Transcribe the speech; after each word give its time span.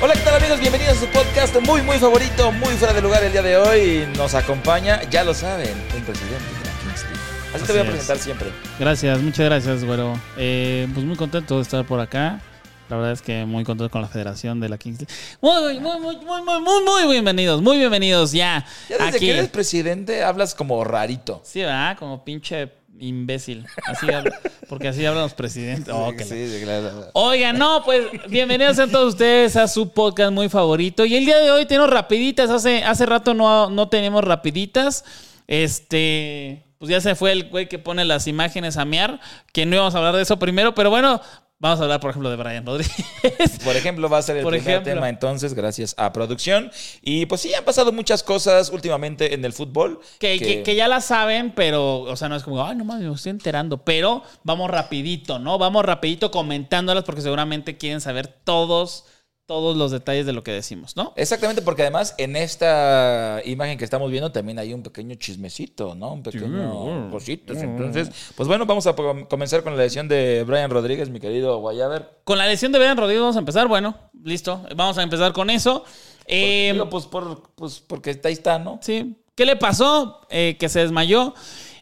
Hola, 0.00 0.14
¿qué 0.14 0.20
tal 0.20 0.36
amigos? 0.36 0.60
Bienvenidos 0.60 0.96
a 0.96 1.00
su 1.00 1.06
podcast 1.08 1.56
muy, 1.60 1.82
muy 1.82 1.98
favorito, 1.98 2.52
muy 2.52 2.74
fuera 2.74 2.94
de 2.94 3.02
lugar 3.02 3.22
el 3.24 3.32
día 3.32 3.42
de 3.42 3.56
hoy. 3.56 4.08
Nos 4.16 4.34
acompaña, 4.34 5.02
ya 5.10 5.24
lo 5.24 5.34
saben, 5.34 5.70
un 5.96 6.02
presidente 6.04 6.44
de 6.44 6.64
la 6.64 6.72
Kings 6.82 7.04
League. 7.04 7.54
Así, 7.54 7.64
te 7.64 7.72
voy 7.72 7.78
a 7.78 7.82
Así 7.82 7.88
es. 7.88 7.94
presentar 7.96 8.18
siempre. 8.18 8.48
Gracias, 8.78 9.20
muchas 9.20 9.46
gracias, 9.46 9.84
güero. 9.84 10.18
Eh, 10.36 10.86
pues 10.94 11.04
muy 11.04 11.16
contento 11.16 11.56
de 11.56 11.62
estar 11.62 11.84
por 11.84 11.98
acá. 11.98 12.40
La 12.88 12.96
verdad 12.96 13.12
es 13.12 13.20
que 13.22 13.44
muy 13.44 13.64
contento 13.64 13.90
con 13.90 14.00
la 14.00 14.08
federación 14.08 14.60
de 14.60 14.68
la 14.68 14.78
Kings 14.78 15.00
League. 15.00 15.12
Muy, 15.40 15.80
muy, 15.80 15.98
muy, 16.00 16.16
muy, 16.16 16.42
muy, 16.42 16.60
muy, 16.60 16.84
muy 16.84 17.12
bienvenidos, 17.12 17.60
muy 17.60 17.76
bienvenidos 17.78 18.32
ya. 18.32 18.64
Ya 18.88 18.96
desde 18.98 19.08
aquí. 19.16 19.18
que 19.26 19.30
eres 19.32 19.48
presidente 19.48 20.22
hablas 20.22 20.54
como 20.54 20.82
rarito. 20.84 21.42
Sí, 21.44 21.60
¿verdad? 21.60 21.98
Como 21.98 22.24
pinche 22.24 22.68
imbécil. 23.00 23.66
Así 23.86 24.10
habla- 24.10 24.38
porque 24.68 24.88
así 24.88 25.04
hablan 25.06 25.24
los 25.24 25.34
presidentes. 25.34 25.92
Oh, 25.94 26.12
Sí, 26.18 26.24
sí, 26.24 26.60
claro. 26.64 27.06
Oigan, 27.14 27.58
no, 27.58 27.82
pues 27.84 28.06
bienvenidos 28.28 28.78
a 28.78 28.86
todos 28.86 29.14
ustedes 29.14 29.56
a 29.56 29.66
su 29.68 29.92
podcast 29.92 30.32
muy 30.32 30.48
favorito. 30.48 31.04
Y 31.04 31.16
el 31.16 31.24
día 31.24 31.38
de 31.38 31.50
hoy 31.50 31.66
tenemos 31.66 31.90
rapiditas. 31.90 32.50
Hace, 32.50 32.82
hace 32.84 33.06
rato 33.06 33.34
no, 33.34 33.70
no 33.70 33.88
tenemos 33.88 34.22
rapiditas. 34.24 35.04
Este, 35.46 36.62
pues 36.78 36.90
ya 36.90 37.00
se 37.00 37.14
fue 37.14 37.32
el 37.32 37.48
güey 37.48 37.68
que 37.68 37.78
pone 37.78 38.04
las 38.04 38.26
imágenes 38.26 38.76
a 38.76 38.84
mear, 38.84 39.20
que 39.52 39.66
no 39.66 39.74
íbamos 39.76 39.94
a 39.94 39.98
hablar 39.98 40.14
de 40.16 40.22
eso 40.22 40.38
primero, 40.38 40.74
pero 40.74 40.90
bueno, 40.90 41.20
vamos 41.58 41.80
a 41.80 41.82
hablar, 41.82 42.00
por 42.00 42.10
ejemplo, 42.10 42.30
de 42.30 42.36
Brian 42.36 42.64
Rodríguez. 42.64 43.58
Por 43.64 43.76
ejemplo, 43.76 44.08
va 44.08 44.18
a 44.18 44.22
ser 44.22 44.36
el 44.36 44.42
Por 44.44 44.52
primer 44.52 44.68
ejemplo. 44.70 44.94
tema 44.94 45.08
entonces, 45.08 45.54
gracias 45.54 45.94
a 45.98 46.12
producción. 46.12 46.70
Y 47.02 47.26
pues 47.26 47.40
sí, 47.40 47.52
han 47.54 47.64
pasado 47.64 47.92
muchas 47.92 48.22
cosas 48.22 48.70
últimamente 48.70 49.34
en 49.34 49.44
el 49.44 49.52
fútbol. 49.52 50.00
Que, 50.18 50.38
que- 50.38 50.62
que 50.62 50.74
ya 50.74 50.88
la 50.88 51.00
saben, 51.00 51.52
pero, 51.54 52.00
o 52.00 52.16
sea, 52.16 52.28
no 52.28 52.36
es 52.36 52.42
como, 52.42 52.64
ay, 52.64 52.76
no 52.76 52.84
mames, 52.84 53.08
me 53.08 53.14
estoy 53.14 53.30
enterando. 53.30 53.78
Pero 53.84 54.22
vamos 54.44 54.70
rapidito, 54.70 55.38
¿no? 55.38 55.58
Vamos 55.58 55.84
rapidito 55.84 56.30
comentándolas 56.30 57.04
porque 57.04 57.22
seguramente 57.22 57.76
quieren 57.76 58.00
saber 58.00 58.26
todos, 58.28 59.04
todos 59.48 59.78
los 59.78 59.90
detalles 59.90 60.26
de 60.26 60.34
lo 60.34 60.44
que 60.44 60.52
decimos, 60.52 60.94
¿no? 60.94 61.14
Exactamente, 61.16 61.62
porque 61.62 61.80
además 61.80 62.14
en 62.18 62.36
esta 62.36 63.40
imagen 63.46 63.78
que 63.78 63.84
estamos 63.84 64.10
viendo 64.10 64.30
también 64.30 64.58
hay 64.58 64.74
un 64.74 64.82
pequeño 64.82 65.14
chismecito, 65.14 65.94
¿no? 65.94 66.12
Un 66.12 66.22
pequeño 66.22 67.10
cositas. 67.10 67.56
Entonces, 67.62 68.10
pues 68.36 68.46
bueno, 68.46 68.66
vamos 68.66 68.86
a 68.86 68.94
comenzar 68.94 69.62
con 69.62 69.74
la 69.74 69.84
lesión 69.84 70.06
de 70.06 70.44
Brian 70.46 70.70
Rodríguez, 70.70 71.08
mi 71.08 71.18
querido 71.18 71.60
Guayaber. 71.60 72.20
Con 72.24 72.36
la 72.36 72.46
lesión 72.46 72.72
de 72.72 72.78
Brian 72.78 72.98
Rodríguez 72.98 73.22
vamos 73.22 73.36
a 73.36 73.38
empezar. 73.38 73.68
Bueno, 73.68 73.96
listo. 74.22 74.66
Vamos 74.76 74.98
a 74.98 75.02
empezar 75.02 75.32
con 75.32 75.48
eso. 75.48 75.82
Eh, 76.26 76.72
Digo, 76.74 76.90
pues, 76.90 77.06
por, 77.06 77.54
pues 77.54 77.80
porque 77.80 78.20
ahí 78.22 78.32
está, 78.34 78.58
¿no? 78.58 78.78
sí. 78.82 79.16
¿Qué 79.34 79.46
le 79.46 79.54
pasó? 79.54 80.20
Eh, 80.30 80.56
que 80.58 80.68
se 80.68 80.80
desmayó. 80.80 81.32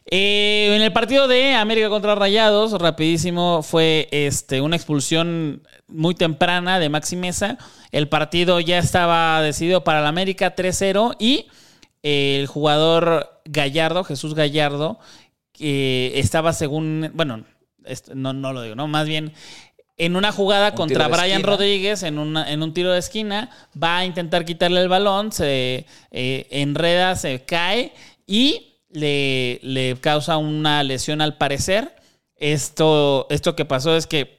Eh, 0.09 0.73
en 0.75 0.81
el 0.81 0.93
partido 0.93 1.27
de 1.27 1.53
América 1.53 1.89
contra 1.89 2.15
Rayados, 2.15 2.71
rapidísimo, 2.73 3.61
fue 3.61 4.07
este, 4.11 4.61
una 4.61 4.75
expulsión 4.77 5.63
muy 5.87 6.15
temprana 6.15 6.79
de 6.79 6.87
Maxi 6.89 7.15
Mesa. 7.17 7.57
El 7.91 8.07
partido 8.07 8.59
ya 8.61 8.77
estaba 8.77 9.41
decidido 9.41 9.83
para 9.83 10.01
la 10.01 10.07
América 10.09 10.55
3-0 10.55 11.15
y 11.19 11.47
eh, 12.03 12.37
el 12.39 12.47
jugador 12.47 13.41
Gallardo, 13.45 14.03
Jesús 14.05 14.33
Gallardo, 14.33 14.97
que 15.51 16.13
estaba 16.15 16.53
según, 16.53 17.11
bueno, 17.13 17.43
no, 18.13 18.31
no 18.33 18.53
lo 18.53 18.61
digo, 18.61 18.75
¿no? 18.75 18.87
Más 18.87 19.07
bien 19.07 19.33
en 19.97 20.15
una 20.15 20.31
jugada 20.31 20.69
Un 20.69 20.75
contra 20.75 21.07
Brian 21.07 21.31
esquina. 21.39 21.47
Rodríguez 21.49 22.03
en, 22.03 22.19
una- 22.19 22.49
en 22.51 22.61
un 22.63 22.73
tiro 22.73 22.91
de 22.93 22.99
esquina, 22.99 23.49
va 23.81 23.97
a 23.97 24.05
intentar 24.05 24.45
quitarle 24.45 24.81
el 24.81 24.89
balón, 24.89 25.31
se 25.31 25.85
eh, 26.11 26.47
enreda, 26.51 27.15
se 27.15 27.43
cae 27.45 27.93
y 28.27 28.66
le, 28.89 29.59
le 29.63 29.95
causa 29.99 30.37
una 30.37 30.83
lesión 30.83 31.21
al 31.21 31.37
parecer. 31.37 31.95
Esto, 32.35 33.27
esto 33.29 33.55
que 33.55 33.65
pasó 33.65 33.95
es 33.95 34.07
que 34.07 34.37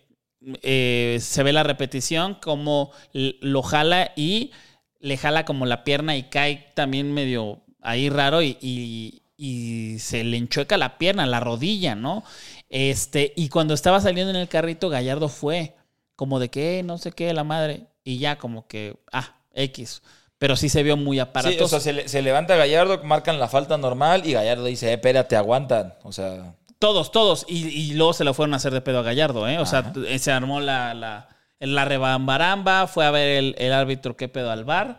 eh, 0.63 1.19
se 1.21 1.43
ve 1.43 1.53
la 1.53 1.63
repetición, 1.65 2.35
como 2.41 2.93
lo 3.13 3.63
jala 3.63 4.13
y 4.17 4.53
le 5.01 5.17
jala 5.17 5.45
como 5.45 5.67
la 5.67 5.85
pierna 5.85 6.17
y 6.17 6.25
cae 6.25 6.73
también 6.75 7.13
medio 7.13 7.61
ahí 7.81 8.09
raro 8.11 8.43
y, 8.43 8.57
y- 8.61 9.23
y 9.41 9.99
se 10.01 10.25
le 10.25 10.37
enchueca 10.37 10.77
la 10.77 10.99
pierna, 10.99 11.25
la 11.27 11.39
rodilla, 11.39 11.95
¿no? 11.95 12.25
Este, 12.69 13.33
y 13.37 13.49
cuando 13.51 13.73
estaba 13.75 14.01
saliendo 14.01 14.31
en 14.31 14.37
el 14.37 14.49
carrito, 14.49 14.89
Gallardo 14.89 15.29
fue 15.29 15.77
como 16.17 16.41
de 16.41 16.49
que 16.51 16.81
"Eh, 16.81 16.83
no 16.83 16.99
sé 16.99 17.13
qué, 17.13 17.33
la 17.33 17.45
madre, 17.45 17.87
y 18.03 18.19
ya 18.19 18.37
como 18.39 18.67
que, 18.67 18.97
ah, 19.13 19.37
X. 19.55 20.03
Pero 20.39 20.55
sí 20.57 20.69
se 20.69 20.83
vio 20.83 20.97
muy 20.97 21.17
Sí, 21.17 21.21
aparatoso. 21.21 21.65
o 21.65 21.69
sea, 21.69 21.81
se, 21.81 21.93
le- 21.93 22.09
se 22.09 22.23
levanta 22.23 22.55
Gallardo, 22.57 23.03
marcan 23.03 23.41
la 23.41 23.49
falta 23.49 23.77
normal 23.77 24.23
y 24.25 24.33
Gallardo 24.35 24.65
dice, 24.67 24.91
eh, 24.91 24.95
espérate, 24.95 25.35
aguantan. 25.37 25.95
O 26.05 26.13
sea, 26.13 26.55
Todos, 26.79 27.11
todos. 27.11 27.45
Y, 27.49 27.67
y 27.69 27.95
luego 27.95 28.13
se 28.13 28.23
lo 28.25 28.35
fueron 28.35 28.55
a 28.55 28.59
hacer 28.59 28.73
de 28.73 28.81
pedo 28.81 29.01
a 29.01 29.03
Gallardo, 29.03 29.49
¿eh? 29.49 29.59
O 29.59 29.67
sea, 29.67 29.93
se 30.19 30.31
armó 30.31 30.61
la, 30.61 30.95
la, 30.95 31.29
la 31.59 31.85
rebambaramba, 31.85 32.87
fue 32.87 33.05
a 33.05 33.11
ver 33.11 33.29
el, 33.39 33.55
el 33.59 33.73
árbitro 33.73 34.17
qué 34.17 34.29
pedo 34.29 34.51
al 34.53 34.65
bar. 34.65 34.99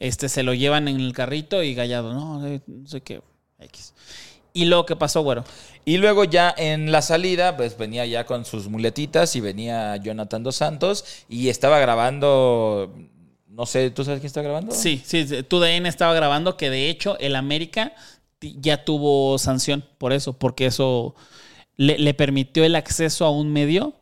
Este, 0.00 0.28
se 0.30 0.42
lo 0.42 0.54
llevan 0.54 0.88
en 0.88 1.00
el 1.00 1.12
carrito 1.12 1.62
y 1.62 1.74
Gallardo, 1.74 2.14
no, 2.14 2.46
eh, 2.46 2.60
no 2.66 2.86
sé 2.88 3.02
qué, 3.02 3.20
X. 3.58 3.92
Y 4.54 4.64
luego, 4.64 4.86
¿qué 4.86 4.96
pasó, 4.96 5.20
güero? 5.22 5.44
Y 5.84 5.98
luego 5.98 6.24
ya 6.24 6.54
en 6.56 6.92
la 6.92 7.02
salida, 7.02 7.56
pues 7.58 7.76
venía 7.76 8.06
ya 8.06 8.24
con 8.24 8.44
sus 8.46 8.68
muletitas 8.68 9.36
y 9.36 9.40
venía 9.40 9.96
Jonathan 9.96 10.42
Dos 10.42 10.56
Santos 10.56 11.04
y 11.28 11.48
estaba 11.50 11.78
grabando, 11.78 12.94
no 13.58 13.66
sé, 13.66 13.90
¿tú 13.90 14.04
sabes 14.04 14.20
quién 14.20 14.28
está 14.28 14.40
grabando? 14.40 14.72
Sí, 14.72 15.02
sí, 15.04 15.26
tu 15.42 15.58
DN 15.58 15.88
estaba 15.88 16.14
grabando 16.14 16.56
que 16.56 16.70
de 16.70 16.88
hecho 16.88 17.18
el 17.18 17.34
América 17.34 17.92
ya 18.40 18.84
tuvo 18.84 19.36
sanción 19.36 19.84
por 19.98 20.12
eso, 20.12 20.32
porque 20.38 20.66
eso 20.66 21.16
le, 21.76 22.14
permitió 22.14 22.62
el 22.62 22.76
acceso 22.76 23.24
a 23.24 23.32
un 23.32 23.52
medio 23.52 23.94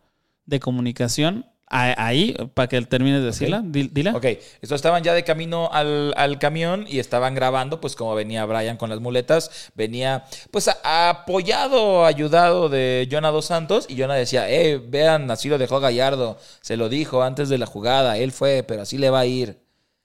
de 0.45 0.61
comunicación 0.61 1.47
ahí, 1.69 2.35
para 2.55 2.69
que 2.69 2.81
termines 2.83 3.21
de 3.21 3.27
decirla, 3.27 3.61
di- 3.65 3.91
dila. 3.93 4.15
Ok, 4.15 4.25
estos 4.63 4.73
estaban 4.77 5.03
ya 5.03 5.15
de 5.15 5.25
camino 5.25 5.69
al, 5.73 6.15
al 6.17 6.39
camión 6.39 6.87
y 6.89 6.99
estaban 7.01 7.35
grabando, 7.35 7.81
pues 7.81 7.97
como 7.97 8.15
venía 8.15 8.45
Brian 8.45 8.77
con 8.77 8.89
las 8.91 9.01
muletas, 9.01 9.71
venía 9.75 10.25
pues 10.51 10.69
a- 10.69 11.11
apoyado, 11.11 12.05
ayudado 12.07 12.69
de 12.69 13.09
Jonah 13.11 13.31
Dos 13.31 13.47
Santos 13.47 13.87
y 13.89 13.99
Jonah 14.01 14.15
decía, 14.15 14.49
eh, 14.49 14.79
vean, 14.79 15.31
así 15.31 15.49
lo 15.49 15.59
dejó 15.59 15.81
Gallardo, 15.81 16.39
se 16.61 16.77
lo 16.77 16.89
dijo 16.89 17.23
antes 17.23 17.49
de 17.49 17.59
la 17.59 17.67
jugada, 17.67 18.17
él 18.17 18.33
fue, 18.33 18.63
pero 18.67 18.83
así 18.83 18.97
le 18.99 19.11
va 19.11 19.21
a 19.21 19.27
ir. 19.27 19.59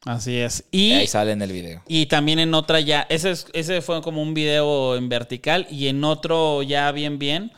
Así 0.03 0.37
es. 0.39 0.63
Y 0.71 0.93
ahí 0.93 1.05
sale 1.05 1.31
en 1.31 1.43
el 1.43 1.51
video. 1.51 1.83
Y 1.87 2.07
también 2.07 2.39
en 2.39 2.55
otra 2.55 2.79
ya, 2.79 3.05
ese, 3.09 3.29
es- 3.31 3.45
ese 3.53 3.81
fue 3.83 4.01
como 4.01 4.21
un 4.23 4.33
video 4.33 4.95
en 4.95 5.09
vertical 5.09 5.67
y 5.69 5.89
en 5.89 6.03
otro 6.03 6.63
ya 6.63 6.91
bien, 6.91 7.19
bien, 7.19 7.51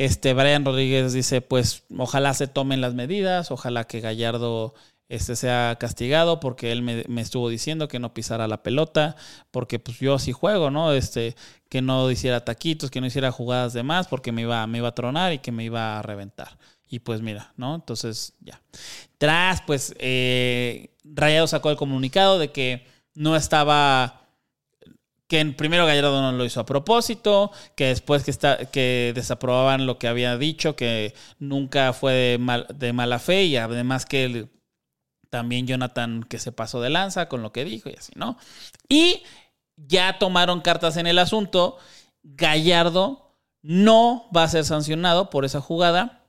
este 0.00 0.32
Brian 0.32 0.64
Rodríguez 0.64 1.12
dice, 1.12 1.42
pues 1.42 1.84
ojalá 1.94 2.32
se 2.32 2.46
tomen 2.46 2.80
las 2.80 2.94
medidas, 2.94 3.50
ojalá 3.50 3.84
que 3.86 4.00
Gallardo 4.00 4.72
este, 5.10 5.36
sea 5.36 5.76
castigado 5.78 6.40
porque 6.40 6.72
él 6.72 6.80
me, 6.80 7.04
me 7.06 7.20
estuvo 7.20 7.50
diciendo 7.50 7.86
que 7.86 7.98
no 7.98 8.14
pisara 8.14 8.48
la 8.48 8.62
pelota, 8.62 9.14
porque 9.50 9.78
pues 9.78 9.98
yo 9.98 10.14
así 10.14 10.32
juego, 10.32 10.70
¿no? 10.70 10.94
Este, 10.94 11.36
que 11.68 11.82
no 11.82 12.10
hiciera 12.10 12.46
taquitos, 12.46 12.90
que 12.90 13.02
no 13.02 13.08
hiciera 13.08 13.30
jugadas 13.30 13.74
de 13.74 13.82
más 13.82 14.08
porque 14.08 14.32
me 14.32 14.40
iba, 14.40 14.66
me 14.66 14.78
iba 14.78 14.88
a 14.88 14.94
tronar 14.94 15.34
y 15.34 15.40
que 15.40 15.52
me 15.52 15.64
iba 15.64 15.98
a 15.98 16.02
reventar. 16.02 16.56
Y 16.88 17.00
pues 17.00 17.20
mira, 17.20 17.52
¿no? 17.58 17.74
Entonces 17.74 18.32
ya. 18.40 18.58
Tras, 19.18 19.60
pues, 19.60 19.94
eh, 19.98 20.96
Rayado 21.04 21.46
sacó 21.46 21.68
el 21.68 21.76
comunicado 21.76 22.38
de 22.38 22.52
que 22.52 22.86
no 23.12 23.36
estaba 23.36 24.29
que 25.30 25.46
primero 25.46 25.86
Gallardo 25.86 26.20
no 26.20 26.32
lo 26.32 26.44
hizo 26.44 26.58
a 26.58 26.66
propósito, 26.66 27.52
que 27.76 27.86
después 27.86 28.24
que, 28.24 28.32
está, 28.32 28.66
que 28.66 29.12
desaprobaban 29.14 29.86
lo 29.86 29.96
que 29.96 30.08
había 30.08 30.36
dicho, 30.36 30.74
que 30.74 31.14
nunca 31.38 31.92
fue 31.92 32.12
de, 32.12 32.38
mal- 32.40 32.66
de 32.74 32.92
mala 32.92 33.20
fe 33.20 33.44
y 33.44 33.56
además 33.56 34.06
que 34.06 34.48
también 35.30 35.68
Jonathan 35.68 36.24
que 36.24 36.40
se 36.40 36.50
pasó 36.50 36.80
de 36.80 36.90
lanza 36.90 37.28
con 37.28 37.42
lo 37.42 37.52
que 37.52 37.64
dijo 37.64 37.88
y 37.88 37.94
así, 37.94 38.12
¿no? 38.16 38.36
Y 38.88 39.22
ya 39.76 40.18
tomaron 40.18 40.62
cartas 40.62 40.96
en 40.96 41.06
el 41.06 41.20
asunto. 41.20 41.78
Gallardo 42.24 43.36
no 43.62 44.28
va 44.36 44.42
a 44.42 44.48
ser 44.48 44.64
sancionado 44.64 45.30
por 45.30 45.44
esa 45.44 45.60
jugada. 45.60 46.24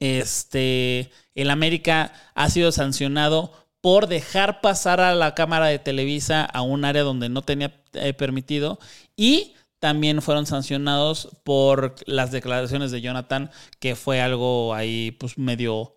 Este, 0.00 1.12
el 1.36 1.48
América 1.50 2.12
ha 2.34 2.50
sido 2.50 2.72
sancionado 2.72 3.52
por 3.80 4.06
dejar 4.08 4.60
pasar 4.60 5.00
a 5.00 5.14
la 5.14 5.34
cámara 5.34 5.66
de 5.66 5.78
Televisa 5.78 6.44
a 6.44 6.62
un 6.62 6.84
área 6.84 7.02
donde 7.02 7.28
no 7.28 7.42
tenía 7.42 7.72
eh, 7.92 8.12
permitido 8.14 8.78
y 9.16 9.54
también 9.78 10.22
fueron 10.22 10.46
sancionados 10.46 11.28
por 11.44 11.94
las 12.06 12.32
declaraciones 12.32 12.90
de 12.90 13.00
Jonathan, 13.02 13.50
que 13.78 13.94
fue 13.94 14.20
algo 14.20 14.74
ahí 14.74 15.12
pues 15.12 15.38
medio 15.38 15.94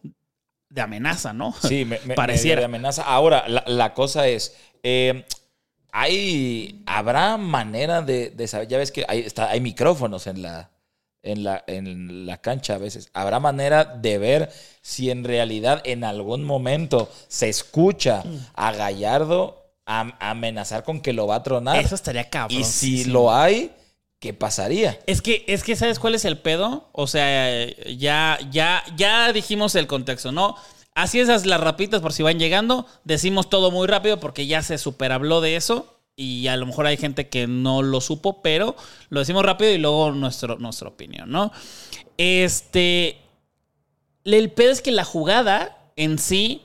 de 0.70 0.82
amenaza, 0.82 1.34
¿no? 1.34 1.54
Sí, 1.64 1.86
me, 1.86 2.00
me- 2.06 2.14
Pareciera. 2.16 2.58
medio 2.58 2.70
de 2.70 2.78
amenaza. 2.78 3.04
Ahora, 3.04 3.48
la, 3.48 3.64
la 3.66 3.94
cosa 3.94 4.28
es, 4.28 4.56
eh, 4.84 5.26
hay, 5.92 6.84
habrá 6.86 7.38
manera 7.38 8.02
de, 8.02 8.30
de 8.30 8.48
saber, 8.48 8.68
ya 8.68 8.78
ves 8.78 8.92
que 8.92 9.06
hay, 9.08 9.22
está, 9.22 9.50
hay 9.50 9.62
micrófonos 9.62 10.28
en 10.28 10.42
la, 10.44 10.70
en, 11.24 11.44
la, 11.44 11.64
en 11.68 12.26
la 12.26 12.38
cancha 12.42 12.76
a 12.76 12.78
veces. 12.78 13.10
¿Habrá 13.14 13.40
manera 13.40 13.86
de 13.86 14.18
ver 14.18 14.52
si 14.82 15.10
en 15.12 15.24
realidad 15.24 15.82
en 15.86 16.04
algún 16.04 16.44
momento 16.44 17.12
se 17.28 17.50
escucha 17.50 18.24
a 18.54 18.72
Gallardo 18.72 19.74
am- 19.86 20.14
amenazar 20.20 20.84
con 20.84 21.02
que 21.02 21.14
lo 21.14 21.28
va 21.28 21.36
a 21.36 21.44
tronar? 21.44 21.78
Eso 21.78 21.96
estaría 21.96 22.30
cabrón. 22.30 22.60
y 22.60 22.64
si 22.64 23.06
lo 23.06 23.34
hay, 23.34 23.72
¿qué 24.20 24.34
pasaría? 24.34 25.00
Es 25.08 25.22
que, 25.22 25.44
es 25.48 25.64
que, 25.64 25.76
¿sabes 25.76 26.00
cuál 26.00 26.16
es 26.16 26.26
el 26.26 26.38
pedo? 26.38 26.90
O 26.94 27.08
sea, 27.08 27.68
ya, 27.98 28.38
ya, 28.52 28.84
ya 28.96 29.32
dijimos 29.34 29.76
el 29.76 29.88
contexto, 29.88 30.32
¿no? 30.32 30.56
Así 30.96 31.20
esas 31.20 31.46
las 31.46 31.62
rapitas 31.62 32.02
por 32.02 32.12
si 32.14 32.24
van 32.24 32.40
llegando. 32.40 32.86
Decimos 33.06 33.50
todo 33.50 33.72
muy 33.72 33.88
rápido 33.88 34.20
porque 34.20 34.48
ya 34.48 34.62
se 34.64 34.78
superhabló 34.78 35.40
de 35.40 35.56
eso. 35.56 35.99
Y 36.22 36.50
a 36.50 36.58
lo 36.58 36.66
mejor 36.66 36.86
hay 36.86 36.98
gente 36.98 37.30
que 37.30 37.48
no 37.48 37.82
lo 37.82 38.02
supo, 38.02 38.42
pero 38.42 38.76
lo 39.08 39.22
decimos 39.22 39.46
rápido 39.46 39.72
y 39.72 39.78
luego 39.78 40.12
nuestro, 40.12 40.58
nuestra 40.58 40.90
opinión, 40.90 41.32
¿no? 41.32 41.54
Este. 42.18 43.22
El 44.26 44.52
pedo 44.52 44.72
es 44.72 44.82
que 44.82 44.92
la 44.92 45.06
jugada 45.06 45.78
en 45.96 46.20
sí 46.20 46.62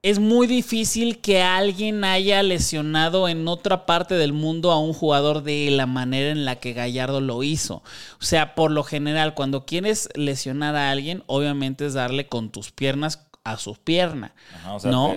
es 0.00 0.18
muy 0.18 0.46
difícil 0.46 1.20
que 1.20 1.42
alguien 1.42 2.02
haya 2.04 2.42
lesionado 2.42 3.28
en 3.28 3.46
otra 3.48 3.84
parte 3.84 4.14
del 4.14 4.32
mundo 4.32 4.72
a 4.72 4.78
un 4.78 4.94
jugador 4.94 5.42
de 5.42 5.70
la 5.70 5.84
manera 5.84 6.30
en 6.30 6.46
la 6.46 6.56
que 6.56 6.72
Gallardo 6.72 7.20
lo 7.20 7.42
hizo. 7.42 7.82
O 8.18 8.24
sea, 8.24 8.54
por 8.54 8.70
lo 8.70 8.82
general, 8.82 9.34
cuando 9.34 9.66
quieres 9.66 10.08
lesionar 10.14 10.74
a 10.74 10.90
alguien, 10.90 11.22
obviamente 11.26 11.84
es 11.84 11.92
darle 11.92 12.28
con 12.28 12.48
tus 12.48 12.72
piernas 12.72 13.28
a 13.44 13.58
su 13.58 13.74
pierna. 13.74 14.34
Ajá, 14.54 14.72
o 14.72 14.80
sea, 14.80 14.90
¿No? 14.90 15.16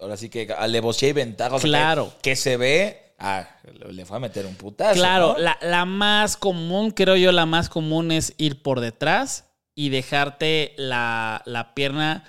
Ahora 0.00 0.16
sí 0.16 0.28
que 0.28 0.52
alevosía 0.56 1.08
y 1.08 1.12
ventaja. 1.12 1.56
o 1.56 1.58
sea, 1.58 1.64
que- 1.66 1.68
Claro. 1.70 2.12
Que, 2.22 2.36
se 2.36 2.56
ve. 2.56 3.14
Ah, 3.18 3.48
le 3.90 4.04
fue 4.04 4.16
a 4.18 4.20
meter 4.20 4.46
un 4.46 4.54
putazo. 4.54 4.94
Claro, 4.94 5.32
¿no? 5.34 5.38
la, 5.38 5.58
la 5.60 5.84
más 5.84 6.36
común, 6.36 6.92
creo 6.92 7.16
yo, 7.16 7.32
la 7.32 7.46
más 7.46 7.68
común 7.68 8.12
es 8.12 8.34
ir 8.38 8.62
por 8.62 8.78
detrás 8.80 9.44
y 9.74 9.88
dejarte 9.88 10.74
la, 10.76 11.42
la 11.44 11.74
pierna 11.74 12.24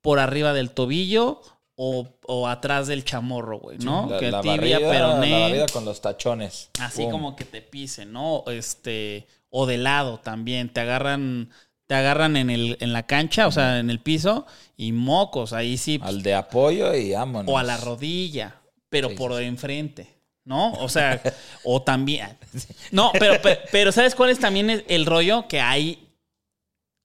por 0.00 0.18
arriba 0.18 0.52
del 0.54 0.70
tobillo 0.70 1.42
o, 1.74 2.06
o 2.26 2.48
atrás 2.48 2.86
del 2.86 3.04
chamorro, 3.04 3.58
güey, 3.58 3.78
¿no? 3.78 4.06
La, 4.08 4.18
que 4.18 4.30
la 4.30 4.40
tibia, 4.40 4.78
barrida, 4.78 4.78
peroné. 4.90 5.58
la 5.58 5.66
con 5.66 5.84
los 5.84 6.00
tachones. 6.00 6.70
Así 6.80 7.08
como 7.10 7.36
que 7.36 7.44
te 7.44 7.60
pisen, 7.62 8.12
¿no? 8.12 8.44
Este, 8.46 9.26
o 9.50 9.66
de 9.66 9.78
lado 9.78 10.18
también, 10.18 10.72
te 10.72 10.80
agarran, 10.80 11.50
te 11.92 11.96
agarran 11.98 12.38
en 12.38 12.48
el, 12.48 12.78
en 12.80 12.94
la 12.94 13.06
cancha, 13.06 13.46
o 13.46 13.52
sea, 13.52 13.78
en 13.78 13.90
el 13.90 14.00
piso, 14.00 14.46
y 14.78 14.92
mocos, 14.92 15.52
ahí 15.52 15.76
sí, 15.76 15.98
pues, 15.98 16.08
Al 16.08 16.22
de 16.22 16.32
apoyo 16.32 16.94
y 16.94 17.12
vámonos. 17.12 17.52
o 17.52 17.58
a 17.58 17.62
la 17.62 17.76
rodilla, 17.76 18.56
pero 18.88 19.10
Sí, 19.10 19.14
por 19.14 19.36
sí, 19.38 19.44
enfrente, 19.44 20.08
¿no? 20.44 20.72
O 20.72 20.88
sea, 20.88 21.20
o 21.64 21.82
también. 21.82 22.38
No, 22.92 23.12
pero, 23.18 23.34
pero, 23.42 23.60
pero 23.70 23.92
¿sabes 23.92 24.14
cuál 24.14 24.30
es 24.30 24.38
también 24.38 24.70
el, 24.70 24.84
el 24.88 25.04
rollo? 25.04 25.46
Que 25.48 25.60
hay. 25.60 26.08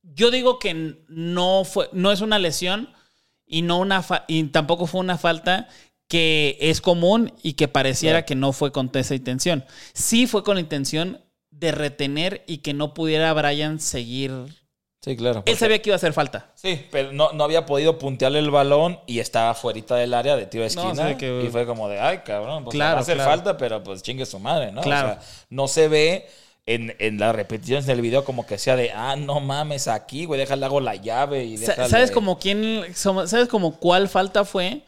Yo 0.04 0.31
digo 0.31 0.57
que 0.57 1.04
no 1.10 1.66
fue, 1.66 1.89
no 1.92 2.13
es 2.13 2.22
una 2.22 2.39
lesión 2.39 2.89
y 3.45 3.63
no 3.63 3.80
una 3.80 4.01
fa- 4.04 4.24
y 4.30 4.42
tampoco 4.45 4.88
fue 4.88 5.01
una 5.01 5.18
falta 5.18 5.68
que 6.07 6.57
es 6.62 6.80
común 6.80 7.34
y 7.44 7.54
que 7.54 7.68
pareciera 7.68 8.19
Claro. 8.19 8.25
que 8.28 8.36
no 8.36 8.54
fue 8.54 8.72
con 8.72 8.89
esa 8.94 9.16
intención. 9.16 9.66
Sí 9.94 10.28
fue 10.28 10.44
con 10.45 10.56
la 10.56 10.62
intención 10.62 11.22
de 11.51 11.74
retener 11.74 12.45
y 12.48 12.60
que 12.60 12.74
no 12.74 12.94
pudiera 12.94 13.34
Brian 13.34 13.81
seguir. 13.81 14.31
Sí, 15.07 15.15
claro. 15.15 15.42
Él 15.45 15.56
sabía 15.57 15.81
que 15.81 15.89
iba 15.89 15.95
a 15.95 15.98
hacer 15.98 16.12
falta. 16.12 16.51
Sí, 16.56 16.86
pero 16.92 17.13
no, 17.13 17.31
no 17.31 17.44
había 17.45 17.65
podido 17.65 17.98
puntearle 17.98 18.39
el 18.39 18.51
balón 18.51 19.00
y 19.07 19.19
estaba 19.19 19.54
fuera 19.54 19.80
del 19.95 20.13
área 20.13 20.36
de 20.36 20.45
tiro 20.48 20.65
de 20.68 20.75
No, 20.75 20.81
esquina. 20.92 21.09
sí, 21.09 21.15
que- 21.15 21.44
Y 21.45 21.50
fue 21.50 21.65
como 21.65 21.88
de, 21.88 22.00
ay, 22.00 22.19
cabrón, 22.25 22.65
pues 22.65 22.74
Claro, 22.74 22.95
va 22.95 23.00
a 23.00 23.01
hacer 23.04 23.15
claro. 23.15 23.31
falta, 23.31 23.57
pero 23.57 23.81
pues 23.83 24.04
chingue 24.04 24.25
su 24.25 24.38
madre, 24.39 24.71
¿no? 24.74 24.81
Claro. 24.81 25.07
O 25.07 25.12
sea, 25.13 25.21
no 25.50 25.68
se 25.69 25.88
ve 25.88 26.27
en, 26.65 26.94
en 27.00 27.18
las 27.19 27.33
repeticiones 27.33 27.86
del 27.86 28.01
video 28.01 28.25
como 28.25 28.45
que 28.45 28.57
sea 28.57 28.75
de, 28.75 28.92
ah, 28.92 29.15
no 29.15 29.39
mames, 29.39 29.88
aquí, 29.88 30.25
güey, 30.25 30.38
déjale 30.39 30.65
hago 30.65 30.81
la 30.81 30.95
llave 30.95 31.45
y 31.45 31.56
déjale... 31.56 31.88
¿Sabes 31.88 32.12
como 32.12 32.38
quién, 32.39 32.83
sabes 32.94 33.48
como 33.48 33.77
cuál 33.80 34.10
falta 34.10 34.44
fue? 34.44 34.81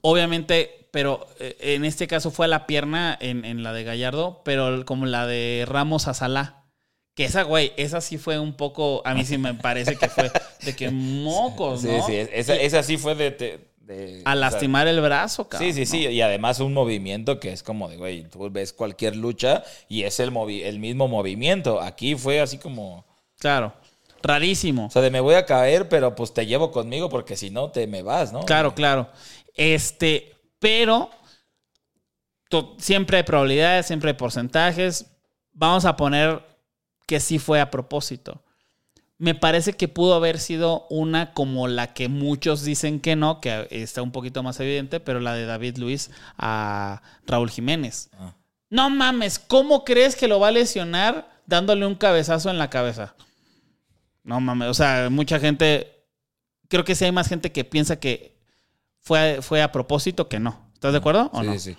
Obviamente, 0.00 0.86
pero 0.90 1.26
eh, 1.40 1.56
en 1.60 1.84
este 1.84 2.06
caso 2.06 2.30
fue 2.30 2.46
a 2.46 2.48
la 2.48 2.66
pierna 2.66 3.16
en, 3.20 3.44
en 3.44 3.62
la 3.62 3.72
de 3.72 3.84
Gallardo, 3.84 4.40
pero 4.44 4.84
como 4.86 5.04
la 5.06 5.26
de 5.26 5.64
Ramos 5.68 6.08
a 6.08 6.14
Salah. 6.14 6.57
Que 7.18 7.24
esa, 7.24 7.42
güey, 7.42 7.72
esa 7.76 8.00
sí 8.00 8.16
fue 8.16 8.38
un 8.38 8.52
poco, 8.54 9.02
a 9.04 9.12
mí 9.12 9.24
sí 9.24 9.38
me 9.38 9.52
parece 9.52 9.96
que 9.96 10.08
fue 10.08 10.30
de 10.62 10.76
que 10.76 10.88
mocos, 10.92 11.80
Sí, 11.80 11.88
¿no? 11.88 12.06
sí, 12.06 12.14
esa, 12.14 12.54
esa 12.54 12.82
sí 12.84 12.96
fue 12.96 13.16
de... 13.16 13.32
de- 13.32 13.68
de- 13.80 14.18
A 14.18 14.18
o 14.20 14.22
sea, 14.22 14.34
lastimar 14.36 14.86
el 14.86 15.00
brazo, 15.00 15.48
cabrón. 15.48 15.72
Sí, 15.72 15.84
sí, 15.84 15.86
sí. 15.90 16.06
Y 16.06 16.20
además 16.20 16.60
un 16.60 16.72
movimiento 16.74 17.40
que 17.40 17.50
es 17.52 17.64
como 17.64 17.88
de, 17.88 17.96
güey, 17.96 18.22
tú 18.28 18.48
ves 18.50 18.72
cualquier 18.72 19.16
lucha 19.16 19.64
y 19.88 20.04
es 20.04 20.20
el, 20.20 20.30
movi- 20.30 20.62
el 20.62 20.78
mismo 20.78 21.08
movimiento. 21.08 21.80
Aquí 21.80 22.14
fue 22.14 22.40
así 22.40 22.58
como... 22.58 23.04
Claro. 23.40 23.72
Rarísimo. 24.22 24.86
O 24.86 24.90
sea, 24.90 25.02
de 25.02 25.10
me 25.10 25.18
voy 25.20 25.34
a 25.34 25.44
caer, 25.46 25.88
pero 25.88 26.14
pues 26.14 26.32
te 26.34 26.46
llevo 26.46 26.70
conmigo 26.70 27.08
porque 27.08 27.36
si 27.36 27.50
no 27.50 27.70
te 27.72 27.86
me 27.88 28.02
vas, 28.02 28.32
¿no? 28.32 28.40
Claro, 28.44 28.74
claro. 28.74 29.08
Este, 29.56 30.34
pero 30.60 31.10
siempre 32.78 33.16
hay 33.16 33.22
probabilidades, 33.24 33.86
siempre 33.86 34.10
hay 34.10 34.16
porcentajes. 34.16 35.06
Vamos 35.52 35.84
a 35.84 35.96
poner 35.96 36.42
que 37.08 37.20
sí 37.20 37.38
fue 37.38 37.60
a 37.62 37.70
propósito. 37.70 38.44
Me 39.16 39.34
parece 39.34 39.72
que 39.72 39.88
pudo 39.88 40.14
haber 40.14 40.38
sido 40.38 40.86
una 40.90 41.32
como 41.32 41.66
la 41.66 41.94
que 41.94 42.08
muchos 42.08 42.62
dicen 42.64 43.00
que 43.00 43.16
no, 43.16 43.40
que 43.40 43.66
está 43.70 44.02
un 44.02 44.12
poquito 44.12 44.42
más 44.42 44.60
evidente, 44.60 45.00
pero 45.00 45.18
la 45.18 45.32
de 45.32 45.46
David 45.46 45.78
Luis 45.78 46.10
a 46.36 47.02
Raúl 47.26 47.50
Jiménez. 47.50 48.10
Ah. 48.12 48.34
No 48.68 48.90
mames, 48.90 49.38
¿cómo 49.38 49.84
crees 49.84 50.16
que 50.16 50.28
lo 50.28 50.38
va 50.38 50.48
a 50.48 50.52
lesionar 50.52 51.30
dándole 51.46 51.86
un 51.86 51.94
cabezazo 51.94 52.50
en 52.50 52.58
la 52.58 52.68
cabeza? 52.68 53.14
No 54.22 54.38
mames, 54.40 54.68
o 54.68 54.74
sea, 54.74 55.08
mucha 55.10 55.40
gente, 55.40 56.04
creo 56.68 56.84
que 56.84 56.94
sí 56.94 57.06
hay 57.06 57.12
más 57.12 57.26
gente 57.26 57.50
que 57.50 57.64
piensa 57.64 57.98
que 57.98 58.38
fue, 59.00 59.40
fue 59.40 59.62
a 59.62 59.72
propósito 59.72 60.28
que 60.28 60.38
no. 60.40 60.70
¿Estás 60.74 60.92
de 60.92 60.98
acuerdo 60.98 61.30
o 61.32 61.42
no? 61.42 61.54
sí, 61.54 61.58
sí. 61.58 61.76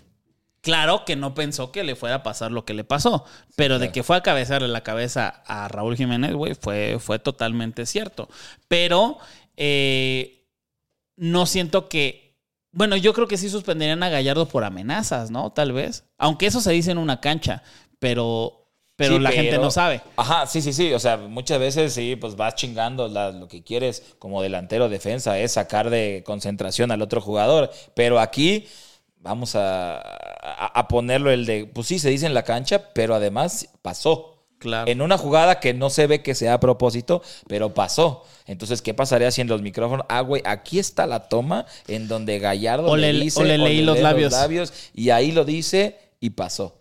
Claro 0.70 1.04
que 1.06 1.16
no 1.16 1.34
pensó 1.34 1.72
que 1.72 1.84
le 1.84 1.96
fuera 1.96 2.16
a 2.18 2.24
pasar 2.24 2.52
lo 2.52 2.64
que 2.64 2.74
le 2.76 2.84
pasó, 2.84 3.26
pero 3.56 3.76
de 3.80 3.88
claro. 3.88 3.94
que 3.94 4.04
fue 4.04 4.18
a 4.18 4.22
cabezarle 4.22 4.68
la 4.68 4.84
cabeza 4.84 5.42
a 5.48 5.68
Raúl 5.68 5.98
Jiménez, 5.98 6.34
güey, 6.34 6.54
fue, 6.54 6.98
fue 7.00 7.18
totalmente 7.18 7.86
cierto. 7.88 8.30
Pero 8.68 9.18
eh, 9.58 10.46
no 11.18 11.46
siento 11.46 11.90
que. 11.90 12.38
Bueno, 12.72 12.96
yo 12.96 13.14
creo 13.14 13.28
que 13.28 13.38
sí 13.38 13.50
suspenderían 13.50 14.04
a 14.04 14.10
Gallardo 14.10 14.48
por 14.48 14.64
amenazas, 14.64 15.32
¿no? 15.32 15.52
Tal 15.52 15.72
vez. 15.72 16.06
Aunque 16.20 16.46
eso 16.46 16.62
se 16.62 16.72
dice 16.72 16.92
en 16.92 17.00
una 17.00 17.20
cancha, 17.20 17.64
pero, 17.98 18.68
pero 18.96 19.16
Sí, 19.16 19.20
la 19.20 19.32
gente 19.32 19.58
no 19.58 19.72
sabe. 19.72 20.02
Ajá, 20.18 20.46
sí, 20.46 20.62
sí, 20.62 20.72
sí. 20.72 20.94
O 20.94 21.00
sea, 21.00 21.18
muchas 21.18 21.60
veces 21.60 21.94
sí, 21.94 22.16
pues 22.16 22.36
vas 22.36 22.54
chingando 22.54 23.08
la- 23.08 23.32
lo 23.32 23.48
que 23.48 23.64
quieres 23.64 24.04
como 24.20 24.44
delantero 24.44 24.88
defensa, 24.88 25.40
es 25.40 25.54
sacar 25.54 25.90
de 25.90 26.22
concentración 26.26 26.92
al 26.92 27.02
otro 27.02 27.22
jugador. 27.22 27.72
Pero 27.96 28.20
aquí 28.20 28.68
vamos 29.20 29.56
a, 29.56 29.98
a- 30.00 30.72
a 30.74 30.88
ponerlo 30.88 31.32
el 31.32 31.46
de, 31.46 31.66
pues 31.66 31.88
sí, 31.88 32.00
se 32.00 32.10
dice 32.10 32.26
en 32.26 32.34
la 32.34 32.44
cancha, 32.44 32.94
pero 32.94 33.16
además 33.16 33.70
pasó. 33.82 34.36
Claro. 34.60 34.92
En 34.92 35.02
una 35.02 35.18
jugada 35.18 35.62
que 35.62 35.74
no 35.74 35.90
se 35.90 36.06
ve 36.06 36.22
que 36.22 36.36
sea 36.36 36.56
a 36.56 36.60
propósito, 36.60 37.22
pero 37.48 37.74
pasó. 37.74 38.26
Entonces, 38.46 38.82
¿qué 38.82 38.94
pasaría 38.94 39.32
si 39.32 39.40
en 39.40 39.48
los 39.48 39.62
micrófonos, 39.62 40.06
ah, 40.10 40.20
güey, 40.20 40.42
aquí 40.46 40.80
está 40.80 41.08
la 41.08 41.30
toma 41.30 41.66
en 41.88 42.10
donde 42.10 42.40
Gallardo 42.40 42.88
O 42.88 42.98
le, 42.98 43.14
le- 43.14 43.24
dice, 43.24 43.40
o 43.40 43.46
le 43.46 43.58
leí 43.58 43.82
los 43.82 43.96
lee 43.98 44.04
labios. 44.04 44.74
y 44.94 45.12
ahí 45.12 45.32
lo 45.32 45.46
dice 45.46 45.98
y 46.20 46.32
pasó. 46.32 46.76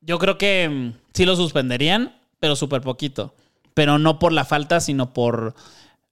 Yo 0.00 0.20
creo 0.20 0.38
que 0.38 0.68
mm, 0.68 0.92
sí 1.12 1.24
lo 1.24 1.34
suspenderían, 1.34 2.16
pero 2.38 2.54
súper 2.54 2.82
poquito. 2.82 3.34
Pero 3.74 3.98
no 3.98 4.20
por 4.20 4.32
la 4.32 4.44
falta, 4.44 4.78
sino 4.80 5.12
por 5.12 5.54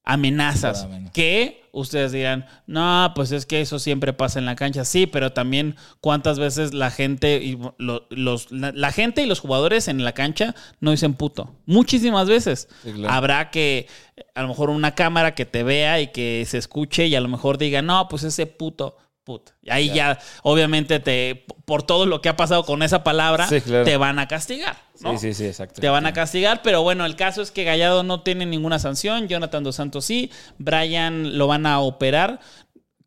amenazas. 0.05 0.79
Por 0.81 0.87
amenazas. 0.87 1.13
Que 1.13 1.66
ustedes 1.79 2.11
dirán, 2.13 2.47
no, 2.67 3.13
pues 3.15 3.31
es 3.33 3.47
que 3.47 3.61
eso 3.61 3.79
siempre 3.79 4.13
pasa 4.13 4.39
en 4.39 4.47
la 4.47 4.57
cancha. 4.57 4.85
Sí, 4.85 5.07
pero 5.07 5.33
también 5.33 5.77
cuántas 6.01 6.39
veces 6.39 6.75
la 6.75 6.91
gente 6.91 7.37
y 7.43 7.59
lo- 7.79 8.07
los, 8.11 8.51
la, 8.51 8.73
la 8.73 8.93
gente 8.93 9.23
y 9.23 9.27
los 9.27 9.41
jugadores 9.41 9.89
en 9.89 10.03
la 10.05 10.13
cancha 10.13 10.55
no 10.81 10.91
dicen 10.91 11.15
puto. 11.15 11.55
Muchísimas 11.67 12.29
veces. 12.29 12.69
Sí, 12.83 12.93
claro. 12.93 13.13
Habrá 13.15 13.51
que, 13.51 13.87
a 14.35 14.43
lo 14.43 14.49
mejor 14.49 14.71
una 14.71 14.95
cámara 14.95 15.35
que 15.35 15.45
te 15.45 15.63
vea 15.63 16.01
y 16.01 16.09
que 16.13 16.45
se 16.49 16.59
escuche 16.59 17.07
y 17.07 17.15
a 17.15 17.21
lo 17.21 17.29
mejor 17.29 17.59
diga, 17.59 17.83
no, 17.83 18.09
pues 18.09 18.23
ese 18.25 18.47
puto. 18.47 18.97
Puto. 19.27 19.53
Y 19.61 19.71
ahí 19.71 19.91
ya, 19.93 20.19
obviamente, 20.43 21.01
te, 21.01 21.45
por 21.65 21.83
todo 21.83 22.07
lo 22.07 22.23
que 22.23 22.29
ha 22.29 22.37
pasado 22.37 22.65
con 22.65 22.83
esa 22.85 23.03
palabra, 23.05 23.49
Sí, 23.49 23.61
claro. 23.61 23.85
te 23.85 23.97
van 23.99 24.19
a 24.21 24.29
castigar. 24.29 24.77
¿no? 25.01 25.19
Sí, 25.19 25.19
sí, 25.19 25.35
sí, 25.35 25.47
exacto. 25.47 25.81
Te 25.81 25.89
van 25.89 26.07
a 26.07 26.13
castigar, 26.13 26.63
pero 26.63 26.83
bueno, 26.83 27.05
el 27.05 27.17
caso 27.17 27.43
es 27.43 27.51
que 27.51 27.65
Gallardo 27.65 28.05
no 28.05 28.23
tiene 28.23 28.47
ninguna 28.47 28.79
sanción, 28.79 29.27
Jonathan 29.29 29.65
Dos 29.65 29.75
Santos 29.77 30.05
sí, 30.05 30.31
Brian 30.59 31.37
lo 31.37 31.49
van 31.49 31.67
a 31.67 31.81
operar, 31.81 32.39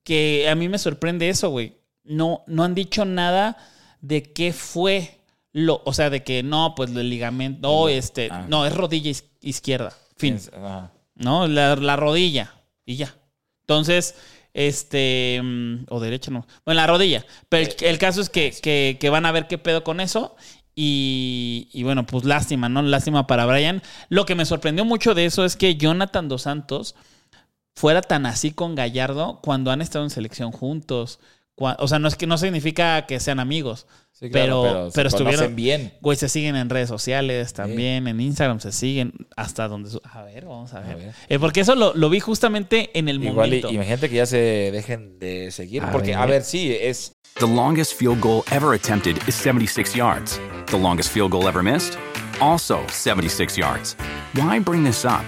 que 0.04 0.48
a 0.50 0.56
mí 0.56 0.68
me 0.70 0.78
sorprende 0.78 1.30
eso, 1.30 1.50
güey. 1.50 1.78
No, 2.04 2.44
no 2.48 2.64
han 2.64 2.76
dicho 2.76 3.06
nada 3.06 3.58
de 4.02 4.22
qué 4.24 4.52
fue 4.54 5.22
lo, 5.52 5.82
o 5.86 5.94
sea, 5.94 6.10
de 6.10 6.24
que 6.24 6.44
no, 6.44 6.76
pues 6.76 6.92
el 6.92 7.10
ligamento, 7.10 7.68
no, 7.68 7.90
este, 7.90 8.28
Ah. 8.32 8.46
no, 8.48 8.66
es 8.66 8.76
rodilla 8.76 9.12
izquierda, 9.42 9.94
fin. 10.18 10.38
¿no? 11.16 11.48
La, 11.48 11.76
la 11.78 11.96
rodilla 11.96 12.54
y 12.86 12.98
ya. 12.98 13.16
Entonces, 13.62 14.16
este, 14.54 15.40
mm, 15.44 15.86
o 15.90 16.00
derecha, 16.00 16.32
no, 16.32 16.46
bueno, 16.66 16.82
la 16.82 16.88
rodilla, 16.88 17.26
pero 17.50 17.68
el, 17.68 17.86
el 17.86 17.98
caso 17.98 18.22
es 18.22 18.30
que, 18.30 18.52
que, 18.62 18.98
que 19.00 19.10
van 19.10 19.26
a 19.26 19.32
ver 19.32 19.48
qué 19.48 19.58
pedo 19.58 19.84
con 19.84 20.00
eso 20.00 20.36
y, 20.82 21.68
y 21.74 21.84
bueno, 21.84 22.06
pues 22.06 22.24
lástima, 22.24 22.70
¿no? 22.70 22.82
Lástima 22.82 23.28
para 23.28 23.46
Brian. 23.46 23.82
Lo 24.08 24.26
que 24.26 24.36
me 24.36 24.46
sorprendió 24.46 24.86
mucho 24.86 25.14
de 25.14 25.26
eso 25.26 25.44
es 25.44 25.58
que 25.58 25.76
Jonathan 25.76 26.30
Dos 26.30 26.44
Santos 26.44 26.96
fuera 27.76 28.02
tan 28.02 28.26
así 28.26 28.52
con 28.52 28.76
Gallardo 28.76 29.40
cuando 29.42 29.72
han 29.72 29.82
estado 29.82 30.06
en 30.06 30.10
selección 30.10 30.54
juntos. 30.54 31.20
O 31.60 31.88
sea, 31.88 32.00
no 32.00 32.08
es 32.08 32.16
que 32.16 32.26
no 32.28 32.38
significa 32.38 33.06
que 33.06 33.20
sean 33.20 33.40
amigos, 33.40 33.86
Sí, 34.12 34.28
pero, 34.34 34.64
claro, 34.64 34.90
pero, 34.94 35.10
se 35.10 35.18
conocen 35.18 35.30
estuvieron 35.36 35.56
bien. 35.56 35.94
Güey, 36.02 36.18
se 36.18 36.28
siguen 36.28 36.56
en 36.58 36.70
redes 36.70 36.90
sociales 36.90 37.54
también, 37.54 38.08
en 38.08 38.20
Instagram 38.20 38.60
se 38.60 38.72
siguen 38.74 39.14
hasta 39.38 39.68
donde... 39.70 39.90
su- 39.90 40.02
A 40.12 40.24
ver, 40.24 40.46
vamos 40.46 40.74
a 40.74 40.82
ver. 40.82 40.98
ver. 40.98 41.14
Eh, 41.30 41.40
porque 41.40 41.62
eso 41.62 41.74
lo, 41.76 41.94
lo 41.94 42.10
vi 42.10 42.20
justamente 42.20 42.90
en 42.98 43.08
el 43.08 43.24
Igual, 43.24 43.48
y- 43.48 43.62
momento. 43.62 43.72
imagínate 43.72 44.10
que 44.10 44.16
ya 44.16 44.26
se 44.26 44.38
dejen 44.74 45.20
de 45.20 45.52
seguir. 45.52 45.84
A 45.84 45.92
porque, 45.92 46.10
ver. 46.10 46.18
a 46.18 46.26
ver, 46.26 46.44
sí, 46.44 46.76
es. 46.80 47.14
The 47.40 47.48
longest 47.48 47.94
field 47.98 48.20
goal 48.20 48.44
ever 48.52 48.74
attempted 48.74 49.16
is 49.28 49.36
76 49.36 49.94
yards. 49.96 50.40
The 50.70 50.78
longest 50.78 51.12
field 51.14 51.32
goal 51.32 51.48
ever 51.48 51.64
missed? 51.64 51.98
Also 52.42 52.80
76 52.90 53.58
yards. 53.58 53.96
Why 54.36 54.60
bring 54.60 54.84
this 54.84 55.06
up? 55.06 55.24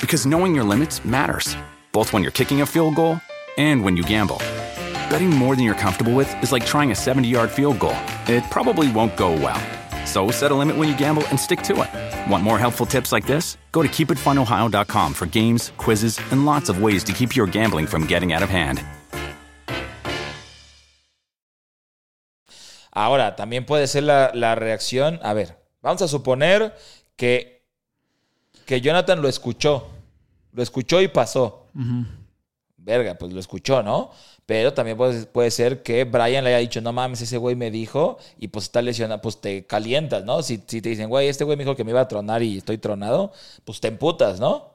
Because 0.00 0.26
knowing 0.28 0.54
your 0.56 0.64
limits 0.66 1.04
matters, 1.04 1.56
both 1.92 2.12
when 2.12 2.22
you're 2.24 2.32
kicking 2.32 2.62
a 2.62 2.66
field 2.66 2.96
goal 2.96 3.20
and 3.58 3.84
when 3.84 3.96
you 3.96 4.02
gamble. 4.04 4.38
Betting 5.14 5.30
more 5.30 5.54
than 5.54 5.64
you're 5.64 5.76
comfortable 5.78 6.12
with 6.12 6.28
is 6.42 6.50
like 6.50 6.66
trying 6.66 6.90
a 6.90 6.94
70 6.94 7.28
yard 7.28 7.48
field 7.48 7.78
goal, 7.78 7.94
it 8.26 8.42
probably 8.50 8.90
won't 8.90 9.16
go 9.16 9.30
well. 9.30 9.60
So 10.04 10.32
set 10.32 10.50
a 10.50 10.54
limit 10.56 10.76
when 10.76 10.88
you 10.88 10.96
gamble 10.98 11.22
and 11.28 11.38
stick 11.38 11.62
to 11.68 11.82
it. 11.84 11.90
Want 12.28 12.42
more 12.42 12.58
helpful 12.58 12.84
tips 12.84 13.12
like 13.12 13.24
this? 13.24 13.56
Go 13.70 13.82
to 13.82 13.88
keepitfunohio.com 13.88 15.14
for 15.14 15.26
games, 15.26 15.70
quizzes, 15.76 16.18
and 16.32 16.44
lots 16.44 16.68
of 16.68 16.82
ways 16.82 17.04
to 17.04 17.12
keep 17.12 17.36
your 17.36 17.46
gambling 17.46 17.86
from 17.86 18.08
getting 18.08 18.32
out 18.32 18.42
of 18.42 18.50
hand. 18.50 18.82
Ahora, 22.92 23.36
también 23.36 23.66
puede 23.66 23.86
ser 23.86 24.02
la, 24.02 24.32
la 24.34 24.56
reacción. 24.56 25.20
A 25.22 25.32
ver, 25.32 25.56
vamos 25.80 26.02
a 26.02 26.08
suponer 26.08 26.74
que, 27.16 27.62
que 28.66 28.80
Jonathan 28.80 29.22
lo 29.22 29.28
escuchó. 29.28 29.90
Lo 30.52 30.60
escuchó 30.60 31.00
y 31.00 31.06
pasó. 31.06 31.68
Verga, 32.84 33.14
pues 33.16 33.32
lo 33.32 33.40
escuchó, 33.40 33.82
¿no? 33.82 34.10
Pero 34.46 34.74
también 34.74 34.96
puede, 34.96 35.24
puede 35.24 35.50
ser 35.50 35.82
que 35.82 36.04
Brian 36.04 36.44
le 36.44 36.50
haya 36.50 36.58
dicho, 36.58 36.80
no 36.82 36.92
mames, 36.92 37.22
ese 37.22 37.38
güey 37.38 37.56
me 37.56 37.70
dijo, 37.70 38.18
y 38.38 38.48
pues 38.48 38.66
está 38.66 38.82
lesionado, 38.82 39.22
pues 39.22 39.40
te 39.40 39.66
calientas, 39.66 40.24
¿no? 40.24 40.42
Si, 40.42 40.62
si 40.66 40.82
te 40.82 40.90
dicen, 40.90 41.08
güey, 41.08 41.28
este 41.28 41.44
güey 41.44 41.56
me 41.56 41.64
dijo 41.64 41.76
que 41.76 41.84
me 41.84 41.92
iba 41.92 42.02
a 42.02 42.08
tronar 42.08 42.42
y 42.42 42.58
estoy 42.58 42.76
tronado, 42.76 43.32
pues 43.64 43.80
te 43.80 43.88
emputas, 43.88 44.38
¿no? 44.38 44.74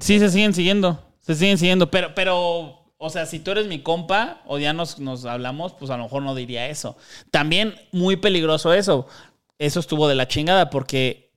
Sí, 0.00 0.18
se 0.18 0.30
siguen 0.30 0.54
siguiendo. 0.54 0.98
Se 1.20 1.34
siguen 1.34 1.58
siguiendo. 1.58 1.90
Pero, 1.90 2.14
pero, 2.14 2.84
o 2.98 3.10
sea, 3.10 3.26
si 3.26 3.40
tú 3.40 3.50
eres 3.50 3.66
mi 3.66 3.80
compa 3.82 4.42
o 4.46 4.58
ya 4.58 4.72
nos, 4.72 4.98
nos 4.98 5.24
hablamos, 5.24 5.72
pues 5.74 5.90
a 5.90 5.96
lo 5.96 6.04
mejor 6.04 6.22
no 6.22 6.34
diría 6.34 6.68
eso. 6.68 6.96
También 7.30 7.74
muy 7.92 8.16
peligroso 8.16 8.72
eso. 8.72 9.06
Eso 9.58 9.80
estuvo 9.80 10.08
de 10.08 10.14
la 10.14 10.26
chingada 10.26 10.70
porque 10.70 11.29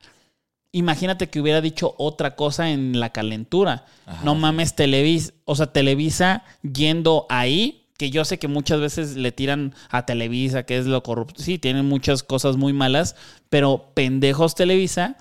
imagínate 0.73 1.29
que 1.29 1.39
hubiera 1.39 1.61
dicho 1.61 1.95
otra 1.97 2.35
cosa 2.35 2.71
en 2.71 2.99
la 2.99 3.11
calentura. 3.11 3.85
no 4.23 4.35
mames, 4.35 4.75
Televisa, 4.75 5.31
o 5.45 5.55
sea, 5.55 5.67
Televisa 5.67 6.43
yendo 6.61 7.25
ahí, 7.29 7.85
que 7.97 8.09
yo 8.09 8.25
sé 8.25 8.39
que 8.39 8.47
muchas 8.49 8.81
veces 8.81 9.15
le 9.15 9.31
tiran 9.31 9.73
a 9.89 10.05
Televisa, 10.05 10.63
que 10.63 10.77
es 10.77 10.87
lo 10.87 11.01
corrupto. 11.03 11.41
Sí, 11.41 11.59
tienen 11.59 11.85
muchas 11.85 12.23
cosas 12.23 12.57
muy 12.57 12.73
malas, 12.73 13.15
pero 13.49 13.91
pendejos 13.93 14.55
Televisa 14.55 15.15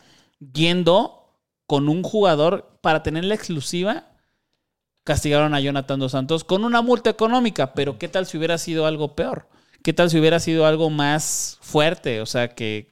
yendo 0.52 1.36
con 1.66 1.88
un 1.88 2.02
jugador 2.02 2.78
para 2.80 3.02
tener 3.02 3.24
la 3.24 3.34
exclusiva. 3.34 4.08
Castigaron 5.04 5.54
a 5.54 5.60
Jonathan 5.60 6.00
Dos 6.00 6.12
Santos 6.12 6.44
con 6.44 6.64
una 6.64 6.80
multa 6.80 7.10
económica, 7.10 7.74
pero 7.74 7.98
¿qué 7.98 8.08
tal 8.08 8.26
si 8.26 8.38
hubiera 8.38 8.56
sido 8.56 8.86
algo 8.86 9.14
peor? 9.14 9.48
¿Qué 9.82 9.92
tal 9.92 10.08
si 10.10 10.18
hubiera 10.18 10.40
sido 10.40 10.64
algo 10.64 10.90
más 10.90 11.58
fuerte? 11.60 12.20
O 12.20 12.26
sea, 12.26 12.54
que 12.54 12.91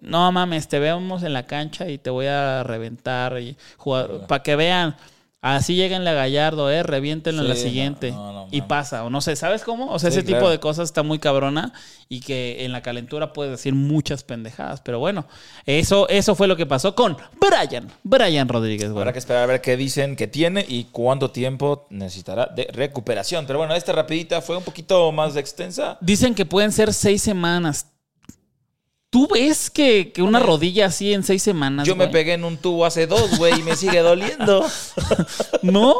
no 0.00 0.30
mames, 0.32 0.68
te 0.68 0.78
vemos 0.78 1.22
en 1.22 1.32
la 1.32 1.44
cancha 1.46 1.88
y 1.88 1.98
te 1.98 2.10
voy 2.10 2.26
a 2.26 2.62
reventar 2.62 3.38
y 3.40 3.56
jugar 3.76 4.26
para 4.26 4.42
que 4.42 4.56
vean. 4.56 4.96
Así 5.42 5.76
lleguenle 5.76 6.10
a 6.10 6.14
Gallardo, 6.14 6.70
eh, 6.72 6.82
reviéntenlo 6.82 7.42
en 7.42 7.48
la 7.48 7.54
siguiente. 7.54 8.10
no, 8.10 8.32
no, 8.32 8.46
no, 8.46 8.48
y 8.50 8.62
pasa, 8.62 9.04
o 9.04 9.10
no 9.10 9.20
sé, 9.20 9.36
¿sabes 9.36 9.62
cómo? 9.62 9.92
O 9.92 9.98
sea, 10.00 10.10
Sí, 10.10 10.18
ese 10.18 10.26
claro. 10.26 10.40
tipo 10.40 10.50
de 10.50 10.58
cosas 10.58 10.88
está 10.88 11.04
muy 11.04 11.20
cabrona 11.20 11.72
y 12.08 12.20
que 12.20 12.64
en 12.64 12.72
la 12.72 12.82
calentura 12.82 13.32
puedes 13.32 13.52
decir 13.52 13.72
muchas 13.74 14.24
pendejadas. 14.24 14.80
Pero 14.80 14.98
bueno, 14.98 15.26
eso, 15.64 16.08
eso 16.08 16.34
fue 16.34 16.48
lo 16.48 16.56
que 16.56 16.66
pasó 16.66 16.96
con 16.96 17.16
Brian, 17.40 17.88
Brian 18.02 18.48
Rodríguez, 18.48 18.90
güey. 18.90 19.02
Habrá 19.02 19.12
que 19.12 19.20
esperar 19.20 19.44
a 19.44 19.46
ver 19.46 19.60
qué 19.60 19.76
dicen 19.76 20.16
que 20.16 20.26
tiene 20.26 20.64
y 20.66 20.84
cuánto 20.84 21.30
tiempo 21.30 21.86
necesitará 21.90 22.46
de 22.46 22.68
recuperación. 22.72 23.46
Pero 23.46 23.60
bueno, 23.60 23.74
esta 23.74 23.92
rapidita 23.92 24.40
fue 24.40 24.56
un 24.56 24.64
poquito 24.64 25.12
más 25.12 25.36
extensa. 25.36 25.96
Dicen 26.00 26.34
que 26.34 26.44
pueden 26.44 26.72
ser 26.72 26.92
seis 26.92 27.22
semanas. 27.22 27.86
¿Tú 29.10 29.28
ves 29.32 29.70
que, 29.70 30.12
que 30.12 30.20
una 30.22 30.40
rodilla 30.40 30.86
así 30.86 31.12
en 31.14 31.22
seis 31.22 31.42
semanas? 31.42 31.86
Yo 31.86 31.96
me 31.96 32.08
pegué 32.08 32.34
en 32.34 32.44
un 32.44 32.56
tubo 32.56 32.84
hace 32.84 33.06
dos, 33.06 33.38
güey, 33.38 33.60
y 33.60 33.62
me 33.62 33.76
sigue 33.76 34.00
doliendo. 34.00 34.66
¿No? 35.62 35.94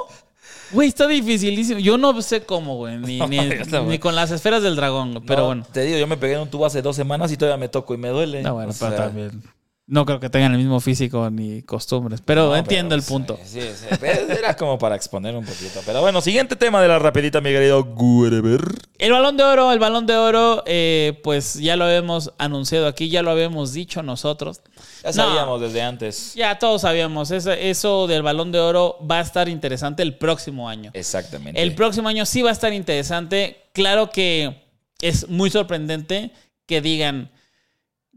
Güey, 0.72 0.88
está 0.88 1.06
dificilísimo. 1.06 1.78
Yo 1.78 1.96
no 1.96 2.20
sé 2.20 2.42
cómo, 2.44 2.76
güey. 2.76 2.98
Ni, 2.98 3.20
ni- 3.86 3.98
con 4.00 4.14
las 4.16 4.32
esferas 4.32 4.62
del 4.62 4.74
dragón, 4.76 5.22
pero 5.26 5.40
No, 5.42 5.46
bueno. 5.46 5.66
Te 5.72 5.82
digo, 5.82 5.98
yo 5.98 6.06
me 6.08 6.16
pegué 6.16 6.34
en 6.34 6.40
un 6.40 6.50
tubo 6.50 6.66
hace 6.66 6.82
dos 6.82 6.96
semanas 6.96 7.30
y 7.30 7.36
todavía 7.36 7.56
me 7.58 7.68
toco 7.68 7.94
y 7.94 7.98
me 7.98 8.08
duele. 8.08 8.42
No, 8.42 8.54
bueno, 8.54 8.72
O 8.72 8.74
pero 8.78 8.90
sea, 8.96 9.04
también. 9.06 9.42
No 9.88 10.04
creo 10.04 10.18
que 10.18 10.28
tengan 10.28 10.50
el 10.52 10.58
mismo 10.58 10.80
físico 10.80 11.30
ni 11.30 11.62
costumbres. 11.62 12.20
Pero 12.20 12.48
no, 12.48 12.56
entiendo 12.56 12.88
pero, 12.96 13.00
el 13.00 13.06
punto. 13.06 13.38
Sí, 13.44 13.60
sí, 13.60 13.86
sí. 13.88 14.04
Era 14.04 14.56
como 14.56 14.78
para 14.80 14.96
exponer 14.96 15.36
un 15.36 15.44
poquito. 15.44 15.80
Pero 15.86 16.00
bueno, 16.00 16.20
siguiente 16.20 16.56
tema 16.56 16.82
de 16.82 16.88
la 16.88 16.98
rapidita, 16.98 17.40
mi 17.40 17.50
querido 17.50 17.84
Guereber. 17.94 18.62
El 18.98 19.12
balón 19.12 19.36
de 19.36 19.44
oro, 19.44 19.70
el 19.70 19.78
balón 19.78 20.04
de 20.06 20.16
oro, 20.16 20.64
eh, 20.66 21.20
pues 21.22 21.54
ya 21.54 21.76
lo 21.76 21.84
habíamos 21.84 22.32
anunciado 22.36 22.88
aquí, 22.88 23.10
ya 23.10 23.22
lo 23.22 23.30
habíamos 23.30 23.72
dicho 23.72 24.02
nosotros. 24.02 24.60
Ya 25.04 25.10
No, 25.10 25.12
sabíamos 25.12 25.60
desde 25.60 25.82
antes. 25.82 26.34
ya 26.34 26.58
todos 26.58 26.82
sabíamos, 26.82 27.30
eso, 27.30 27.52
eso 27.52 28.08
del 28.08 28.22
balón 28.22 28.50
de 28.50 28.58
oro 28.58 28.98
va 29.08 29.18
a 29.18 29.22
estar 29.22 29.48
interesante 29.48 30.02
el 30.02 30.16
próximo 30.18 30.68
año. 30.68 30.90
Exactamente. 30.94 31.62
El 31.62 31.76
próximo 31.76 32.08
año 32.08 32.26
sí 32.26 32.42
va 32.42 32.50
a 32.50 32.54
estar 32.54 32.72
interesante. 32.72 33.68
Claro 33.72 34.10
que 34.10 34.64
es 35.00 35.28
muy 35.28 35.48
sorprendente 35.50 36.32
que 36.66 36.80
digan, 36.80 37.30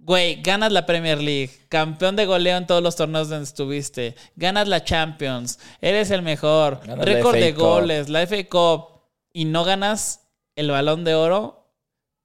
güey, 0.02 0.42
ganas 0.42 0.72
la 0.72 0.86
Premier 0.86 1.22
League, 1.22 1.52
campeón 1.70 2.16
de 2.16 2.26
goleo 2.26 2.58
en 2.58 2.66
todos 2.68 2.82
los 2.82 2.96
torneos 2.96 3.30
donde 3.30 3.44
estuviste, 3.46 4.16
ganas 4.36 4.68
la 4.68 4.84
Champions, 4.84 5.60
eres 5.82 6.10
el 6.12 6.22
mejor, 6.22 6.82
Ganas 6.86 7.06
récord 7.06 7.36
de 7.36 7.52
goles, 7.54 8.10
la 8.10 8.26
FA 8.26 8.44
Cup, 8.50 9.02
y 9.34 9.46
no 9.46 9.64
ganas 9.64 10.22
el 10.56 10.72
balón 10.72 11.04
de 11.04 11.16
oro 11.16 11.68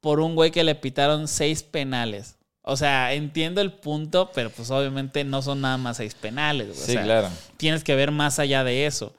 por 0.01 0.21
un 0.21 0.35
güey 0.35 0.51
que 0.51 0.65
le 0.65 0.75
pitaron 0.75 1.29
seis 1.29 1.63
penales. 1.63 2.37
O 2.67 2.77
sea, 2.79 3.13
entiendo 3.13 3.61
el 3.61 3.73
punto, 3.73 4.31
pero 4.35 4.49
pues 4.49 4.71
obviamente 4.71 5.23
no 5.23 5.43
son 5.43 5.61
nada 5.61 5.77
más 5.77 5.99
seis 5.99 6.15
penales. 6.15 6.69
güey. 6.69 6.81
O 6.81 6.85
Sí, 6.87 6.93
sea, 6.93 7.03
claro. 7.03 7.29
Tienes 7.59 7.85
que 7.85 7.95
ver 7.95 8.11
más 8.11 8.39
allá 8.39 8.65
de 8.65 8.87
eso. 8.87 9.15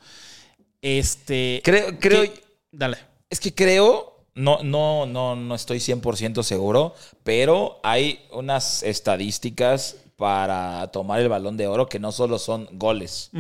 Este. 0.82 1.62
Creo, 1.64 2.00
creo. 2.00 2.24
Dale. 2.72 2.98
Es 3.30 3.40
que 3.40 3.54
creo, 3.54 4.15
no, 4.36 4.64
no, 4.64 5.06
no, 5.06 5.36
no 5.36 5.56
estoy 5.56 5.80
100% 5.80 6.44
seguro, 6.44 6.94
pero 7.24 7.80
hay 7.84 8.26
unas 8.32 8.84
estadísticas 8.84 9.98
para 10.18 10.88
tomar 10.92 11.20
el 11.20 11.28
balón 11.28 11.58
de 11.58 11.68
oro 11.68 11.88
que 11.88 12.00
no 12.00 12.12
solo 12.12 12.40
son 12.40 12.70
goles, 12.74 13.32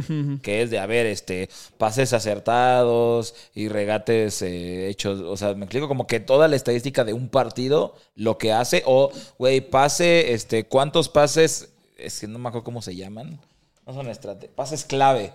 que 0.41 0.61
es 0.61 0.69
de, 0.69 0.79
a 0.79 0.85
ver, 0.85 1.05
este, 1.05 1.49
pases 1.77 2.11
acertados 2.11 3.33
y 3.53 3.69
regates 3.69 4.41
eh, 4.41 4.89
hechos, 4.89 5.21
o 5.21 5.37
sea, 5.37 5.53
me 5.53 5.65
explico 5.65 5.87
como 5.87 6.07
que 6.07 6.19
toda 6.19 6.47
la 6.47 6.55
estadística 6.55 7.03
de 7.05 7.13
un 7.13 7.29
partido, 7.29 7.95
lo 8.15 8.37
que 8.37 8.51
hace, 8.51 8.83
o, 8.85 9.11
güey, 9.37 9.61
pase, 9.61 10.33
este, 10.33 10.65
cuántos 10.65 11.07
pases, 11.07 11.73
es 11.97 12.19
que 12.19 12.27
no 12.27 12.39
me 12.39 12.49
acuerdo 12.49 12.65
cómo 12.65 12.81
se 12.81 12.95
llaman, 12.95 13.39
no 13.85 13.93
son 13.93 14.09
estrategias, 14.09 14.55
pases 14.55 14.83
clave. 14.83 15.31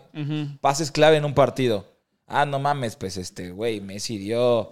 Pases 0.60 0.90
clave 0.90 1.16
en 1.16 1.24
un 1.24 1.34
partido. 1.34 1.86
Ah, 2.26 2.46
no 2.46 2.58
mames, 2.58 2.96
pues 2.96 3.16
este, 3.16 3.50
güey, 3.50 3.80
Messi 3.80 4.18
dio 4.18 4.70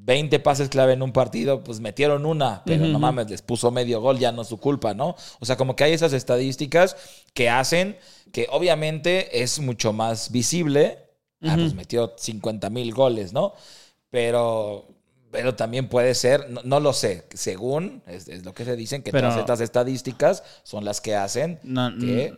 20 0.00 0.38
pases 0.40 0.68
clave 0.68 0.94
en 0.94 1.02
un 1.02 1.12
partido, 1.12 1.62
pues 1.62 1.80
metieron 1.80 2.24
una, 2.24 2.62
pero 2.64 2.86
no 2.86 2.98
mames, 2.98 3.28
les 3.30 3.42
puso 3.42 3.70
medio 3.70 4.00
gol, 4.00 4.18
ya 4.18 4.32
no 4.32 4.42
es 4.42 4.48
su 4.48 4.58
culpa, 4.58 4.94
¿no? 4.94 5.16
O 5.40 5.44
sea, 5.44 5.56
como 5.56 5.76
que 5.76 5.84
hay 5.84 5.92
esas 5.92 6.12
estadísticas 6.12 6.96
que 7.34 7.50
hacen 7.50 7.96
que 8.32 8.46
obviamente 8.50 9.42
es 9.42 9.58
mucho 9.58 9.92
más 9.92 10.30
visible. 10.32 10.98
Ah, 11.42 11.54
pues 11.56 11.74
metió 11.74 12.14
50 12.16 12.68
mil 12.70 12.92
goles, 12.92 13.32
¿no? 13.32 13.54
Pero, 14.10 14.88
pero 15.30 15.54
también 15.54 15.88
puede 15.88 16.14
ser, 16.14 16.48
no, 16.50 16.62
no 16.64 16.80
lo 16.80 16.92
sé, 16.92 17.26
según 17.34 18.02
es, 18.06 18.28
es 18.28 18.44
lo 18.44 18.54
que 18.54 18.64
se 18.64 18.74
dicen, 18.76 19.02
que 19.02 19.12
Pero- 19.12 19.28
todas 19.28 19.40
estas 19.40 19.60
estadísticas 19.60 20.42
son 20.62 20.84
las 20.84 21.00
que 21.00 21.14
hacen 21.14 21.60
No, 21.62 21.96
que, 21.98 22.34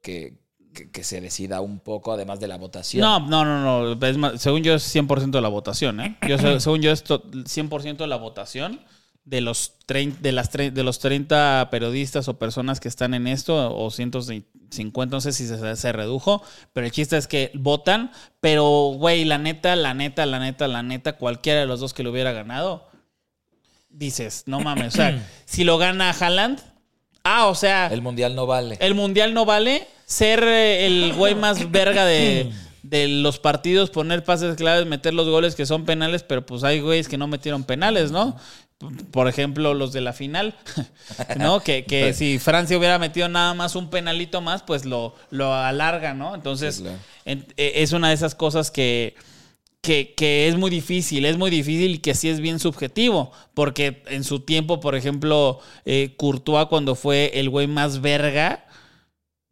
que, 0.00 0.38
que- 0.74 0.90
que 0.90 1.04
se 1.04 1.20
decida 1.20 1.60
un 1.60 1.78
poco, 1.80 2.12
además 2.12 2.40
de 2.40 2.48
la 2.48 2.56
votación. 2.56 3.02
No, 3.02 3.20
no, 3.20 3.44
no, 3.44 3.94
no. 3.94 4.06
Es 4.06 4.16
más, 4.16 4.40
según 4.40 4.62
yo 4.62 4.74
es 4.74 4.82
100% 4.82 5.30
de 5.38 5.40
la 5.42 5.48
votación, 5.48 6.00
¿eh? 6.00 6.16
Yo, 6.28 6.38
se- 6.38 6.60
según 6.60 6.80
yo 6.82 6.90
es 6.92 7.02
to- 7.04 7.22
100% 7.46 8.04
de 8.04 8.08
la 8.08 8.16
votación 8.16 8.80
de 9.24 9.40
los, 9.40 9.74
de, 9.86 10.32
las 10.32 10.50
de 10.50 10.82
los 10.82 10.98
30 10.98 11.68
periodistas 11.70 12.26
o 12.26 12.38
personas 12.40 12.80
que 12.80 12.88
están 12.88 13.14
en 13.14 13.28
esto, 13.28 13.72
o 13.76 13.88
150, 13.90 15.14
no 15.14 15.20
sé 15.20 15.32
si 15.32 15.46
se, 15.46 15.76
se 15.76 15.92
redujo, 15.92 16.42
pero 16.72 16.86
el 16.86 16.92
chiste 16.92 17.16
es 17.16 17.28
que 17.28 17.52
votan, 17.54 18.10
pero, 18.40 18.64
güey, 18.96 19.24
la 19.24 19.38
neta, 19.38 19.76
la 19.76 19.94
neta, 19.94 20.26
la 20.26 20.40
neta, 20.40 20.66
la 20.66 20.82
neta, 20.82 21.12
cualquiera 21.18 21.60
de 21.60 21.66
los 21.66 21.78
dos 21.78 21.94
que 21.94 22.02
lo 22.02 22.10
hubiera 22.10 22.32
ganado, 22.32 22.88
dices, 23.90 24.44
no 24.46 24.60
mames, 24.60 24.94
o 24.94 24.96
sea, 24.96 25.24
si 25.44 25.64
lo 25.64 25.78
gana 25.78 26.10
Haaland, 26.10 26.60
ah, 27.24 27.46
o 27.46 27.54
sea... 27.54 27.88
El 27.88 28.02
mundial 28.02 28.34
no 28.34 28.46
vale. 28.46 28.76
El 28.80 28.94
mundial 28.94 29.34
no 29.34 29.44
vale 29.44 29.86
ser 30.12 30.42
eh, 30.44 30.86
el 30.86 31.12
güey 31.14 31.34
más 31.34 31.70
verga 31.70 32.04
de, 32.04 32.50
de 32.82 33.08
los 33.08 33.38
partidos, 33.38 33.90
poner 33.90 34.24
pases 34.24 34.56
claves, 34.56 34.86
meter 34.86 35.14
los 35.14 35.28
goles 35.28 35.54
que 35.54 35.66
son 35.66 35.84
penales, 35.84 36.22
pero 36.22 36.44
pues 36.44 36.62
hay 36.64 36.80
güeyes 36.80 37.08
que 37.08 37.18
no 37.18 37.26
metieron 37.26 37.64
penales, 37.64 38.10
¿no? 38.10 38.36
Por 39.12 39.28
ejemplo, 39.28 39.74
los 39.74 39.92
de 39.92 40.00
la 40.00 40.12
final, 40.12 40.56
¿no? 41.38 41.60
Que, 41.60 41.84
que 41.84 42.12
si 42.14 42.38
Francia 42.40 42.76
hubiera 42.76 42.98
metido 42.98 43.28
nada 43.28 43.54
más 43.54 43.76
un 43.76 43.90
penalito 43.90 44.40
más, 44.40 44.62
pues 44.64 44.84
lo, 44.84 45.14
lo 45.30 45.54
alarga, 45.54 46.14
¿no? 46.14 46.34
Entonces, 46.34 46.76
Sí, 46.76 46.82
claro. 46.82 46.98
en- 47.24 47.46
eh, 47.56 47.72
es 47.76 47.92
una 47.92 48.08
de 48.08 48.14
esas 48.14 48.34
cosas 48.34 48.72
que, 48.72 49.14
que, 49.82 50.14
que 50.16 50.48
es 50.48 50.56
muy 50.56 50.68
difícil, 50.68 51.24
es 51.26 51.36
muy 51.38 51.50
difícil 51.50 51.92
y 51.94 51.98
que 51.98 52.14
sí 52.16 52.28
es 52.28 52.40
bien 52.40 52.58
subjetivo, 52.58 53.30
porque 53.54 54.02
en 54.08 54.24
su 54.24 54.40
tiempo, 54.40 54.80
por 54.80 54.96
ejemplo, 54.96 55.60
eh, 55.84 56.14
Courtois 56.16 56.66
cuando 56.66 56.96
fue 56.96 57.30
el 57.38 57.50
güey 57.50 57.68
más 57.68 58.00
verga, 58.00 58.66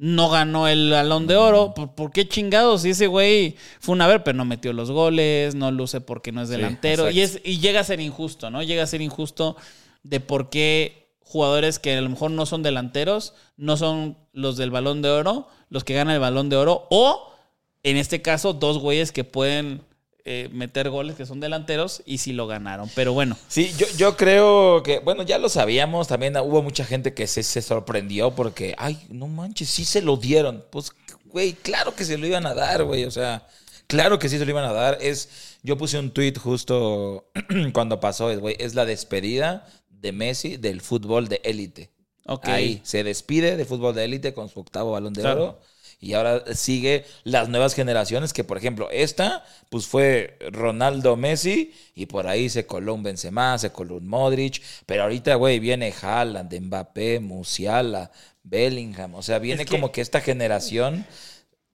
no 0.00 0.30
ganó 0.30 0.66
el 0.66 0.90
balón 0.90 1.26
de 1.26 1.36
oro. 1.36 1.74
¿Por, 1.74 1.94
por 1.94 2.10
qué 2.10 2.26
chingados? 2.26 2.82
Si 2.82 2.90
ese 2.90 3.06
güey 3.06 3.56
fue 3.80 3.92
una 3.92 4.06
ver, 4.06 4.24
pero 4.24 4.38
no 4.38 4.46
metió 4.46 4.72
los 4.72 4.90
goles, 4.90 5.54
no 5.54 5.70
luce 5.70 6.00
porque 6.00 6.32
no 6.32 6.40
es 6.40 6.48
delantero. 6.48 7.10
y, 7.10 7.20
es, 7.20 7.38
y 7.44 7.58
llega 7.58 7.80
a 7.80 7.84
ser 7.84 8.00
injusto, 8.00 8.50
¿no? 8.50 8.62
Llega 8.62 8.82
a 8.82 8.86
ser 8.86 9.02
injusto 9.02 9.58
de 10.02 10.20
por 10.20 10.48
qué 10.48 11.10
jugadores 11.20 11.78
que 11.78 11.94
a 11.94 12.00
lo 12.00 12.08
mejor 12.08 12.30
no 12.30 12.46
son 12.46 12.62
delanteros, 12.62 13.34
no 13.58 13.76
son 13.76 14.16
los 14.32 14.56
del 14.56 14.70
balón 14.70 15.02
de 15.02 15.10
oro, 15.10 15.48
los 15.68 15.84
que 15.84 15.92
ganan 15.92 16.14
el 16.14 16.20
balón 16.20 16.48
de 16.48 16.56
oro, 16.56 16.86
o 16.88 17.34
en 17.82 17.98
este 17.98 18.22
caso, 18.22 18.54
dos 18.54 18.78
güeyes 18.78 19.12
que 19.12 19.24
pueden 19.24 19.82
eh, 20.32 20.48
meter 20.52 20.90
goles 20.90 21.16
que 21.16 21.26
son 21.26 21.40
delanteros 21.40 22.02
y 22.06 22.18
sí 22.18 22.32
lo 22.32 22.46
ganaron. 22.46 22.88
Pero 22.94 23.12
bueno, 23.12 23.36
Sí, 23.48 23.72
yo, 23.76 23.86
yo 23.96 24.16
creo 24.16 24.82
que, 24.84 25.00
bueno, 25.00 25.22
ya 25.24 25.38
lo 25.38 25.48
sabíamos, 25.48 26.06
también 26.06 26.36
hubo 26.36 26.62
mucha 26.62 26.84
gente 26.84 27.14
que 27.14 27.26
se, 27.26 27.42
se 27.42 27.62
sorprendió 27.62 28.30
porque, 28.34 28.74
ay, 28.78 28.98
no 29.10 29.26
manches, 29.26 29.68
sí 29.68 29.84
se 29.84 30.02
lo 30.02 30.16
dieron. 30.16 30.64
Pues, 30.70 30.92
güey, 31.24 31.52
claro 31.54 31.94
que 31.96 32.04
se 32.04 32.16
lo 32.16 32.26
iban 32.26 32.46
a 32.46 32.54
dar, 32.54 32.84
güey, 32.84 33.04
o 33.04 33.10
sea, 33.10 33.46
claro 33.88 34.18
que 34.20 34.28
sí 34.28 34.38
se 34.38 34.44
lo 34.44 34.50
iban 34.52 34.64
a 34.64 34.72
dar. 34.72 34.98
Es, 35.00 35.28
yo 35.62 35.76
puse 35.76 35.98
un 35.98 36.10
tweet 36.12 36.34
justo 36.38 37.30
cuando 37.72 37.98
pasó, 37.98 38.36
güey, 38.38 38.56
es 38.60 38.74
la 38.74 38.84
despedida 38.86 39.66
de 39.90 40.12
Messi 40.12 40.56
del 40.56 40.80
fútbol 40.80 41.28
de 41.28 41.40
élite. 41.44 41.90
ok. 42.26 42.48
Ahí 42.48 42.80
se 42.84 43.02
despide 43.04 43.56
del 43.56 43.66
fútbol 43.66 43.94
de 43.94 44.04
élite 44.04 44.32
con 44.32 44.48
su 44.48 44.60
octavo 44.60 44.92
balón 44.92 45.12
de 45.12 45.22
Claro. 45.22 45.42
oro. 45.42 45.60
Y 46.02 46.14
ahora 46.14 46.42
sigue 46.54 47.04
las 47.24 47.48
nuevas 47.50 47.74
generaciones, 47.74 48.32
que 48.32 48.42
por 48.42 48.56
ejemplo, 48.56 48.88
esta, 48.90 49.44
pues 49.68 49.86
fue 49.86 50.38
Ronaldo 50.50 51.16
Messi, 51.16 51.74
y 51.94 52.06
por 52.06 52.26
ahí 52.26 52.48
se 52.48 52.64
coló 52.64 52.94
un 52.94 53.02
Benzema, 53.02 53.58
se 53.58 53.70
coló 53.70 53.96
un 53.96 54.06
Modric, 54.08 54.62
pero 54.86 55.02
ahorita, 55.02 55.34
güey, 55.34 55.58
viene 55.58 55.92
Haaland, 56.00 56.58
Mbappé, 56.58 57.20
Musiala, 57.20 58.10
Bellingham, 58.42 59.14
o 59.14 59.22
sea, 59.22 59.38
viene 59.38 59.62
Es 59.62 59.68
que- 59.68 59.76
como 59.76 59.92
que 59.92 60.00
esta 60.00 60.22
generación 60.22 61.04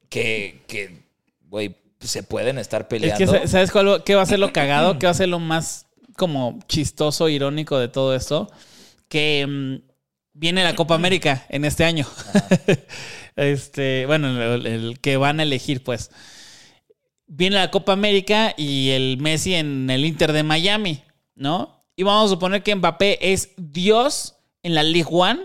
que, 0.09 0.63
que, 0.67 1.05
güey, 1.49 1.77
se 2.01 2.23
pueden 2.25 2.59
estar 2.59 2.83
Es 2.83 2.87
peleando. 2.89 3.19
que, 3.33 3.39
sa- 3.41 3.47
¿sabes 3.47 3.71
cuál, 3.71 4.03
qué 4.05 4.17
va 4.17 4.23
a 4.23 4.27
ser 4.27 4.39
lo 4.41 4.53
cagado? 4.53 4.99
¿Qué 4.99 5.07
va 5.07 5.13
a 5.13 5.15
ser 5.15 5.29
lo 5.29 5.39
más 5.39 5.87
como 6.17 6.59
chistoso, 6.69 7.29
irónico 7.29 7.79
de 7.79 7.89
todo 7.89 8.15
esto? 8.15 8.51
Que 9.09 9.47
mm, 9.47 9.77
viene 10.35 10.65
la 10.65 10.75
Copa 10.75 10.95
América 10.97 11.47
en 11.49 11.65
este 11.65 11.85
año. 11.85 12.07
este, 13.37 14.07
bueno, 14.07 14.29
el, 14.55 14.99
que 15.01 15.17
van 15.17 15.41
a 15.41 15.45
elegir, 15.45 15.85
pues. 15.85 16.11
Viene 17.27 17.57
la 17.57 17.71
Copa 17.71 17.93
América 17.93 18.55
y 18.57 18.91
el 18.91 19.19
Messi 19.19 19.55
en 19.55 19.91
el 19.91 20.05
Inter 20.05 20.33
de 20.33 20.43
Miami, 20.43 21.03
¿no? 21.35 21.85
Y 21.97 22.03
vamos 22.03 22.27
a 22.27 22.35
suponer 22.35 22.63
que 22.63 22.75
Mbappé 22.75 23.33
es 23.33 23.53
Dios 23.57 24.37
en 24.63 24.75
la 24.75 24.83
League 24.83 25.09
One 25.11 25.41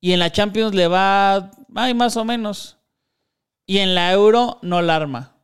y 0.00 0.12
en 0.12 0.18
la 0.18 0.32
Champions 0.32 0.74
le 0.74 0.86
va, 0.86 1.50
ay, 1.74 1.94
más 1.94 2.16
o 2.16 2.24
menos. 2.24 2.78
Y 3.66 3.78
en 3.78 3.94
la 3.94 4.12
Euro 4.12 4.58
no 4.62 4.82
la 4.82 4.96
arma. 4.96 5.36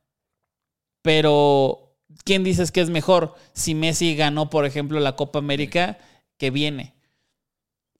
Pero, 1.02 1.96
¿quién 2.24 2.44
dices 2.44 2.70
que 2.70 2.80
es 2.80 2.90
mejor? 2.90 3.34
Si 3.52 3.74
Messi 3.74 4.14
ganó, 4.16 4.50
por 4.50 4.66
ejemplo, 4.66 5.00
la 5.00 5.16
Copa 5.16 5.38
América 5.38 5.98
que 6.36 6.50
viene. 6.50 6.94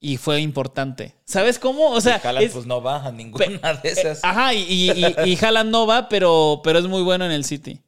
Y 0.03 0.17
fue 0.17 0.41
importante. 0.41 1.15
¿Sabes 1.27 1.59
cómo? 1.59 1.91
O 1.91 2.01
sea, 2.01 2.21
Y 2.25 2.27
Haaland, 2.27 2.47
es- 2.47 2.53
pues 2.53 2.65
no 2.67 2.83
va 2.83 3.05
a 3.07 3.13
ninguna 3.13 3.45
de 3.83 3.89
esas. 3.91 4.25
ajá, 4.25 4.55
y, 4.55 4.63
y, 4.91 5.15
y, 5.27 5.39
Haaland 5.45 5.71
no 5.71 5.87
va, 5.87 6.09
pero, 6.09 6.63
pero 6.65 6.79
es 6.79 6.87
muy 6.87 7.03
bueno 7.03 7.27
en 7.27 7.33
el 7.33 7.45
City. 7.45 7.81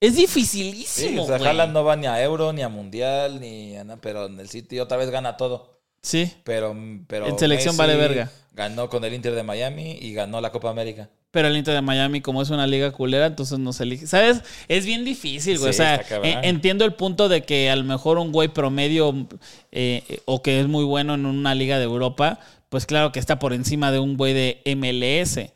Es 0.00 0.14
Sí, 0.14 0.22
dificilísimo. 0.22 1.24
o 1.24 1.26
sea. 1.26 1.36
Haaland 1.36 1.74
no 1.74 1.84
va 1.84 1.94
ni 1.94 2.06
a 2.06 2.22
Euro, 2.22 2.54
ni 2.54 2.62
a 2.62 2.70
Mundial, 2.70 3.38
ni 3.38 3.76
a 3.76 3.84
nada, 3.84 4.00
pero 4.00 4.26
en 4.26 4.40
el 4.40 4.48
City 4.48 4.80
otra 4.80 4.96
vez 4.96 5.10
gana 5.10 5.36
todo. 5.36 5.78
Sí, 6.02 6.32
Pero, 6.44 6.74
pero 7.06 7.26
En 7.26 7.38
selección 7.38 7.76
vale 7.76 7.96
verga. 7.96 8.30
Ganó 8.54 8.88
con 8.88 9.04
el 9.04 9.12
Inter 9.12 9.34
de 9.34 9.42
Miami 9.42 9.98
y 10.00 10.14
ganó 10.14 10.40
la 10.40 10.50
Copa 10.50 10.70
América. 10.70 11.10
Pero 11.30 11.48
el 11.48 11.56
Inter 11.56 11.74
de 11.74 11.80
Miami, 11.82 12.20
como 12.20 12.42
es 12.42 12.50
una 12.50 12.66
liga 12.66 12.90
culera, 12.90 13.26
entonces 13.26 13.58
no 13.58 13.72
se 13.72 13.84
elige. 13.84 14.06
¿Sabes? 14.06 14.42
Es 14.68 14.84
bien 14.84 15.04
difícil, 15.04 15.58
güey. 15.58 15.72
Sí, 15.72 15.80
o 15.80 15.84
sea, 15.84 15.96
en- 16.24 16.44
entiendo 16.44 16.84
el 16.84 16.94
punto 16.94 17.28
de 17.28 17.42
que 17.42 17.70
a 17.70 17.76
lo 17.76 17.84
mejor 17.84 18.18
un 18.18 18.32
güey 18.32 18.48
promedio 18.48 19.28
eh, 19.72 20.18
o 20.24 20.42
que 20.42 20.60
es 20.60 20.66
muy 20.66 20.84
bueno 20.84 21.14
en 21.14 21.26
una 21.26 21.54
liga 21.54 21.78
de 21.78 21.84
Europa, 21.84 22.40
pues 22.68 22.86
claro 22.86 23.12
que 23.12 23.18
está 23.20 23.38
por 23.38 23.52
encima 23.52 23.92
de 23.92 23.98
un 24.00 24.16
güey 24.16 24.32
de 24.34 24.60
MLS. 24.76 25.52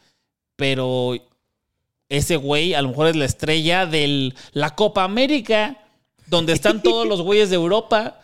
Pero 0.57 1.15
ese 2.09 2.37
güey 2.37 2.75
a 2.75 2.83
lo 2.83 2.91
mejor 2.91 3.09
es 3.09 3.17
la 3.17 3.25
estrella 3.25 3.87
de 3.87 4.33
la 4.53 4.75
Copa 4.77 5.03
América, 5.05 5.79
donde 6.27 6.53
están 6.53 6.83
todos 6.83 7.07
los 7.09 7.23
güeyes 7.23 7.51
de 7.51 7.57
Europa. 7.57 8.21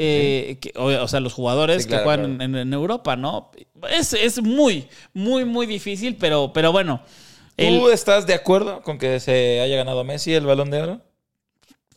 Eh, 0.00 0.58
que- 0.60 0.72
o, 0.76 0.84
o 1.02 1.08
sea, 1.08 1.18
los 1.20 1.32
jugadores 1.32 1.82
Sí, 1.82 1.88
claro, 1.88 2.02
que 2.02 2.04
juegan 2.04 2.36
claro. 2.36 2.44
En, 2.44 2.56
en 2.56 2.72
Europa, 2.72 3.16
¿no? 3.16 3.50
Es, 3.90 4.12
es 4.12 4.40
muy, 4.42 4.86
muy, 5.12 5.44
muy 5.44 5.66
difícil, 5.66 6.16
pero, 6.16 6.52
pero 6.52 6.70
bueno. 6.72 7.02
el- 7.56 7.78
¿Tú 7.80 7.88
estás 7.90 8.26
de 8.26 8.34
acuerdo 8.34 8.82
con 8.82 8.98
que 8.98 9.18
se 9.20 9.60
haya 9.60 9.76
ganado 9.76 10.04
Messi 10.04 10.32
el 10.34 10.46
Balón 10.46 10.70
de 10.70 10.82
Oro? 10.82 11.00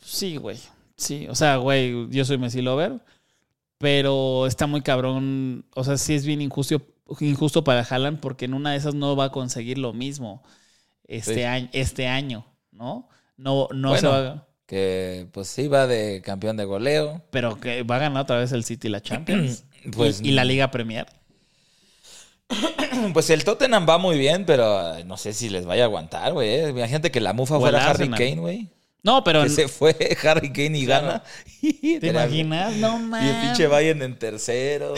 Sí, 0.01 0.37
güey. 0.37 0.57
Sí, 0.97 1.27
o 1.29 1.35
sea, 1.35 1.57
güey, 1.57 2.07
yo 2.09 2.25
soy 2.25 2.37
Messi 2.37 2.61
Lover, 2.61 2.99
pero 3.77 4.45
está 4.47 4.67
muy 4.67 4.81
cabrón. 4.81 5.65
O 5.75 5.83
sea, 5.83 5.97
sí 5.97 6.13
es 6.15 6.25
bien 6.25 6.41
injusto, 6.41 6.81
injusto 7.19 7.63
para 7.63 7.81
Haaland 7.81 8.19
porque 8.19 8.45
en 8.45 8.53
una 8.53 8.71
de 8.71 8.77
esas 8.77 8.93
no 8.95 9.15
va 9.15 9.25
a 9.25 9.31
conseguir 9.31 9.77
lo 9.77 9.93
mismo 9.93 10.43
este, 11.07 11.35
Sí. 11.35 11.43
año, 11.43 11.69
este 11.73 12.07
año, 12.07 12.45
¿no? 12.71 13.09
No, 13.37 13.67
no 13.73 13.89
Bueno. 13.89 13.97
se 14.01 14.07
va 14.07 14.27
a... 14.27 14.47
Que 14.71 15.27
pues 15.33 15.49
sí 15.49 15.67
va 15.67 15.85
de 15.85 16.21
campeón 16.23 16.55
de 16.55 16.63
goleo. 16.63 17.21
Pero 17.29 17.59
que 17.59 17.83
va 17.83 17.97
a 17.97 17.99
ganar 17.99 18.23
otra 18.23 18.37
vez 18.37 18.53
el 18.53 18.63
City 18.63 18.87
la 18.87 19.01
Champions. 19.01 19.65
Pues 19.93 20.21
y, 20.21 20.29
y 20.29 20.31
la 20.31 20.45
Liga 20.45 20.71
Premier. 20.71 21.07
Pues 23.13 23.29
el 23.31 23.43
Tottenham 23.43 23.85
va 23.89 23.97
muy 23.97 24.17
bien, 24.17 24.45
pero 24.45 25.03
no 25.05 25.17
sé 25.17 25.33
si 25.33 25.49
les 25.49 25.65
vaya 25.65 25.83
a 25.83 25.85
aguantar, 25.87 26.31
güey. 26.31 26.49
eh. 26.49 26.69
Imagínate 26.69 27.11
que 27.11 27.19
la 27.19 27.33
mufa 27.33 27.57
O 27.57 27.59
fuera 27.59 27.85
Harry. 27.89 28.07
Kane, 28.09 28.35
güey. 28.35 28.69
No, 29.03 29.23
pero... 29.23 29.41
Que 29.43 29.49
se 29.49 29.67
fue 29.67 29.95
Harry 30.23 30.53
Kane 30.53 30.77
y 30.77 30.85
Claro. 30.85 31.07
gana. 31.07 31.23
¿Te 31.99 32.07
imaginas? 32.07 32.75
No, 32.75 32.97
Y 32.99 33.01
man. 33.03 33.25
el 33.27 33.41
pinche 33.41 33.65
Bayern 33.67 34.01
en 34.03 34.17
tercero. 34.17 34.93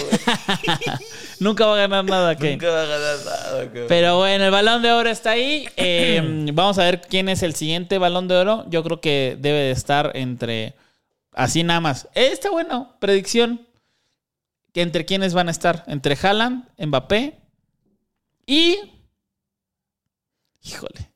Nunca 1.40 1.66
va 1.66 1.76
a 1.76 1.78
ganar 1.78 2.04
nada, 2.04 2.36
Kane. 2.36 2.52
Nunca 2.54 2.70
va 2.70 2.82
a 2.82 2.86
ganar 2.86 3.18
nada, 3.26 3.66
güey. 3.66 3.88
Pero 3.88 4.18
bueno, 4.18 4.44
el 4.46 4.52
balón 4.52 4.82
de 4.82 4.92
oro 4.92 5.10
está 5.10 5.32
ahí. 5.32 5.70
Eh, 5.78 6.50
vamos 6.54 6.78
a 6.80 6.84
ver 6.84 7.00
quién 7.02 7.30
es 7.30 7.44
el 7.44 7.56
siguiente 7.56 7.98
balón 7.98 8.28
de 8.28 8.36
oro. 8.36 8.66
Yo 8.70 8.84
creo 8.84 9.00
que 9.00 9.38
debe 9.40 9.60
de 9.60 9.72
estar 9.72 10.12
entre. 10.16 10.74
Así 11.32 11.64
nada 11.64 11.80
más. 11.80 12.06
Eh, 12.14 12.30
está 12.34 12.50
bueno. 12.52 12.96
Predicción. 13.00 13.66
Que 14.74 14.82
entre 14.82 15.06
quiénes 15.06 15.34
van 15.34 15.48
a 15.48 15.52
estar. 15.52 15.84
Entre 15.88 16.18
Haaland, 16.22 16.68
Mbappé 16.78 17.38
Y. 18.48 18.78
Híjole. 20.64 21.10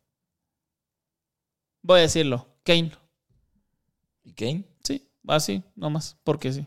Voy 1.81 1.99
a 1.99 2.01
decirlo. 2.03 2.47
Kane. 2.67 2.91
¿Y 4.23 4.33
Kane? 4.33 4.63
Sí, 4.83 5.07
así, 5.27 5.63
nomás. 5.75 6.17
Porque 6.23 6.51
sí. 6.51 6.65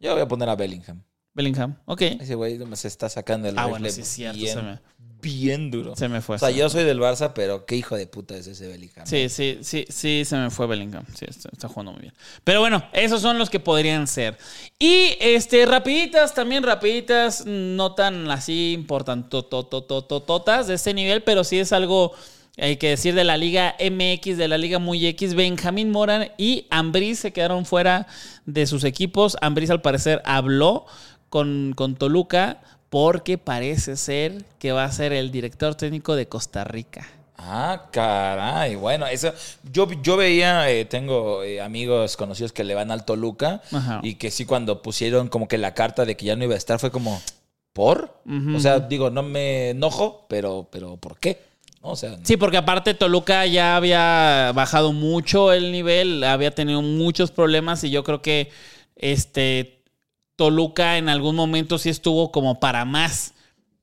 Yo 0.00 0.12
voy 0.12 0.22
a 0.22 0.28
poner 0.28 0.48
a 0.48 0.56
Bellingham. 0.56 1.02
Bellingham. 1.34 1.76
Ok. 1.84 2.00
Ese 2.00 2.34
güey 2.34 2.58
se 2.76 2.88
está 2.88 3.10
sacando 3.10 3.46
el 3.48 3.58
Ah, 3.58 3.66
bueno, 3.66 3.88
sí, 3.90 4.02
cierto. 4.02 4.38
bien, 4.38 4.54
Se 4.54 4.62
me, 4.62 4.80
bien 5.20 5.70
duro. 5.70 5.94
se 5.94 6.08
me 6.08 6.22
fue. 6.22 6.36
o 6.36 6.38
sea, 6.38 6.50
yo 6.50 6.70
soy 6.70 6.84
del 6.84 6.98
Barça, 6.98 7.32
pero 7.34 7.66
qué 7.66 7.76
hijo 7.76 7.94
de 7.94 8.06
puta 8.06 8.34
es 8.36 8.46
ese 8.46 8.66
Bellingham. 8.68 9.06
Sí, 9.06 9.28
sí, 9.28 9.58
sí, 9.60 9.84
sí, 9.90 10.24
se 10.24 10.36
me 10.36 10.48
fue 10.48 10.66
Bellingham. 10.66 11.04
Sí, 11.14 11.26
está, 11.28 11.50
está 11.52 11.68
jugando 11.68 11.92
muy 11.92 12.00
bien. 12.00 12.14
Pero 12.42 12.60
bueno, 12.60 12.82
esos 12.94 13.20
son 13.20 13.36
los 13.38 13.50
que 13.50 13.60
podrían 13.60 14.06
ser. 14.06 14.38
Y 14.78 15.16
este, 15.20 15.66
rapiditas, 15.66 16.32
también 16.32 16.62
rapiditas, 16.62 17.44
no 17.44 17.94
tan 17.94 18.30
así 18.30 18.72
importantotototototas 18.72 20.68
de 20.68 20.74
este 20.74 20.94
nivel, 20.94 21.22
pero 21.22 21.44
sí 21.44 21.58
es 21.58 21.72
algo, 21.74 22.12
hay 22.58 22.76
que 22.76 22.90
decir, 22.90 23.14
de 23.14 23.24
la 23.24 23.36
Liga 23.36 23.76
MX, 23.78 24.38
de 24.38 24.48
la 24.48 24.56
Liga 24.58 24.78
Muy 24.78 25.06
X. 25.06 25.34
Benjamín 25.34 25.90
Moran 25.90 26.30
y 26.38 26.66
Ambris 26.70 27.18
se 27.18 27.32
quedaron 27.32 27.66
fuera 27.66 28.06
de 28.46 28.66
sus 28.66 28.84
equipos. 28.84 29.36
Ambris 29.42 29.70
al 29.70 29.82
parecer 29.82 30.22
habló 30.24 30.86
con, 31.28 31.74
con 31.76 31.96
Toluca 31.96 32.62
porque 32.88 33.36
parece 33.36 33.96
ser 33.96 34.44
que 34.58 34.72
va 34.72 34.84
a 34.84 34.92
ser 34.92 35.12
el 35.12 35.30
director 35.30 35.74
técnico 35.74 36.16
de 36.16 36.28
Costa 36.28 36.64
Rica. 36.64 37.06
Ah, 37.36 37.88
caray. 37.92 38.76
Bueno, 38.76 39.06
eso. 39.06 39.32
Yo, 39.70 39.86
yo 40.02 40.16
veía, 40.16 40.70
eh, 40.70 40.86
tengo 40.86 41.42
eh, 41.42 41.60
amigos 41.60 42.16
conocidos 42.16 42.52
que 42.52 42.64
le 42.64 42.74
van 42.74 42.90
al 42.90 43.04
Toluca 43.04 43.60
Ajá. 43.70 44.00
y 44.02 44.14
que 44.14 44.30
sí, 44.30 44.46
cuando 44.46 44.80
pusieron 44.80 45.28
como 45.28 45.46
que 45.46 45.58
la 45.58 45.74
carta 45.74 46.06
de 46.06 46.16
que 46.16 46.24
ya 46.24 46.36
no 46.36 46.44
iba 46.44 46.54
a 46.54 46.58
estar, 46.58 46.78
fue 46.78 46.90
como, 46.90 47.20
¿por? 47.74 48.18
O 48.54 48.60
sea, 48.60 48.80
digo, 48.80 49.10
no 49.10 49.22
me 49.22 49.70
enojo, 49.70 50.24
pero, 50.28 50.68
pero 50.70 50.96
¿por 50.96 51.18
qué? 51.18 51.45
Sí, 52.24 52.36
porque 52.36 52.56
aparte 52.56 52.94
Toluca 52.94 53.46
ya 53.46 53.76
había 53.76 54.52
bajado 54.54 54.92
mucho 54.92 55.52
el 55.52 55.72
nivel, 55.72 56.24
había 56.24 56.50
tenido 56.50 56.82
muchos 56.82 57.30
problemas 57.30 57.84
y 57.84 57.90
yo 57.90 58.02
creo 58.02 58.22
que 58.22 58.50
este 58.96 59.84
Toluca 60.36 60.98
en 60.98 61.08
algún 61.08 61.36
momento 61.36 61.78
sí 61.78 61.88
estuvo 61.88 62.32
como 62.32 62.60
para 62.60 62.84
más. 62.84 63.34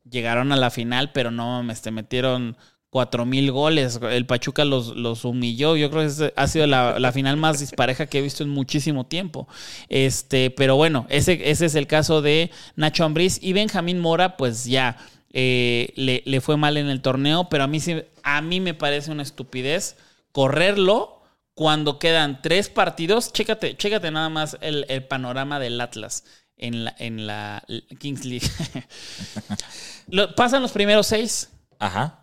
Llegaron 0.10 0.52
a 0.52 0.58
la 0.58 0.70
final, 0.70 1.12
pero 1.12 1.32
no 1.32 1.64
me 1.64 1.74
metieron 1.92 2.58
cuatro 2.94 3.26
mil 3.26 3.52
goles. 3.52 4.00
El 4.04 4.28
Pachuca 4.28 4.64
los, 4.66 4.96
los 4.96 5.26
humilló. 5.26 5.76
Yo 5.76 5.90
creo 5.90 6.08
que 6.08 6.34
ha 6.36 6.48
sido 6.48 6.68
la, 6.68 7.00
la 7.00 7.12
final 7.12 7.38
más 7.38 7.60
dispareja 7.60 8.06
que 8.06 8.20
he 8.20 8.22
visto 8.22 8.44
en 8.44 8.50
muchísimo 8.50 9.08
tiempo. 9.08 9.48
Este, 9.90 10.52
pero 10.52 10.76
bueno, 10.76 11.08
ese, 11.10 11.50
ese 11.50 11.66
es 11.66 11.74
el 11.74 11.88
caso 11.88 12.22
de 12.22 12.52
Nacho 12.76 13.04
Ambriz 13.04 13.40
y 13.42 13.54
Benjamín 13.54 14.00
Mora, 14.00 14.38
pues 14.38 14.66
ya 14.66 14.98
eh, 15.34 15.92
le, 15.96 16.22
le 16.26 16.42
fue 16.42 16.58
mal 16.58 16.78
en 16.78 16.90
el 16.90 17.02
torneo, 17.02 17.50
pero 17.50 17.64
a 17.64 17.68
mí, 17.68 17.80
sí- 17.80 18.04
a 18.24 18.42
mí 18.42 18.60
me 18.60 18.74
parece 18.74 19.12
una 19.12 19.24
estupidez 19.24 19.98
correrlo 20.32 21.22
cuando 21.56 22.00
quedan 22.00 22.42
tres 22.42 22.70
partidos. 22.70 23.34
Chécate, 23.34 23.76
chécate 23.78 24.12
nada 24.12 24.30
más 24.30 24.58
el, 24.62 24.86
el 24.90 25.04
panorama 25.04 25.60
del 25.60 25.80
Atlas 25.82 26.24
en 26.58 26.86
la, 26.86 26.96
en 27.00 27.28
la 27.28 27.64
Kings 28.00 28.26
League. 28.26 28.48
Lo- 30.08 30.34
pasan 30.36 30.62
los 30.62 30.72
primeros 30.72 31.08
seis 31.08 31.50
ajá. 31.80 32.20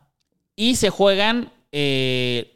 y 0.57 0.77
se 0.77 0.90
juegan 0.90 1.53
eh, 1.73 2.55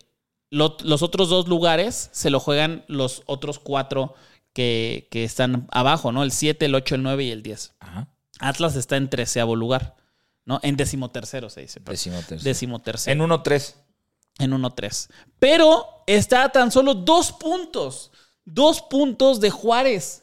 lo- 0.51 0.77
los 0.83 1.03
otros 1.03 1.29
dos 1.29 1.49
lugares, 1.49 2.11
se 2.13 2.31
lo 2.31 2.41
juegan 2.41 2.85
los 2.89 3.23
otros 3.27 3.59
cuatro 3.59 4.15
que, 4.53 5.09
que 5.11 5.25
están 5.25 5.67
abajo, 5.73 6.13
¿no? 6.13 6.23
El 6.23 6.31
7, 6.31 6.67
el 6.67 6.75
8, 6.75 6.95
el 6.97 7.03
9 7.03 7.25
y 7.25 7.31
el 7.31 7.43
10. 7.43 7.73
Ajá. 7.81 8.09
Atlas 8.41 8.77
está 8.77 8.97
en 8.97 9.09
treceavo 9.11 9.57
lugar, 9.57 9.97
¿no? 10.45 10.61
En 10.63 10.77
decimotercero 10.77 11.49
se 11.51 11.63
dice. 11.63 11.81
Decimotercero. 11.81 13.25
En 13.25 13.31
1-3. 13.31 13.75
En 14.39 14.53
1-3. 14.53 15.11
Pero 15.39 15.87
está 16.07 16.45
a 16.45 16.49
tan 16.51 16.71
solo 16.71 16.95
dos 16.95 17.33
puntos. 17.33 18.11
Dos 18.45 18.83
puntos 18.83 19.41
de 19.41 19.51
Juárez. 19.51 20.23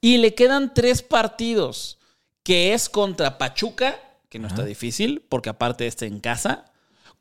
Y 0.00 0.18
le 0.18 0.34
quedan 0.34 0.74
tres 0.74 1.02
partidos. 1.02 1.98
Que 2.42 2.74
es 2.74 2.88
contra 2.88 3.38
Pachuca, 3.38 3.98
que 4.28 4.38
no 4.38 4.46
está 4.46 4.64
difícil, 4.64 5.24
porque 5.28 5.48
aparte 5.48 5.86
está 5.86 6.06
en 6.06 6.20
casa. 6.20 6.72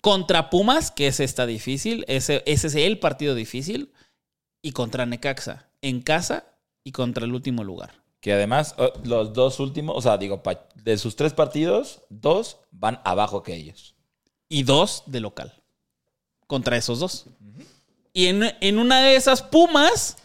Contra 0.02 0.52
Pumas, 0.52 0.92
que 0.92 1.08
ese 1.08 1.24
está 1.24 1.48
difícil. 1.48 2.06
Ese, 2.08 2.44
ese 2.46 2.68
es 2.68 2.76
el 2.76 3.00
partido 3.00 3.34
difícil. 3.34 3.92
Y 4.62 4.72
contra 4.72 5.06
Necaxa, 5.06 5.68
en 5.82 6.02
casa 6.02 6.46
y 6.84 6.92
contra 6.92 7.26
el 7.26 7.34
último 7.34 7.64
lugar. 7.64 8.05
Que 8.26 8.34
además, 8.34 8.74
oh, 8.80 8.92
los 9.04 9.34
dos 9.34 9.60
últimos, 9.60 9.96
o 9.96 10.02
sea, 10.02 10.18
digo, 10.18 10.42
de 10.74 10.98
sus 10.98 11.16
tres 11.16 11.32
partidos, 11.34 12.02
dos 12.10 12.58
van 12.72 13.00
abajo 13.04 13.44
que 13.44 13.54
ellos. 13.54 13.94
y 14.50 14.64
dos 14.64 15.04
de 15.06 15.20
local. 15.20 15.54
Contra 16.48 16.76
esos 16.76 16.98
dos. 16.98 17.28
Y 18.14 18.26
en, 18.26 18.42
en 18.62 18.80
una 18.80 19.02
de 19.02 19.16
esas 19.16 19.44
Pumas, 19.44 20.18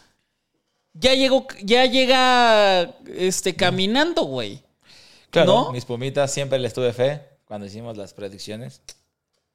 ya 0.93 1.13
llegó, 1.13 1.45
ya 1.61 1.85
llega 1.85 2.95
este, 3.05 3.55
caminando, 3.55 4.23
güey. 4.23 4.63
Claro, 5.29 5.65
¿No? 5.65 5.71
mis 5.71 5.85
pumitas 5.85 6.33
siempre 6.33 6.57
les 6.57 6.73
tuve 6.73 6.93
fe 6.93 7.21
cuando 7.45 7.67
hicimos 7.67 7.97
las 7.97 8.15
predicciones. 8.15 8.81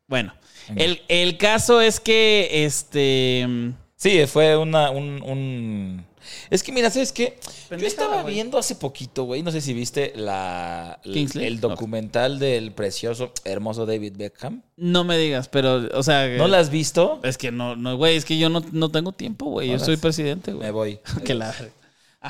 Bueno, 0.07 0.33
el, 0.77 1.03
el 1.09 1.37
caso 1.37 1.81
es 1.81 1.99
que 1.99 2.65
este. 2.65 3.75
Sí, 3.97 4.27
fue 4.27 4.57
una, 4.59 4.91
un, 4.91 5.23
un- 5.23 6.07
Es 6.51 6.63
que 6.63 6.71
mira, 6.71 6.91
¿sabes 6.91 7.13
qué? 7.13 7.39
Yo 7.71 7.87
estaba 7.87 8.23
viendo 8.25 8.59
hace 8.59 8.75
poquito, 8.75 9.25
güey, 9.25 9.43
no 9.43 9.51
sé 9.51 9.61
si 9.63 9.73
viste 9.73 10.13
la, 10.17 11.01
el 11.05 11.61
documental 11.61 12.39
del 12.39 12.73
precioso, 12.73 13.33
hermoso 13.45 13.87
David 13.87 14.13
Beckham. 14.17 14.63
No 14.77 15.05
me 15.05 15.17
digas, 15.17 15.49
pero, 15.49 15.89
o 15.95 16.03
sea. 16.03 16.29
¿No 16.37 16.47
la 16.47 16.59
has 16.59 16.69
visto? 16.69 17.21
Es 17.23 17.39
que 17.39 17.51
no, 17.51 17.75
no, 17.75 17.97
güey, 17.97 18.17
es 18.17 18.27
que 18.27 18.37
yo 18.39 18.51
no, 18.51 18.63
no 18.73 18.91
tengo 18.91 19.13
tiempo, 19.13 19.47
güey. 19.47 19.71
Yo 19.71 19.79
soy 19.79 19.97
presidente, 19.97 20.53
Me 20.53 20.71
güey. 20.71 20.99
voy. 21.01 21.01
Que 21.25 21.35
la- 21.35 21.55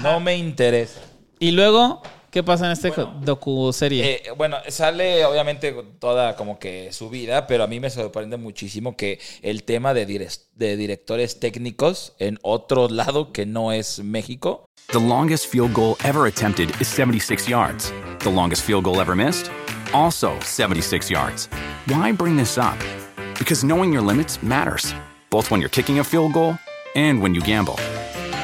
No 0.02 0.20
me 0.20 0.37
interesa. 0.37 1.00
Y 1.40 1.50
luego, 1.50 2.00
¿qué 2.30 2.42
pasa 2.42 2.66
en 2.66 2.72
este 2.72 2.92
docu-serie? 3.22 4.04
Eh, 4.26 4.30
bueno, 4.36 4.56
sale 4.68 5.24
obviamente 5.24 5.74
toda 5.98 6.36
como 6.36 6.58
que 6.58 6.92
su 6.92 7.08
vida, 7.10 7.46
pero 7.46 7.64
a 7.64 7.66
mí 7.66 7.80
me 7.80 7.90
sorprende 7.90 8.36
muchísimo 8.36 8.96
que 8.96 9.18
el 9.42 9.64
tema 9.64 9.94
de, 9.94 10.06
dire- 10.06 10.40
de 10.54 10.76
directores 10.76 11.40
técnicos 11.40 12.12
en 12.18 12.38
otro 12.42 12.88
lado 12.88 13.32
que 13.32 13.46
no 13.46 13.72
es 13.72 13.98
México, 14.00 14.64
The 14.92 15.00
longest 15.00 15.46
field 15.50 15.72
goal 15.74 15.96
ever 16.04 16.26
attempted 16.28 16.70
is 16.80 16.86
76 16.86 17.48
yards. 17.48 17.92
The 18.20 18.30
longest 18.30 18.62
field 18.64 18.84
goal 18.84 19.00
ever 19.00 19.16
missed? 19.16 19.50
Also 19.92 20.32
76 20.42 21.10
yards. 21.10 21.48
Why 21.88 22.12
bring 22.12 22.36
this 22.36 22.56
up? 22.56 22.76
Because 23.36 23.64
knowing 23.66 23.92
your 23.92 24.02
limits 24.04 24.40
matters, 24.44 24.94
both 25.28 25.50
when 25.50 25.60
you're 25.60 25.70
kicking 25.70 25.98
a 25.98 26.04
field 26.04 26.34
goal 26.34 26.56
and 26.94 27.20
when 27.20 27.34
you 27.34 27.40
gamble. 27.42 27.74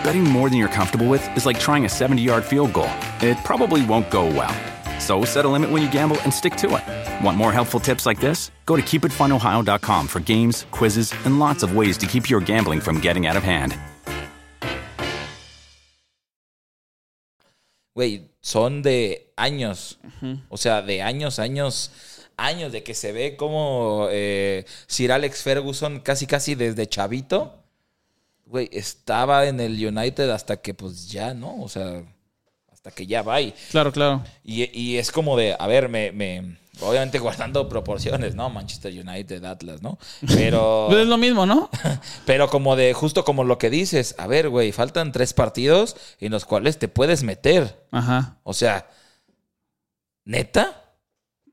Betting 0.05 0.25
more 0.25 0.49
than 0.49 0.59
you're 0.59 0.69
comfortable 0.69 1.09
with 1.09 1.25
is 1.37 1.47
like 1.47 1.59
trying 1.59 1.85
a 1.85 1.89
70 1.89 2.23
yard 2.23 2.45
field 2.45 2.73
goal. 2.73 2.91
It 3.21 3.37
probably 3.45 3.85
won't 3.85 4.11
go 4.11 4.27
well. 4.27 4.55
So 5.01 5.25
set 5.25 5.45
a 5.45 5.49
limit 5.49 5.71
when 5.71 5.83
you 5.83 5.91
gamble 5.91 6.21
and 6.23 6.33
stick 6.33 6.55
to 6.57 6.77
it. 6.77 7.25
Want 7.25 7.37
more 7.37 7.53
helpful 7.53 7.81
tips 7.81 8.07
like 8.07 8.21
this? 8.21 8.51
Go 8.67 8.77
to 8.77 8.83
keepitfunohio.com 8.83 10.07
for 10.07 10.21
games, 10.21 10.67
quizzes, 10.71 11.13
and 11.25 11.41
lots 11.41 11.63
of 11.65 11.75
ways 11.77 11.99
to 11.99 12.07
keep 12.07 12.31
your 12.31 12.41
gambling 12.41 12.81
from 12.81 13.01
getting 13.01 13.27
out 13.27 13.37
of 13.37 13.43
hand. 13.43 13.77
güey, 17.95 18.31
son 18.41 18.83
de 18.83 19.33
años. 19.37 19.99
O 20.49 20.57
sea, 20.57 20.83
de 20.83 21.03
años, 21.03 21.39
años, 21.39 21.91
años 22.37 22.73
de 22.73 22.83
que 22.83 22.95
se 22.95 23.13
ve 23.13 23.37
como 23.37 24.09
eh, 24.11 24.65
Sir 24.87 25.13
Alex 25.13 25.43
Ferguson 25.43 26.01
casi, 26.01 26.27
casi 26.27 26.55
desde 26.55 26.89
chavito. 26.89 27.62
Güey, 28.53 28.69
estaba 28.71 29.47
en 29.47 29.59
el 29.61 29.73
United 29.85 30.29
hasta 30.31 30.59
que 30.59 30.75
pues 30.75 31.09
ya, 31.11 31.33
¿no? 31.33 31.61
O 31.63 31.69
sea, 31.71 32.03
hasta 32.71 32.91
que 32.91 33.07
ya 33.07 33.23
va. 33.23 33.41
Y, 33.41 33.53
Claro, 33.71 33.91
claro. 33.93 34.23
y, 34.45 34.71
y 34.79 34.99
es 34.99 35.11
como 35.11 35.37
de, 35.39 35.57
a 35.59 35.67
ver, 35.67 35.89
me, 35.89 36.13
me- 36.13 36.59
obviamente 36.81 37.19
guardando 37.19 37.67
proporciones, 37.71 38.35
¿no? 38.35 38.51
Manchester 38.51 38.93
United, 38.93 39.43
Atlas, 39.45 39.81
¿no? 39.81 39.99
Pero... 40.35 40.85
Pues 40.91 41.01
es 41.01 41.09
lo 41.09 41.17
mismo, 41.17 41.47
¿no? 41.47 41.71
Pero 42.27 42.51
como 42.51 42.77
de, 42.77 42.93
justo 42.93 43.25
como 43.25 43.43
lo 43.43 43.57
que 43.57 43.71
dices, 43.71 44.15
a 44.19 44.27
ver, 44.27 44.51
güey, 44.51 44.71
faltan 44.71 45.13
tres 45.13 45.33
partidos 45.33 45.97
en 46.21 46.31
los 46.33 46.45
cuales 46.45 46.79
te 46.79 46.89
puedes 46.89 47.23
meter. 47.23 47.87
Ajá. 47.91 48.37
O 48.43 48.53
sea, 48.53 48.87
¿neta? 50.25 50.79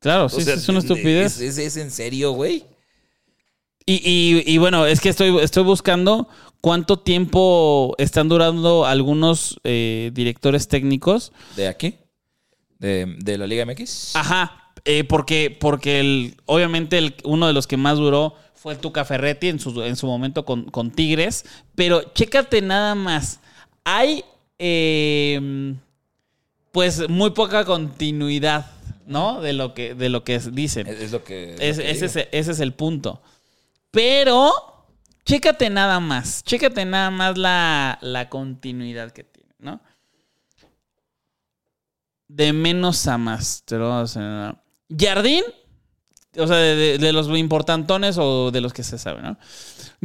Claro, 0.00 0.26
O 0.26 0.28
sí, 0.28 0.42
sea, 0.42 0.54
es 0.54 0.68
una 0.68 0.78
estupidez. 0.80 1.40
¿Es, 1.40 1.58
es- 1.58 1.58
es 1.58 1.76
en 1.76 1.90
serio, 1.90 2.32
güey? 2.32 2.64
Y, 3.86 3.94
y- 4.04 4.42
y 4.54 4.58
bueno, 4.58 4.86
es 4.86 5.00
que 5.00 5.08
estoy, 5.08 5.36
estoy 5.38 5.64
buscando 5.64 6.28
cuánto 6.60 6.98
tiempo 6.98 7.94
están 7.98 8.28
durando 8.28 8.84
algunos 8.84 9.58
eh, 9.64 10.10
directores 10.14 10.68
técnicos. 10.68 11.32
¿De 11.56 11.66
aquí? 11.68 11.94
¿De, 12.78 13.16
de 13.18 13.38
la 13.38 13.46
Liga 13.46 13.64
MX? 13.66 14.14
Ajá, 14.16 14.72
eh, 14.84 15.04
porque, 15.04 15.56
porque 15.58 16.00
el, 16.00 16.36
obviamente 16.46 16.98
el- 16.98 17.14
uno 17.24 17.46
de 17.46 17.52
los 17.52 17.66
que 17.66 17.76
más 17.76 17.98
duró 17.98 18.34
fue 18.54 18.74
el 18.74 18.78
Tuca 18.78 19.04
Ferretti 19.04 19.48
en 19.48 19.58
su, 19.58 19.82
en 19.82 19.96
su 19.96 20.06
momento 20.06 20.44
con, 20.44 20.64
con 20.70 20.90
Tigres. 20.90 21.44
Pero 21.74 22.02
chécate 22.14 22.60
nada 22.62 22.94
más. 22.94 23.40
Hay 23.84 24.22
eh, 24.58 25.74
pues 26.72 27.08
muy 27.08 27.30
poca 27.30 27.64
continuidad. 27.64 28.70
¿no? 29.06 29.40
De 29.40 29.52
lo 29.54 29.74
que, 29.74 29.94
de 29.96 30.08
lo 30.08 30.22
que 30.22 30.38
dicen. 30.38 30.86
Es, 30.86 31.00
es 31.00 31.10
lo 31.12 31.24
que. 31.24 31.56
Es- 31.58 31.78
lo 31.78 31.82
que 31.82 31.90
ese, 31.90 32.04
es, 32.06 32.16
ese 32.30 32.50
es 32.52 32.60
el 32.60 32.72
punto. 32.74 33.20
Pero, 33.90 34.52
chécate 35.24 35.70
nada 35.70 36.00
más. 36.00 36.42
Chécate 36.44 36.84
nada 36.84 37.10
más 37.10 37.36
la, 37.36 37.98
la 38.02 38.28
continuidad 38.28 39.10
que 39.12 39.24
tiene, 39.24 39.50
¿no? 39.58 39.80
De 42.28 42.52
menos 42.52 43.06
a 43.08 43.18
más. 43.18 43.64
Jardín, 44.96 45.42
o 46.36 46.46
sea, 46.46 46.56
de, 46.56 46.98
de- 46.98 47.12
los 47.12 47.28
importantones 47.36 48.16
o 48.18 48.50
de 48.52 48.60
los 48.60 48.72
que 48.72 48.84
se 48.84 48.98
sabe, 48.98 49.20
¿no? 49.22 49.36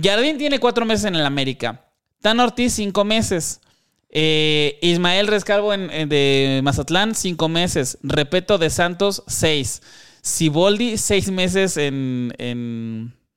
Jardín 0.01 0.37
tiene 0.37 0.59
cuatro 0.59 0.85
meses 0.85 1.05
en 1.05 1.15
el 1.15 1.25
América. 1.25 1.85
Tan 2.21 2.39
Ortiz, 2.39 2.73
cinco 2.73 3.05
meses. 3.05 3.61
Eh, 4.09 4.79
Ismael 4.81 5.27
Rescalvo 5.27 5.73
en- 5.73 6.09
de 6.09 6.61
Mazatlán, 6.63 7.13
cinco 7.13 7.47
meses. 7.49 7.99
Repeto 8.01 8.57
de 8.57 8.71
Santos, 8.71 9.23
seis. 9.27 9.83
Siboldi, 10.21 10.97
seis 10.97 11.29
meses 11.29 11.77
en- 11.77 12.33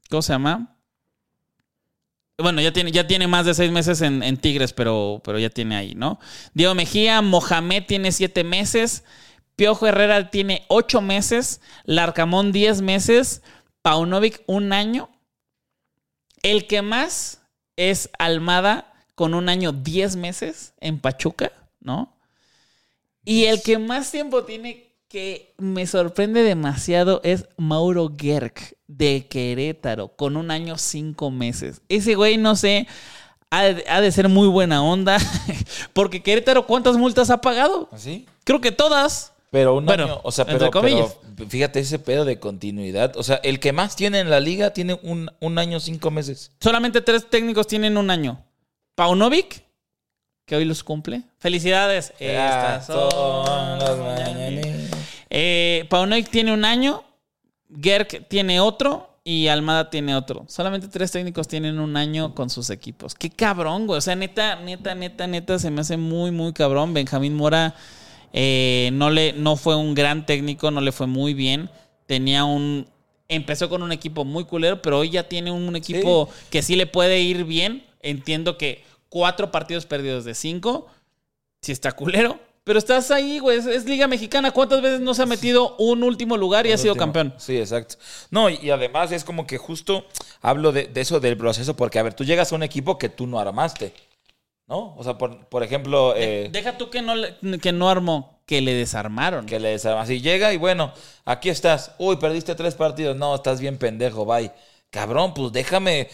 ¿Cómo 0.09 0.23
se 0.23 0.33
llama? 0.33 0.77
Bueno, 2.39 2.61
ya 2.61 2.73
tiene, 2.73 2.93
ya 2.93 3.07
tiene 3.07 3.27
más 3.27 3.47
de 3.47 3.55
seis 3.55 3.73
meses 3.73 4.01
en, 4.01 4.37
Tigres, 4.37 4.73
pero, 4.73 5.21
pero 5.25 5.39
ya 5.39 5.51
tiene 5.51 5.77
ahí, 5.77 5.95
¿no? 5.95 6.21
Diego 6.55 6.75
Mejía, 6.75 7.21
Mohamed 7.21 7.85
tiene 7.87 8.13
siete 8.13 8.45
meses. 8.45 9.05
Piojo 9.57 9.87
Herrera 9.87 10.31
tiene 10.31 10.65
ocho 10.69 11.01
meses. 11.01 11.61
Larcamón, 11.85 12.53
diez 12.53 12.81
meses. 12.81 13.43
Paunovic, 13.83 14.43
un 14.47 14.73
año. 14.73 15.11
El 16.43 16.67
que 16.69 16.83
más 16.83 17.43
es 17.77 18.11
Almada 18.19 18.93
con 19.15 19.35
un 19.35 19.49
año, 19.49 19.73
10 19.73 20.15
meses 20.15 20.75
en 20.79 21.01
Pachuca, 21.01 21.53
¿no? 21.81 22.17
Y 23.25 23.47
el 23.47 23.63
que 23.63 23.79
más 23.79 24.13
tiempo 24.13 24.45
tiene 24.45 24.88
que 25.09 25.55
me 25.57 25.87
sorprende 25.87 26.43
demasiado 26.43 27.21
es 27.25 27.47
Mauro 27.57 28.13
Gerg 28.17 28.55
de 28.87 29.27
Querétaro 29.27 30.09
con 30.09 30.37
un 30.37 30.51
año, 30.51 30.77
5 30.77 31.31
meses. 31.31 31.81
Ese 31.89 32.15
güey, 32.15 32.37
no 32.37 32.57
sé, 32.57 32.87
ha 33.51 33.65
de, 33.65 33.85
ha 33.89 34.01
de 34.01 34.13
ser 34.13 34.29
muy 34.29 34.49
buena 34.49 34.83
onda 34.83 35.19
porque 35.95 36.23
Querétaro, 36.23 36.67
¿cuántas 36.67 36.97
multas 36.97 37.31
ha 37.31 37.41
pagado? 37.41 37.89
¿Así? 37.91 38.27
Creo 38.45 38.61
que 38.61 38.71
todas. 38.71 39.33
Pero 39.51 39.77
un 39.77 39.87
Bueno, 39.87 40.05
año, 40.05 40.21
o 40.23 40.31
sea, 40.31 40.45
pero, 40.45 40.71
fíjate 41.49 41.81
ese 41.81 41.99
pedo 41.99 42.27
de 42.27 42.39
continuidad. 42.39 43.17
O 43.17 43.23
sea, 43.23 43.37
el 43.37 43.61
que 43.61 43.73
más 43.73 43.97
tiene 43.97 44.21
en 44.21 44.29
la 44.29 44.41
liga 44.41 44.75
tiene 44.75 45.01
un, 45.03 45.31
un 45.41 45.59
año, 45.59 45.81
cinco 45.81 46.11
meses. 46.11 46.53
Solamente 46.61 47.01
tres 47.01 47.31
técnicos 47.31 47.67
tienen 47.67 47.97
un 47.97 48.11
año. 48.11 48.45
Paunovic, 48.95 49.63
que 50.45 50.57
hoy 50.57 50.67
los 50.67 50.85
cumple. 50.85 51.23
Felicidades. 51.39 52.13
Estas 52.19 52.87
son 52.87 53.79
las 53.79 53.99
mañanitas. 53.99 54.78
Eh, 55.31 55.87
Paunovic 55.91 56.31
tiene 56.31 56.53
un 56.53 56.65
año, 56.65 57.05
Gerg 57.81 58.27
tiene 58.29 58.61
otro 58.61 59.21
y 59.25 59.49
Almada 59.49 59.91
tiene 59.91 60.17
otro. 60.17 60.45
Solamente 60.49 60.89
tres 60.89 61.13
técnicos 61.13 61.49
tienen 61.49 61.79
un 61.79 61.97
año 61.97 62.35
con 62.35 62.49
sus 62.49 62.71
equipos. 62.71 63.15
Qué 63.15 63.29
cabrón, 63.29 63.87
güey. 63.87 63.99
O 63.99 64.01
sea, 64.01 64.17
neta, 64.17 64.57
neta, 64.57 64.95
neta, 64.95 65.27
neta, 65.27 65.59
se 65.59 65.71
me 65.71 65.83
hace 65.83 65.97
muy, 65.97 66.31
muy 66.31 66.53
cabrón. 66.53 66.95
Benjamín 66.95 67.35
Mora 67.35 67.75
eh, 68.33 68.91
no, 68.93 69.11
le, 69.11 69.33
no 69.33 69.57
fue 69.57 69.77
un 69.77 69.95
gran 69.95 70.27
técnico, 70.27 70.71
no 70.71 70.81
le 70.81 70.93
fue 70.93 71.07
muy 71.07 71.35
bien. 71.35 71.71
Tenía 72.07 72.45
un... 72.45 72.89
Empezó 73.29 73.69
con 73.69 73.83
un 73.83 73.93
equipo 73.93 74.25
muy 74.25 74.45
culero, 74.45 74.81
pero 74.81 75.01
hoy 75.01 75.11
ya 75.11 75.29
tiene 75.29 75.51
un 75.51 75.77
equipo 75.77 76.31
que 76.49 76.63
sí 76.63 76.77
le 76.77 76.87
puede 76.87 77.21
ir 77.21 77.45
bien. 77.45 77.85
Entiendo 78.01 78.57
que 78.57 78.83
cuatro 79.11 79.51
partidos 79.51 79.85
perdidos 79.85 80.25
de 80.25 80.35
cinco, 80.35 80.87
sí 81.61 81.73
está 81.73 81.93
culero. 81.93 82.41
Pero 82.69 82.79
estás 82.79 83.11
ahí, 83.11 83.39
güey. 83.39 83.57
Es, 83.57 83.65
es 83.65 83.87
Liga 83.87 84.07
Mexicana. 84.07 84.51
¿Cuántas 84.51 84.83
veces 84.83 85.01
no 85.01 85.15
se 85.15 85.23
ha 85.23 85.27
metido 85.27 85.75
un 85.79 86.03
último 86.03 86.37
lugar 86.37 86.67
y 86.67 86.73
ha 86.73 86.77
sido 86.77 86.93
Último. 86.93 87.07
campeón? 87.15 87.35
Sí, 87.39 87.57
exacto. 87.57 87.95
No, 88.31 88.51
y 88.51 88.59
y 88.63 88.69
además 88.69 89.11
es 89.11 89.25
como 89.25 89.47
que 89.47 89.57
justo 89.57 90.05
hablo 90.43 90.71
de, 90.71 90.87
de 90.87 91.01
eso 91.01 91.19
del 91.19 91.39
proceso, 91.39 91.75
porque 91.75 91.99
a 91.99 92.03
ver, 92.03 92.13
tú 92.13 92.25
llegas 92.25 92.53
a 92.53 92.57
un 92.57 92.63
equipo 92.63 92.99
que 92.99 93.09
tú 93.09 93.27
no 93.27 93.41
armaste, 93.41 93.95
¿no? 94.67 94.95
O 94.99 95.03
sea, 95.03 95.17
por, 95.17 95.47
por 95.47 95.63
ejemplo, 95.63 96.13
eh, 96.15 96.51
Deja 96.53 96.77
tú 96.77 96.91
que 96.91 97.01
no, 97.01 97.15
que 97.63 97.73
no 97.73 97.89
armó, 97.89 98.43
que 98.45 98.61
le 98.61 98.75
desarmaron. 98.75 99.47
que 99.47 99.59
le 99.59 99.71
desarmas. 99.71 100.11
Y 100.11 100.21
llega 100.21 100.53
y 100.53 100.59
bueno, 100.59 100.93
aquí 101.25 101.49
estás. 101.49 101.93
Uy, 101.99 102.17
perdiste 102.17 102.55
tres 102.55 102.75
partidos. 102.75 103.17
No, 103.17 103.35
estás 103.35 103.61
bien 103.63 103.79
pendejo, 103.79 104.27
bye. 104.27 104.53
Cabrón, 104.91 105.33
pues 105.33 105.53
déjame 105.53 106.11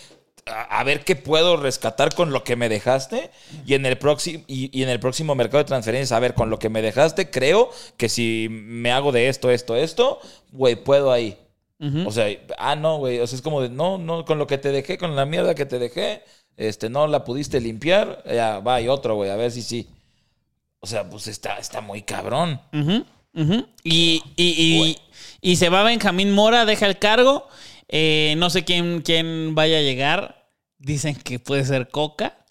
a, 0.46 0.80
a 0.80 0.85
ver 0.85 1.04
qué 1.04 1.16
puedo 1.16 1.57
rescatar 1.57 2.14
con 2.14 2.33
lo 2.33 2.44
que 2.44 2.57
me 2.57 2.68
dejaste. 2.68 3.30
Y 3.66 3.74
en 3.74 3.87
el 3.87 3.96
próximo, 3.98 4.44
y, 4.46 4.76
y 4.78 4.83
en 4.83 4.88
el 4.88 5.00
próximo 5.00 5.35
mercado 5.35 5.59
de 5.59 5.64
transferencias, 5.68 6.12
a 6.12 6.20
ver, 6.20 6.35
con 6.35 6.50
lo 6.50 6.59
que 6.59 6.68
me 6.68 6.83
dejaste, 6.83 7.30
creo 7.30 7.70
que 7.96 8.09
si 8.09 8.48
me 8.50 8.92
hago 8.92 9.12
de 9.12 9.28
esto, 9.28 9.50
esto, 9.50 9.76
esto, 9.76 10.20
güey, 10.52 10.76
puedo 10.76 11.12
ahí. 11.12 11.38
O 12.07 12.12
sea, 12.12 12.28
ah, 12.57 12.76
no, 12.76 12.96
güey. 12.98 13.18
O 13.20 13.26
sea, 13.26 13.37
es 13.37 13.42
como 13.42 13.61
de, 13.61 13.68
no, 13.68 13.98
no, 13.98 14.24
con 14.24 14.38
lo 14.38 14.46
que 14.46 14.57
te 14.57 14.72
dejé, 14.72 14.96
con 14.96 15.14
la 15.16 15.26
mierda 15.26 15.54
que 15.54 15.66
te 15.66 15.78
dejé, 15.78 16.22
este, 16.57 16.88
no 16.88 17.07
la 17.09 17.24
pudiste 17.24 17.61
limpiar, 17.61 18.22
ya, 18.24 18.61
va, 18.61 18.80
y 18.80 18.88
otro, 18.88 19.16
güey, 19.16 19.28
a 19.30 19.37
ver 19.37 19.50
si 19.50 19.61
sí. 19.62 19.87
O 20.80 20.87
sea, 20.87 21.09
pues 21.11 21.26
está, 21.26 21.59
está 21.59 21.80
muy 21.83 22.00
cabrón. 22.02 22.61
Y, 23.83 24.22
y, 24.37 24.44
y- 24.46 24.96
y 25.40 25.57
se 25.57 25.68
va 25.68 25.83
Benjamín 25.83 26.33
Mora, 26.33 26.64
deja 26.64 26.87
el 26.87 26.98
cargo. 26.98 27.48
Eh, 27.96 28.35
no 28.38 28.50
sé 28.50 28.64
quién, 28.64 29.02
quién 29.02 29.54
vaya 29.54 29.78
a 29.78 29.83
llegar. 29.83 30.50
Dicen 30.78 31.14
que 31.14 31.38
puede 31.38 31.64
ser 31.64 31.88
Coca. 31.90 32.44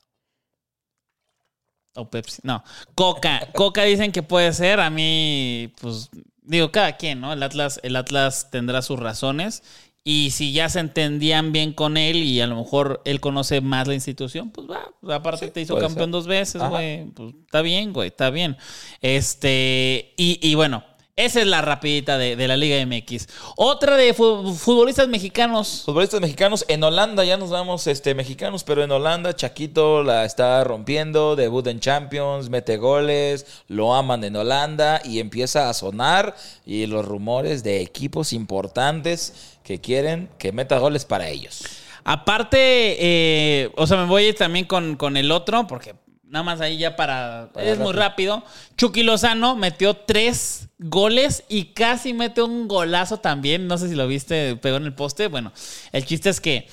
O 1.96 2.10
Pepsi. 2.10 2.40
No, 2.44 2.64
Coca. 2.96 3.50
Coca 3.54 3.84
dicen 3.84 4.14
que 4.14 4.24
puede 4.24 4.54
ser. 4.54 4.80
A 4.80 4.90
mí, 4.90 5.74
pues, 5.82 6.10
digo, 6.44 6.72
cada 6.72 6.96
quien, 6.96 7.20
¿no? 7.20 7.34
El 7.34 7.44
Atlas, 7.44 7.82
el 7.84 7.98
Atlas 7.98 8.52
tendrá 8.52 8.82
sus 8.82 8.98
razones. 8.98 9.64
Y 10.06 10.32
si 10.32 10.54
ya 10.54 10.70
se 10.70 10.80
entendían 10.80 11.52
bien 11.52 11.74
con 11.74 11.98
él 11.98 12.18
y 12.24 12.40
a 12.40 12.48
lo 12.48 12.56
mejor 12.56 13.02
él 13.04 13.20
conoce 13.20 13.60
más 13.60 13.86
la 13.86 13.96
institución, 13.96 14.50
pues 14.50 14.70
va. 14.70 14.94
Pues, 15.02 15.14
aparte 15.14 15.48
Sí, 15.48 15.52
te 15.52 15.60
hizo 15.60 15.78
campeón 15.78 16.06
ser. 16.08 16.12
dos 16.12 16.28
veces, 16.28 16.62
güey. 16.64 17.04
Pues 17.12 17.36
está 17.46 17.62
bien, 17.62 17.92
güey, 17.92 18.08
está 18.08 18.30
bien. 18.30 18.56
Este, 19.02 20.14
y, 20.16 20.40
y 20.42 20.56
bueno, 20.56 20.86
esa 21.16 21.42
es 21.42 21.48
la 21.48 21.62
rapidita 21.62 22.18
de, 22.18 22.36
de 22.36 22.48
la 22.48 22.58
Liga 22.58 22.84
MX. 22.86 23.28
Otra 23.56 23.98
de 23.98 24.14
fu- 24.16 24.54
futbolistas 24.56 25.08
mexicanos. 25.08 25.84
Futbolistas 25.86 26.20
mexicanos 26.22 26.66
en 26.68 26.84
Holanda, 26.84 27.24
ya 27.24 27.38
nos 27.38 27.52
vamos 27.52 27.86
este, 27.86 28.16
mexicanos, 28.16 28.64
pero 28.64 28.84
en 28.84 28.92
Holanda 28.92 29.36
Chaquito 29.36 30.02
la 30.02 30.26
está 30.26 30.64
rompiendo, 30.64 31.36
debut 31.36 31.68
en 31.68 31.80
Champions, 31.80 32.50
mete 32.50 32.78
goles, 32.78 33.46
lo 33.68 33.94
aman 33.94 34.24
en 34.24 34.36
Holanda 34.36 35.02
y 35.06 35.20
empieza 35.20 35.70
a 35.70 35.74
sonar 35.76 36.36
y 36.66 36.88
los 36.88 37.06
rumores 37.06 37.64
de 37.64 37.82
equipos 37.82 38.34
importantes 38.34 39.56
que 39.64 39.80
quieren 39.80 40.30
que 40.40 40.52
meta 40.52 40.80
goles 40.80 41.06
para 41.06 41.30
ellos. 41.30 41.62
Aparte, 42.06 42.58
eh, 43.00 43.72
o 43.78 43.88
sea, 43.88 43.98
me 43.98 44.06
voy 44.08 44.34
también 44.34 44.66
con, 44.66 44.98
con 44.98 45.16
el 45.16 45.32
otro, 45.32 45.68
porque 45.68 45.94
nada 46.34 46.44
más 46.44 46.60
ahí 46.60 46.78
ya 46.78 46.96
para... 46.98 47.50
Para 47.54 47.66
es 47.68 47.78
muy 47.78 47.94
rápido. 47.94 48.44
Chucky 48.76 49.04
Lozano 49.04 49.56
metió 49.56 49.94
tres 49.96 50.68
goles 50.80 51.44
y 51.48 51.66
casi 51.74 52.12
mete 52.14 52.42
un 52.42 52.68
golazo 52.68 53.18
también. 53.20 53.68
No 53.68 53.78
sé 53.78 53.88
si 53.88 53.96
lo 53.96 54.08
viste, 54.08 54.56
pegó 54.58 54.78
en 54.78 54.84
el 54.86 54.94
poste. 54.96 55.28
Bueno, 55.28 55.54
el 55.92 56.06
chiste 56.06 56.30
es 56.30 56.42
que 56.42 56.68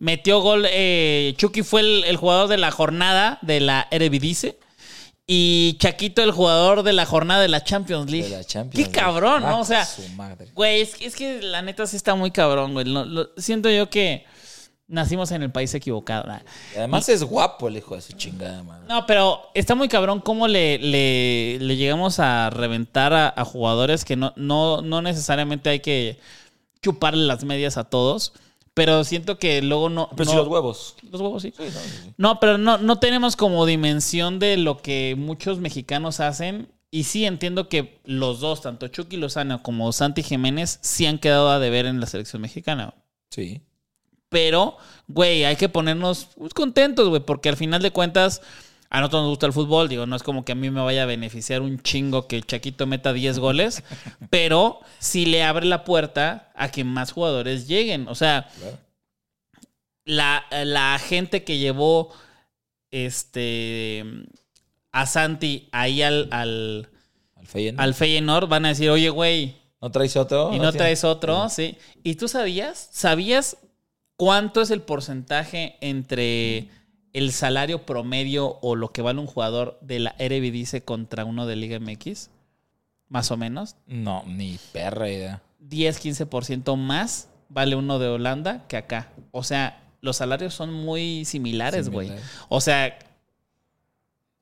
metió 0.00 0.40
gol. 0.40 0.66
eh, 0.68 1.32
Chucky 1.38 1.62
fue 1.62 1.80
el, 1.82 2.04
el 2.04 2.16
jugador 2.16 2.48
de 2.48 2.58
la 2.58 2.70
jornada 2.72 3.38
de 3.42 3.60
la 3.60 3.86
Eredivisie. 3.90 4.58
Y 5.26 5.76
Chaquito 5.78 6.22
el 6.22 6.32
jugador 6.32 6.82
de 6.82 6.92
la 6.92 7.06
jornada 7.06 7.40
de 7.40 7.48
la 7.48 7.64
Champions 7.64 8.10
League. 8.10 8.28
De 8.28 8.36
la 8.36 8.44
Champions 8.44 8.74
Qué 8.74 8.92
League. 8.92 8.92
cabrón, 8.92 9.40
¿no? 9.42 9.48
Ah, 9.48 9.58
O 9.60 9.64
sea. 9.64 9.88
Güey, 10.52 10.82
es, 10.82 10.96
que- 10.96 11.06
es 11.06 11.16
que 11.16 11.40
la 11.40 11.62
neta 11.62 11.86
sí 11.86 11.96
está 11.96 12.14
muy 12.14 12.30
cabrón, 12.30 12.74
güey. 12.74 12.84
Lo- 12.84 13.06
lo- 13.06 13.30
siento 13.38 13.70
yo 13.70 13.88
que 13.88 14.26
nacimos 14.86 15.30
en 15.32 15.42
el 15.42 15.50
país 15.50 15.72
equivocado. 15.74 16.26
nah. 16.28 16.40
Y 16.74 16.78
Además 16.78 17.08
es 17.08 17.22
guapo 17.24 17.68
el 17.68 17.76
hijo 17.76 17.94
de 17.96 18.02
su 18.02 18.12
chingada 18.14 18.62
madre. 18.62 18.86
No, 18.88 19.06
pero 19.06 19.40
está 19.54 19.74
muy 19.74 19.88
cabrón 19.88 20.20
cómo 20.20 20.46
le, 20.48 20.78
le, 20.78 21.58
le 21.60 21.76
llegamos 21.76 22.18
a 22.20 22.50
reventar 22.50 23.12
a, 23.12 23.32
a 23.36 23.44
jugadores 23.44 24.04
que 24.04 24.16
no, 24.16 24.32
no, 24.36 24.82
no 24.82 25.02
necesariamente 25.02 25.70
hay 25.70 25.80
que 25.80 26.18
chuparle 26.82 27.24
las 27.26 27.44
medias 27.44 27.76
a 27.76 27.84
todos. 27.84 28.32
Pero 28.74 29.04
siento 29.04 29.38
que 29.38 29.62
luego 29.62 29.88
no. 29.88 30.08
Pero 30.16 30.24
no- 30.24 30.30
si 30.32 30.36
los 30.36 30.48
huevos. 30.48 30.96
Los 31.10 31.20
huevos, 31.20 31.42
sí. 31.42 31.54
Sí, 31.56 31.62
no, 31.62 31.70
sí, 31.70 31.88
sí. 32.04 32.14
No, 32.16 32.40
pero 32.40 32.58
no, 32.58 32.76
no 32.78 32.98
tenemos 32.98 33.36
como 33.36 33.66
dimensión 33.66 34.40
de 34.40 34.56
lo 34.56 34.78
que 34.78 35.14
muchos 35.16 35.60
mexicanos 35.60 36.18
hacen. 36.18 36.68
Y 36.90 37.04
sí 37.04 37.24
entiendo 37.24 37.68
que 37.68 38.00
los 38.04 38.40
dos, 38.40 38.62
tanto 38.62 38.88
Chucky 38.88 39.16
Lozano 39.16 39.62
como 39.62 39.92
Santi 39.92 40.22
Jiménez, 40.24 40.78
sí 40.82 41.06
han 41.06 41.18
quedado 41.18 41.50
a 41.50 41.58
deber 41.60 41.86
en 41.86 42.00
la 42.00 42.06
selección 42.06 42.42
mexicana. 42.42 42.94
Sí. 43.30 43.62
Pero, 44.34 44.76
güey, 45.06 45.44
hay 45.44 45.54
que 45.54 45.68
ponernos 45.68 46.26
contentos, 46.56 47.08
güey, 47.08 47.22
porque 47.22 47.48
al 47.48 47.56
final 47.56 47.80
de 47.82 47.92
cuentas, 47.92 48.42
a 48.90 48.98
nosotros 48.98 49.22
nos 49.22 49.30
gusta 49.30 49.46
el 49.46 49.52
fútbol. 49.52 49.88
Digo, 49.88 50.06
no 50.06 50.16
es 50.16 50.24
como 50.24 50.44
que 50.44 50.50
a 50.52 50.56
mí 50.56 50.70
me 50.72 50.80
vaya 50.80 51.04
a 51.04 51.06
beneficiar 51.06 51.62
un 51.62 51.80
chingo 51.80 52.26
que 52.26 52.42
Chaquito 52.42 52.86
meta 52.88 53.12
10 53.12 53.38
goles, 53.38 53.84
pero 54.30 54.80
sí 54.98 55.24
le 55.24 55.44
abre 55.44 55.66
la 55.66 55.84
puerta 55.84 56.50
a 56.56 56.68
que 56.72 56.82
más 56.82 57.12
jugadores 57.12 57.68
lleguen. 57.68 58.08
O 58.08 58.16
sea, 58.16 58.48
Claro. 58.58 58.78
la, 60.04 60.44
la 60.64 60.98
gente 60.98 61.44
que 61.44 61.58
llevó 61.58 62.12
este 62.90 64.04
a 64.92 65.06
Santi 65.06 65.68
ahí 65.72 66.02
al, 66.02 66.28
al, 66.32 66.88
Al 67.36 67.46
Feyenoord. 67.46 67.80
al 67.84 67.94
Feyenoord 67.94 68.48
van 68.48 68.64
a 68.64 68.68
decir, 68.70 68.90
oye, 68.90 69.10
güey, 69.10 69.56
¿No 69.80 69.90
traes 69.90 70.16
otro? 70.16 70.52
y 70.54 70.58
no 70.58 70.72
traes 70.72 71.04
otro, 71.04 71.48
sí. 71.48 71.76
¿Y 72.02 72.14
tú 72.14 72.26
sabías? 72.28 72.88
¿Sabías 72.92 73.56
cuánto 74.24 74.62
es 74.62 74.70
el 74.70 74.80
porcentaje 74.80 75.76
entre 75.82 76.70
el 77.12 77.30
salario 77.30 77.84
promedio 77.84 78.58
o 78.62 78.74
lo 78.74 78.90
que 78.90 79.02
vale 79.02 79.20
un 79.20 79.26
jugador 79.26 79.78
de 79.82 79.98
la 79.98 80.14
Eredivisie 80.18 80.80
contra 80.80 81.26
uno 81.26 81.44
de 81.44 81.56
Liga 81.56 81.78
MX? 81.78 82.30
Más 83.10 83.30
o 83.30 83.36
menos. 83.36 83.76
No, 83.86 84.24
ni 84.26 84.58
perra 84.72 85.10
idea. 85.10 85.42
10-15% 85.68 86.74
más 86.78 87.28
vale 87.50 87.76
uno 87.76 87.98
de 87.98 88.08
Holanda 88.08 88.66
que 88.66 88.78
acá. 88.78 89.12
O 89.30 89.42
sea, 89.42 89.82
los 90.00 90.16
salarios 90.16 90.54
son 90.54 90.72
muy 90.72 91.26
similares, 91.26 91.90
güey. 91.90 92.10
O 92.48 92.62
sea, 92.62 92.98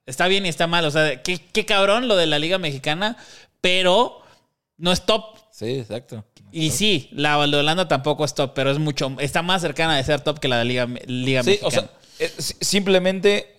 está 0.06 0.28
bien 0.28 0.46
y 0.46 0.48
está 0.48 0.68
mal. 0.68 0.84
O 0.84 0.92
sea, 0.92 1.24
qué, 1.24 1.38
qué 1.38 1.66
cabrón 1.66 2.06
lo 2.06 2.14
de 2.14 2.26
la 2.26 2.38
Liga 2.38 2.58
Mexicana, 2.58 3.16
pero 3.60 4.22
no 4.76 4.92
es 4.92 5.04
top. 5.04 5.38
Sí, 5.52 5.66
exacto. 5.78 6.24
Y 6.50 6.70
sí, 6.70 7.08
la 7.12 7.36
de 7.46 7.56
Holanda 7.56 7.86
tampoco 7.86 8.24
es 8.24 8.34
top, 8.34 8.52
pero 8.54 8.70
es 8.70 8.78
mucho, 8.78 9.14
está 9.20 9.42
más 9.42 9.62
cercana 9.62 9.96
de 9.96 10.02
ser 10.04 10.20
top 10.22 10.38
que 10.40 10.48
la 10.48 10.58
de 10.58 10.64
Liga, 10.64 10.86
Liga 11.06 11.42
Sí, 11.44 11.58
o 11.62 11.66
Mexicana. 11.70 11.88
sea, 12.18 12.26
eh, 12.26 12.32
si- 12.38 12.54
simplemente 12.60 13.56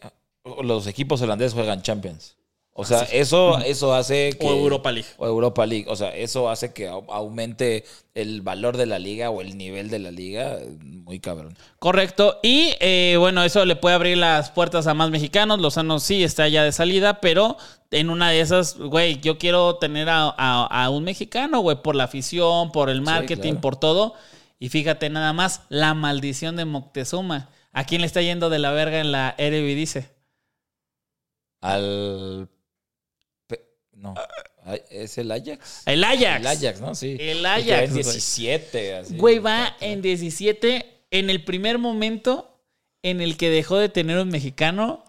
los 0.63 0.88
equipos 0.88 1.21
holandeses 1.21 1.53
juegan 1.53 1.82
Champions. 1.82 2.36
O 2.75 2.86
sea, 2.86 3.03
eso, 3.03 3.59
eso 3.59 3.93
hace 3.93 4.36
que... 4.39 4.47
o 4.47 4.51
Europa 4.51 4.91
League. 4.91 5.07
O 5.17 5.27
Europa 5.27 5.63
League. 5.65 5.86
O 5.88 5.95
sea, 5.95 6.15
eso 6.15 6.49
hace 6.49 6.73
que 6.73 6.89
au- 6.89 7.05
aumente 7.09 7.86
el 8.15 8.41
valor 8.41 8.77
de 8.77 8.88
la 8.88 8.97
liga 8.97 9.29
o 9.29 9.41
el 9.41 9.59
nivel 9.59 9.91
de 9.91 9.99
la 9.99 10.09
liga. 10.09 10.57
Muy 10.81 11.19
cabrón. 11.19 11.55
Correcto. 11.77 12.39
Y 12.41 12.73
eh, 12.79 13.15
bueno, 13.19 13.43
eso 13.43 13.63
le 13.65 13.75
puede 13.75 13.93
abrir 13.93 14.17
las 14.17 14.49
puertas 14.49 14.88
a 14.88 14.95
más 14.95 15.12
mexicanos. 15.12 15.59
Lozano 15.59 15.99
sí 15.99 16.23
está 16.23 16.47
ya 16.47 16.63
de 16.63 16.71
salida, 16.71 17.21
pero 17.21 17.57
en 17.91 18.09
una 18.09 18.31
de 18.31 18.41
esas, 18.41 18.75
güey, 18.79 19.19
yo 19.21 19.38
quiero 19.38 19.75
tener 19.75 20.09
a, 20.09 20.33
a- 20.36 20.65
a 20.86 20.89
un 20.89 21.03
mexicano, 21.03 21.59
güey, 21.59 21.79
por 21.83 21.95
la 21.95 22.05
afición, 22.05 22.71
por 22.71 22.89
el 22.89 23.01
marketing, 23.01 23.51
claro. 23.51 23.62
por 23.62 23.75
todo. 23.75 24.13
Y 24.57 24.69
fíjate 24.69 25.12
nada 25.12 25.31
más, 25.31 25.62
la 25.69 25.93
maldición 25.93 26.55
de 26.55 26.65
Moctezuma. 26.65 27.49
¿A 27.71 27.83
quién 27.86 28.01
le 28.01 28.07
está 28.07 28.23
yendo 28.23 28.49
de 28.49 28.57
la 28.57 28.71
verga 28.71 28.99
en 28.99 29.12
la 29.12 29.36
Eredivisie? 29.38 30.09
Al... 31.62 32.49
No. 34.03 34.15
Ay, 34.65 34.81
¿Es 34.89 35.17
el 35.17 35.31
Ajax? 35.31 35.83
El 35.85 36.03
Ajax. 36.03 36.39
El 36.41 36.47
Ajax, 36.47 36.81
¿no? 36.81 36.93
Sí. 36.93 37.17
El 37.19 37.37
que 37.37 37.43
va 37.43 37.55
Ajax, 37.55 37.69
en 37.69 37.89
güey. 37.91 38.03
17. 38.03 38.95
así. 38.95 39.17
Güey, 39.17 39.39
va 39.39 39.77
en 39.79 40.01
17 40.01 41.05
en 41.11 41.29
el 41.29 41.43
primer 41.45 41.77
momento 41.77 42.59
en 43.01 43.21
el 43.21 43.37
que 43.37 43.49
dejó 43.49 43.77
de 43.77 43.87
tener 43.87 44.17
un 44.19 44.27
mexicano 44.27 45.05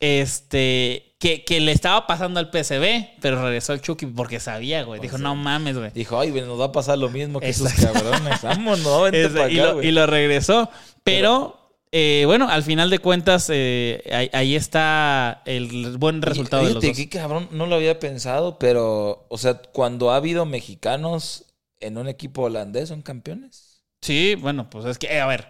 este 0.00 1.14
que, 1.18 1.44
que 1.44 1.60
le 1.60 1.72
estaba 1.72 2.06
pasando 2.06 2.40
al 2.40 2.50
PSV, 2.50 3.20
pero 3.20 3.42
regresó 3.42 3.72
al 3.72 3.82
Chucky 3.82 4.06
porque 4.06 4.40
sabía, 4.40 4.82
güey. 4.84 5.00
Dijo, 5.00 5.18
no 5.18 5.34
mames, 5.34 5.76
güey. 5.76 5.90
Dijo, 5.90 6.18
ay, 6.18 6.30
güey, 6.30 6.42
nos 6.42 6.58
va 6.58 6.66
a 6.66 6.72
pasar 6.72 6.96
lo 6.96 7.10
mismo 7.10 7.40
que 7.40 7.50
esos 7.50 7.72
cabrones. 7.74 8.40
Vámonos, 8.42 9.10
vente 9.10 9.28
y, 9.52 9.56
lo, 9.56 9.74
güey. 9.74 9.88
y 9.88 9.92
lo 9.92 10.06
regresó. 10.06 10.70
Pero, 11.04 11.65
eh, 11.92 12.24
bueno, 12.26 12.48
al 12.48 12.62
final 12.62 12.90
de 12.90 12.98
cuentas, 12.98 13.48
eh, 13.52 14.02
ahí, 14.12 14.30
ahí 14.32 14.56
está 14.56 15.42
el 15.46 15.96
buen 15.98 16.20
resultado 16.22 16.64
de 16.66 16.72
los 16.72 16.84
dos. 16.86 16.96
qué 16.96 17.08
cabrón, 17.08 17.48
no 17.52 17.66
lo 17.66 17.76
había 17.76 17.98
pensado, 17.98 18.58
pero, 18.58 19.26
o 19.28 19.38
sea, 19.38 19.62
cuando 19.62 20.10
ha 20.10 20.16
habido 20.16 20.44
mexicanos 20.46 21.44
en 21.80 21.96
un 21.98 22.08
equipo 22.08 22.42
holandés, 22.42 22.88
son 22.88 23.02
campeones. 23.02 23.82
Sí, 24.00 24.34
bueno, 24.34 24.68
pues 24.70 24.84
es 24.86 24.98
que, 24.98 25.06
eh, 25.06 25.20
a 25.20 25.26
ver, 25.26 25.48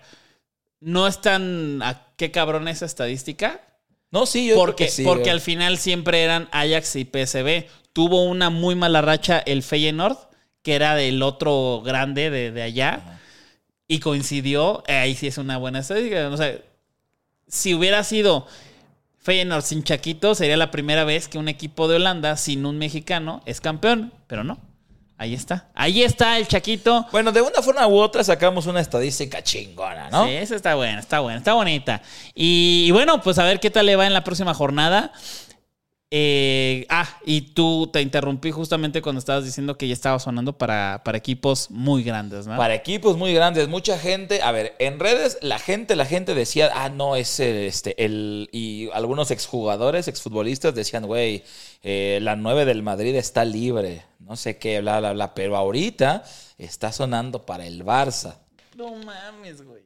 no 0.81 1.07
es 1.07 1.21
tan. 1.21 1.83
¿a 1.83 2.07
¿Qué 2.17 2.31
cabrón 2.31 2.69
esa 2.69 2.87
estadística? 2.87 3.61
No, 4.11 4.27
sí, 4.27 4.47
yo 4.47 4.55
creo 4.55 4.67
Porque, 4.67 4.85
que 4.87 4.91
sí, 4.91 5.05
porque 5.05 5.31
al 5.31 5.41
final 5.41 5.79
siempre 5.79 6.23
eran 6.23 6.49
Ajax 6.53 6.97
y 6.97 7.05
PSV. 7.05 7.67
Tuvo 7.93 8.25
una 8.25 8.51
muy 8.51 8.75
mala 8.75 9.03
racha 9.03 9.39
el 9.41 9.63
Feyenoord, 9.63 10.17
que 10.63 10.75
era 10.75 10.95
del 10.95 11.23
otro 11.23 11.83
grande 11.85 12.31
de, 12.31 12.53
de 12.53 12.63
allá. 12.63 13.16
Y 13.89 14.01
coincidió. 14.01 14.83
ahí 14.89 15.15
sí 15.15 15.27
es 15.27 15.39
una 15.39 15.59
buena 15.59 15.81
estadística. 15.81 16.29
O 16.29 16.37
sea, 16.37 16.59
si 17.47 17.75
hubiera 17.75 18.03
sido 18.05 18.47
Feyenoord 19.19 19.63
sin 19.63 19.85
Chaquito, 19.85 20.35
sería 20.35 20.57
la 20.57 20.71
primera 20.71 21.05
vez 21.05 21.29
que 21.29 21.39
un 21.39 21.49
equipo 21.49 21.89
de 21.89 21.97
Holanda 21.97 22.37
sin 22.37 22.67
un 22.67 22.79
mexicano 22.79 23.43
es 23.47 23.61
campeón. 23.61 24.13
Pero 24.27 24.45
no. 24.45 24.59
Ahí 25.19 25.33
está. 25.33 25.69
Ahí 25.75 26.03
está 26.03 26.37
el 26.37 26.47
Chaquito. 26.47 27.07
Bueno, 27.11 27.33
de 27.33 27.41
una 27.41 27.63
forma 27.63 27.87
u 27.87 27.97
otra 27.97 28.23
sacamos 28.23 28.67
una 28.67 28.81
estadística 28.81 29.43
chingona, 29.43 30.11
¿no? 30.11 30.27
Sí, 30.27 30.33
esa 30.33 30.55
está 30.57 30.75
buena, 30.75 31.01
está 31.01 31.21
buena, 31.21 31.39
está 31.39 31.55
bonita. 31.55 32.03
Y, 32.35 32.85
y 32.87 32.91
bueno, 32.91 33.23
pues 33.23 33.39
a 33.39 33.45
ver 33.45 33.59
qué 33.59 33.71
tal 33.71 33.87
le 33.87 33.97
va 33.97 34.07
en 34.07 34.13
la 34.13 34.25
próxima 34.25 34.53
jornada. 34.53 35.13
Eh, 36.13 36.87
ah, 36.89 37.09
y 37.25 37.41
tú 37.53 37.89
te 37.93 38.01
interrumpí 38.01 38.53
justamente 38.53 39.03
cuando 39.03 39.19
estabas 39.19 39.45
diciendo 39.45 39.77
que 39.77 39.89
ya 39.89 39.93
estaba 39.93 40.21
sonando 40.21 40.57
para, 40.57 41.03
para 41.05 41.19
equipos 41.19 41.69
muy 41.69 42.05
grandes, 42.05 42.47
¿no? 42.47 42.57
Para 42.57 42.77
equipos 42.77 43.17
muy 43.17 43.35
grandes, 43.35 43.67
mucha 43.67 43.99
gente, 43.99 44.41
a 44.41 44.53
ver, 44.53 44.77
en 44.79 45.01
redes 45.01 45.37
la 45.43 45.59
gente, 45.59 45.97
la 45.97 46.07
gente 46.07 46.37
decía, 46.37 46.71
ah, 46.73 46.91
no, 46.91 47.17
es 47.17 47.41
el, 47.41 47.57
este, 47.57 48.05
el, 48.05 48.49
y 48.53 48.89
algunos 48.93 49.33
exjugadores, 49.33 50.07
exfutbolistas 50.07 50.77
decían, 50.77 51.07
güey, 51.07 51.43
eh, 51.83 52.21
la 52.23 52.37
9 52.37 52.67
del 52.67 52.85
Madrid 52.85 53.17
está 53.17 53.45
libre, 53.45 54.05
no 54.21 54.37
sé 54.37 54.59
qué, 54.59 54.81
bla, 54.81 55.01
bla, 55.01 55.13
bla, 55.13 55.35
pero 55.35 55.57
ahorita 55.57 56.23
está 56.57 56.93
sonando 56.93 57.45
para 57.45 57.67
el 57.67 57.85
Barça. 57.85 58.37
No 58.77 58.95
mames, 58.95 59.61
güey. 59.63 59.83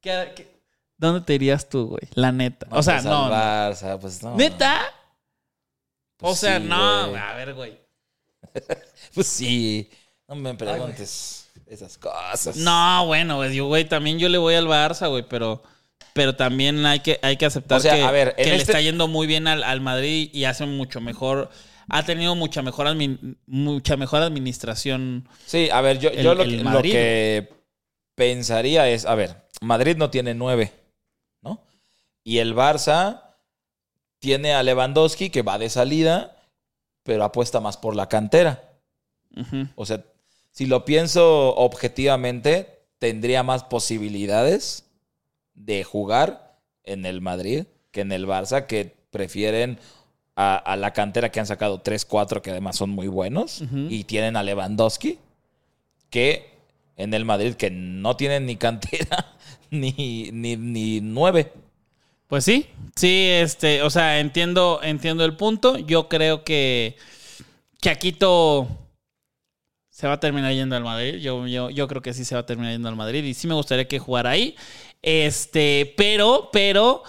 ¿Qué- 0.00 0.32
qué- 0.34 0.54
¿Dónde 0.96 1.20
te 1.20 1.34
irías 1.34 1.68
tú, 1.68 1.86
güey? 1.90 2.02
La 2.14 2.32
neta. 2.32 2.66
No, 2.68 2.78
o 2.78 2.82
sea, 2.82 2.94
pues, 2.94 3.04
no. 3.04 3.26
al 3.26 3.32
Barça, 3.72 3.98
pues 4.00 4.22
no. 4.22 4.34
¿Neta? 4.34 4.80
O 6.30 6.34
sea, 6.34 6.58
sí, 6.58 6.66
no. 6.66 7.08
güey. 7.10 7.20
A 7.20 7.34
ver, 7.34 7.54
güey. 7.54 7.78
Pues 9.14 9.26
sí, 9.28 9.88
no 10.26 10.34
me 10.34 10.54
preguntes 10.54 11.50
esas 11.66 11.96
cosas. 11.98 12.56
No, 12.56 13.06
bueno, 13.06 13.36
güey, 13.36 13.54
yo, 13.54 13.66
güey, 13.66 13.84
también 13.88 14.18
yo 14.18 14.28
le 14.28 14.38
voy 14.38 14.54
al 14.54 14.66
Barça, 14.66 15.08
güey, 15.08 15.24
pero, 15.28 15.62
pero 16.12 16.34
también 16.34 16.84
hay 16.84 17.00
que, 17.00 17.18
hay 17.22 17.36
que 17.36 17.46
aceptar 17.46 17.78
O 17.78 17.80
sea, 17.80 17.94
que, 17.94 18.02
a 18.02 18.10
ver, 18.10 18.34
le 18.36 18.42
este- 18.56 18.56
está 18.72 18.80
yendo 18.80 19.06
muy 19.08 19.26
bien 19.26 19.46
al, 19.46 19.62
al 19.62 19.80
Madrid 19.80 20.30
y 20.32 20.44
hace 20.44 20.66
mucho 20.66 21.00
mejor, 21.00 21.50
ha 21.88 22.02
tenido 22.04 22.34
mucha 22.34 22.62
mejor, 22.62 22.86
admin- 22.88 23.36
mucha 23.46 23.96
mejor 23.96 24.22
administración. 24.22 25.28
Sí, 25.46 25.68
a 25.70 25.80
ver, 25.80 25.98
yo, 26.00 26.10
El- 26.10 26.24
yo 26.24 26.34
lo, 26.34 26.44
que 26.82 27.48
pensaría 28.16 28.88
es, 28.88 29.06
a 29.06 29.14
ver, 29.14 29.36
Madrid 29.60 29.96
no 29.96 30.10
tiene 30.10 30.34
nueve, 30.34 30.72
¿no? 31.42 31.62
Y 32.24 32.38
el 32.38 32.54
Barça 32.54 33.22
tiene 34.24 34.54
a 34.54 34.62
Lewandowski 34.62 35.28
que 35.28 35.42
va 35.42 35.58
de 35.58 35.68
salida, 35.68 36.34
pero 37.02 37.24
apuesta 37.24 37.60
más 37.60 37.76
por 37.76 37.94
la 37.94 38.08
cantera. 38.08 38.70
O 39.74 39.84
sea, 39.84 40.02
si 40.50 40.64
lo 40.64 40.86
pienso 40.86 41.54
objetivamente, 41.56 42.86
tendría 42.98 43.42
más 43.42 43.64
posibilidades 43.64 44.86
de 45.52 45.84
jugar 45.84 46.58
en 46.84 47.04
el 47.04 47.20
Madrid 47.20 47.66
que 47.90 48.00
en 48.00 48.12
el 48.12 48.26
Barça, 48.26 48.66
que 48.66 48.96
prefieren 49.10 49.78
a, 50.36 50.56
a 50.56 50.74
la 50.76 50.94
cantera 50.94 51.30
que 51.30 51.40
han 51.40 51.46
sacado 51.46 51.82
3, 51.82 52.06
4, 52.06 52.40
que 52.40 52.50
además 52.50 52.76
son 52.76 52.88
muy 52.88 53.08
buenos, 53.08 53.62
y 53.90 54.04
tienen 54.04 54.36
a 54.36 54.42
Lewandowski, 54.42 55.18
que 56.08 56.48
en 56.96 57.12
el 57.12 57.26
Madrid, 57.26 57.54
que 57.54 57.70
no 57.70 58.16
tienen 58.16 58.46
ni 58.46 58.56
cantera 58.56 59.36
ni, 59.70 60.30
ni, 60.32 60.56
ni 60.56 61.02
nueve. 61.02 61.52
Pues 62.34 62.46
sí, 62.46 62.66
sí, 62.96 63.28
este, 63.30 63.82
o 63.82 63.90
sea, 63.90 64.18
entiendo, 64.18 64.80
entiendo 64.82 65.24
el 65.24 65.36
punto. 65.36 65.78
Yo 65.78 66.08
creo 66.08 66.42
que 66.42 66.96
Chaquito 67.80 68.66
se 69.88 70.08
va 70.08 70.14
a 70.14 70.18
terminar 70.18 70.52
yendo 70.52 70.74
al 70.74 70.82
Madrid. 70.82 71.20
Yo, 71.20 71.46
yo, 71.46 71.70
yo 71.70 71.86
creo 71.86 72.02
que 72.02 72.12
sí 72.12 72.24
se 72.24 72.34
va 72.34 72.40
a 72.40 72.44
terminar 72.44 72.72
yendo 72.72 72.88
al 72.88 72.96
Madrid. 72.96 73.22
Y 73.22 73.34
sí 73.34 73.46
me 73.46 73.54
gustaría 73.54 73.86
que 73.86 74.00
jugara 74.00 74.30
ahí. 74.30 74.56
Este, 75.00 75.94
pero, 75.96 76.48
pero, 76.52 77.04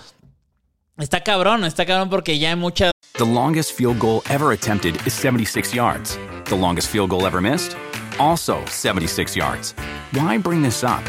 está 1.00 1.24
cabrón, 1.24 1.66
está 1.66 1.88
cabrón 1.88 2.12
porque 2.12 2.38
ya 2.38 2.50
hay 2.50 2.56
muchas. 2.56 2.92
The 3.18 3.26
longest 3.26 3.72
field 3.76 3.98
goal 3.98 4.22
ever 4.30 4.52
attempted 4.52 4.94
is 5.08 5.14
76 5.14 5.74
yards. 5.74 6.20
The 6.50 6.56
longest 6.56 6.92
field 6.92 7.10
goal 7.10 7.26
ever 7.26 7.42
missed? 7.42 7.76
Also 8.20 8.64
76 8.68 9.36
yards. 9.36 9.74
Why 10.14 10.38
bring 10.38 10.62
this 10.62 10.84
up? 10.84 11.04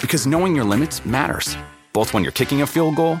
Because 0.00 0.26
knowing 0.26 0.56
your 0.56 0.68
limits 0.68 1.06
matters, 1.06 1.56
both 1.92 2.12
when 2.12 2.24
you're 2.24 2.32
kicking 2.32 2.62
a 2.62 2.66
field 2.66 2.96
goal 2.96 3.20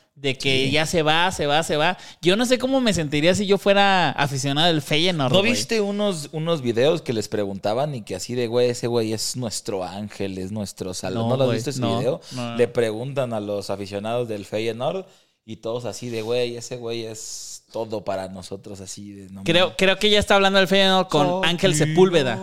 de 0.21 0.37
que 0.37 0.69
ya 0.69 0.85
se 0.85 1.01
va, 1.01 1.31
se 1.31 1.47
va, 1.47 1.63
se 1.63 1.77
va. 1.77 1.97
Yo 2.21 2.35
no 2.35 2.45
sé 2.45 2.59
cómo 2.59 2.79
me 2.79 2.93
sentiría 2.93 3.33
si 3.33 3.47
yo 3.47 3.57
fuera 3.57 4.11
aficionado 4.11 4.67
del 4.67 4.83
Feyenoord. 4.83 5.33
¿No 5.33 5.41
viste 5.41 5.81
unos, 5.81 6.29
unos 6.31 6.61
videos 6.61 7.01
que 7.01 7.11
les 7.11 7.27
preguntaban 7.27 7.95
y 7.95 8.03
que 8.03 8.15
así 8.15 8.35
de, 8.35 8.45
güey, 8.45 8.69
ese 8.69 8.85
güey 8.85 9.13
es 9.13 9.35
nuestro 9.35 9.83
ángel, 9.83 10.37
es 10.37 10.51
nuestro 10.51 10.93
salón? 10.93 11.27
No, 11.27 11.37
¿No, 11.37 11.45
lo 11.45 11.51
visto 11.51 11.71
ese 11.71 11.81
no, 11.81 11.97
video? 11.97 12.21
no. 12.33 12.55
Le 12.55 12.67
preguntan 12.67 13.33
a 13.33 13.39
los 13.39 13.71
aficionados 13.71 14.27
del 14.27 14.45
Feyenoord 14.45 15.07
y 15.43 15.57
todos 15.57 15.85
así 15.85 16.09
de, 16.09 16.21
güey, 16.21 16.55
ese 16.55 16.77
güey 16.77 17.05
es 17.05 17.50
todo 17.71 18.03
para 18.03 18.27
nosotros 18.27 18.81
así 18.81 19.11
de... 19.13 19.29
no 19.29 19.43
Creo, 19.43 19.65
mames". 19.67 19.75
creo 19.77 19.97
que 19.97 20.09
ya 20.09 20.19
está 20.19 20.35
hablando 20.35 20.59
el 20.59 20.67
Feyenoord 20.67 21.07
con 21.07 21.45
Ángel 21.45 21.73
Sepúlveda. 21.75 22.37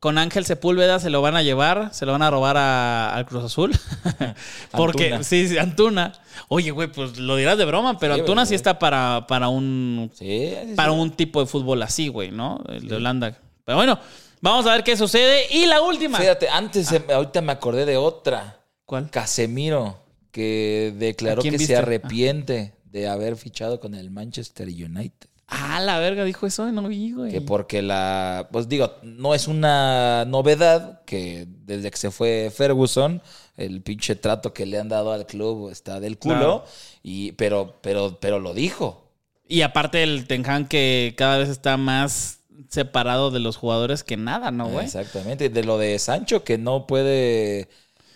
Con 0.00 0.18
Ángel 0.18 0.44
Sepúlveda 0.44 0.98
se 1.00 1.10
lo 1.10 1.20
van 1.22 1.36
a 1.36 1.42
llevar, 1.42 1.92
se 1.92 2.06
lo 2.06 2.12
van 2.12 2.22
a 2.22 2.30
robar 2.30 2.56
a- 2.56 3.14
al 3.14 3.26
Cruz 3.26 3.44
Azul. 3.44 3.72
Porque, 4.72 5.04
Antuna. 5.06 5.22
sí, 5.24 5.48
sí, 5.48 5.58
Antuna. 5.58 6.12
Oye, 6.48 6.70
güey, 6.70 6.88
pues 6.88 7.18
lo 7.18 7.36
dirás 7.36 7.58
de 7.58 7.64
broma, 7.64 7.98
pero 7.98 8.14
Sí, 8.14 8.20
Antuna 8.20 8.46
sí 8.46 8.54
está 8.54 8.78
para, 8.78 9.26
para 9.28 9.48
un 9.48 10.10
Sí, 10.14 10.54
sí, 10.66 10.72
para 10.76 10.92
sí. 10.92 10.98
un 10.98 11.10
tipo 11.10 11.40
de 11.40 11.46
fútbol 11.46 11.82
así, 11.82 12.08
güey, 12.08 12.30
¿no? 12.30 12.60
El 12.68 12.86
de 12.88 12.96
Holanda. 12.96 13.36
Pero 13.64 13.76
bueno, 13.76 13.98
vamos 14.40 14.66
a 14.66 14.72
ver 14.72 14.84
qué 14.84 14.96
sucede. 14.96 15.46
Y 15.50 15.66
la 15.66 15.80
última. 15.82 16.18
Fíjate, 16.18 16.48
antes, 16.48 16.92
Ah. 16.92 17.02
ahorita 17.14 17.40
me 17.42 17.52
acordé 17.52 17.84
de 17.84 17.96
otra. 17.96 18.60
¿Cuál? 18.84 19.10
Casemiro, 19.10 19.98
que 20.30 20.92
¿A 20.94 20.98
declaró 20.98 21.42
que 21.42 21.50
viste? 21.50 21.66
se 21.66 21.76
arrepiente 21.76 22.74
de 22.96 23.08
haber 23.08 23.36
fichado 23.36 23.78
con 23.78 23.94
el 23.94 24.10
Manchester 24.10 24.68
United. 24.68 25.28
Ah, 25.48 25.80
la 25.80 25.98
verga, 25.98 26.24
dijo 26.24 26.46
eso, 26.46 26.72
no 26.72 26.88
vi, 26.88 27.12
güey. 27.12 27.30
Que 27.30 27.40
porque 27.40 27.82
la. 27.82 28.48
Pues 28.50 28.68
digo, 28.68 28.94
no 29.02 29.34
es 29.34 29.46
una 29.46 30.24
novedad 30.24 31.02
que 31.04 31.46
desde 31.64 31.90
que 31.90 31.98
se 31.98 32.10
fue 32.10 32.50
Ferguson, 32.54 33.22
el 33.56 33.82
pinche 33.82 34.16
trato 34.16 34.52
que 34.52 34.66
le 34.66 34.78
han 34.78 34.88
dado 34.88 35.12
al 35.12 35.26
club 35.26 35.70
está 35.70 36.00
del 36.00 36.18
culo. 36.18 36.34
Claro. 36.34 36.64
Y, 37.02 37.32
pero, 37.32 37.76
pero, 37.82 38.18
pero 38.18 38.40
lo 38.40 38.54
dijo. 38.54 39.04
Y 39.46 39.60
aparte 39.60 40.02
el 40.02 40.26
Ten 40.26 40.44
Hag 40.48 40.68
que 40.68 41.14
cada 41.16 41.38
vez 41.38 41.50
está 41.50 41.76
más 41.76 42.40
separado 42.68 43.30
de 43.30 43.38
los 43.38 43.56
jugadores 43.56 44.02
que 44.02 44.16
nada, 44.16 44.50
¿no, 44.50 44.68
güey? 44.68 44.86
Exactamente. 44.86 45.50
De 45.50 45.62
lo 45.62 45.78
de 45.78 45.98
Sancho, 45.98 46.42
que 46.42 46.58
no 46.58 46.86
puede 46.88 47.68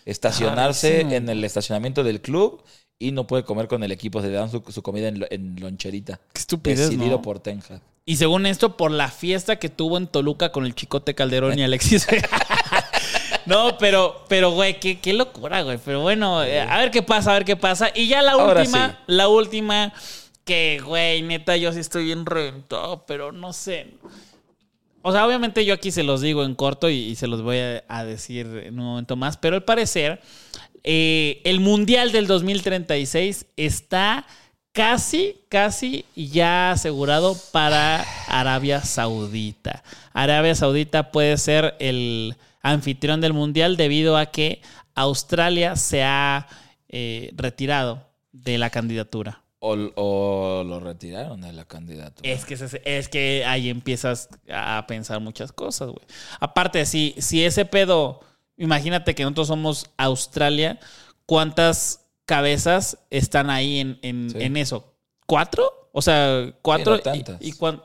estacionarse 0.04 1.02
en 1.02 1.28
el 1.28 1.44
estacionamiento 1.44 2.02
del 2.02 2.20
club 2.20 2.64
y 3.00 3.10
no 3.10 3.26
puede 3.26 3.42
comer 3.42 3.66
con 3.66 3.82
el 3.82 3.90
equipo. 3.90 4.20
Se 4.20 4.28
le 4.28 4.34
dan 4.34 4.48
su, 4.50 4.62
su 4.68 4.82
comida 4.82 5.08
en, 5.08 5.18
lo- 5.18 5.26
en 5.30 5.56
loncherita. 5.58 6.20
Qué 6.32 6.38
estupidez, 6.40 6.78
Decidido 6.90 7.16
¿no? 7.16 7.22
por 7.22 7.40
Ten 7.40 7.60
Hag. 7.68 7.80
Y 8.06 8.16
según 8.16 8.46
esto, 8.46 8.76
por 8.76 8.90
la 8.92 9.08
fiesta 9.08 9.56
que 9.56 9.68
tuvo 9.68 9.96
en 9.98 10.06
Toluca 10.06 10.52
con 10.52 10.64
el 10.66 10.74
Chicote 10.74 11.14
Calderón 11.14 11.58
y 11.58 11.62
Alexis. 11.62 12.06
no, 13.46 13.76
pero, 13.78 14.24
pero, 14.28 14.50
güey, 14.52 14.78
qué, 14.80 14.98
qué 15.00 15.12
locura, 15.12 15.62
güey. 15.62 15.78
Pero 15.84 16.00
bueno, 16.00 16.42
eh, 16.44 16.60
a 16.60 16.78
ver 16.78 16.90
qué 16.90 17.02
pasa, 17.02 17.30
a 17.30 17.34
ver 17.34 17.44
qué 17.44 17.56
pasa. 17.56 17.90
Y 17.94 18.08
ya 18.08 18.22
la 18.22 18.32
Ahora 18.32 18.60
última, 18.62 18.88
sí. 18.90 18.96
la 19.06 19.28
última, 19.28 19.92
que, 20.44 20.80
güey, 20.84 21.22
neta, 21.22 21.56
yo 21.56 21.72
sí 21.72 21.80
estoy 21.80 22.04
bien 22.04 22.26
reventado, 22.26 23.04
pero 23.06 23.32
no 23.32 23.52
sé. 23.52 23.94
O 25.02 25.12
sea, 25.12 25.26
obviamente 25.26 25.64
yo 25.64 25.72
aquí 25.74 25.90
se 25.90 26.02
los 26.02 26.20
digo 26.20 26.44
en 26.44 26.54
corto 26.54 26.90
y, 26.90 26.96
y 26.96 27.16
se 27.16 27.26
los 27.26 27.42
voy 27.42 27.58
a, 27.58 27.84
a 27.88 28.04
decir 28.04 28.46
en 28.64 28.78
un 28.78 28.84
momento 28.84 29.16
más, 29.16 29.36
pero 29.38 29.56
al 29.56 29.64
parecer 29.64 30.20
eh, 30.84 31.40
el 31.44 31.60
Mundial 31.60 32.12
del 32.12 32.26
2036 32.26 33.46
está 33.56 34.26
casi, 34.72 35.36
casi 35.48 36.04
ya 36.14 36.72
asegurado 36.72 37.36
para 37.52 38.04
Arabia 38.28 38.82
Saudita. 38.82 39.82
Arabia 40.12 40.54
Saudita 40.54 41.10
puede 41.10 41.36
ser 41.36 41.74
el 41.80 42.36
anfitrión 42.62 43.20
del 43.20 43.32
Mundial 43.32 43.76
debido 43.76 44.16
a 44.16 44.26
que 44.26 44.60
Australia 44.94 45.76
se 45.76 46.02
ha 46.02 46.46
eh, 46.88 47.30
retirado 47.34 48.06
de 48.32 48.58
la 48.58 48.70
candidatura. 48.70 49.42
O, 49.62 49.76
o 49.96 50.64
lo 50.64 50.80
retiraron 50.80 51.42
de 51.42 51.52
la 51.52 51.66
candidatura. 51.66 52.28
Es 52.28 52.46
que, 52.46 52.54
es 52.84 53.08
que 53.08 53.44
ahí 53.44 53.68
empiezas 53.68 54.30
a 54.50 54.86
pensar 54.86 55.20
muchas 55.20 55.52
cosas, 55.52 55.88
güey. 55.88 56.06
Aparte, 56.38 56.86
si, 56.86 57.14
si 57.18 57.44
ese 57.44 57.66
pedo, 57.66 58.20
imagínate 58.60 59.14
que 59.16 59.22
nosotros 59.24 59.48
somos 59.48 59.90
Australia, 59.96 60.78
¿cuántas 61.26 62.06
cabezas 62.26 62.98
están 63.10 63.50
ahí 63.50 63.80
en, 63.80 63.98
en- 64.02 64.30
Sí. 64.30 64.36
en 64.40 64.56
eso? 64.56 64.84
¿Cuatro? 65.26 65.88
O 65.92 66.02
sea, 66.02 66.52
cuatro. 66.62 66.96
Sí, 66.96 67.02
no 67.04 67.12
tantas. 67.12 67.42
y, 67.42 67.48
y 67.48 67.52
cuán- 67.52 67.82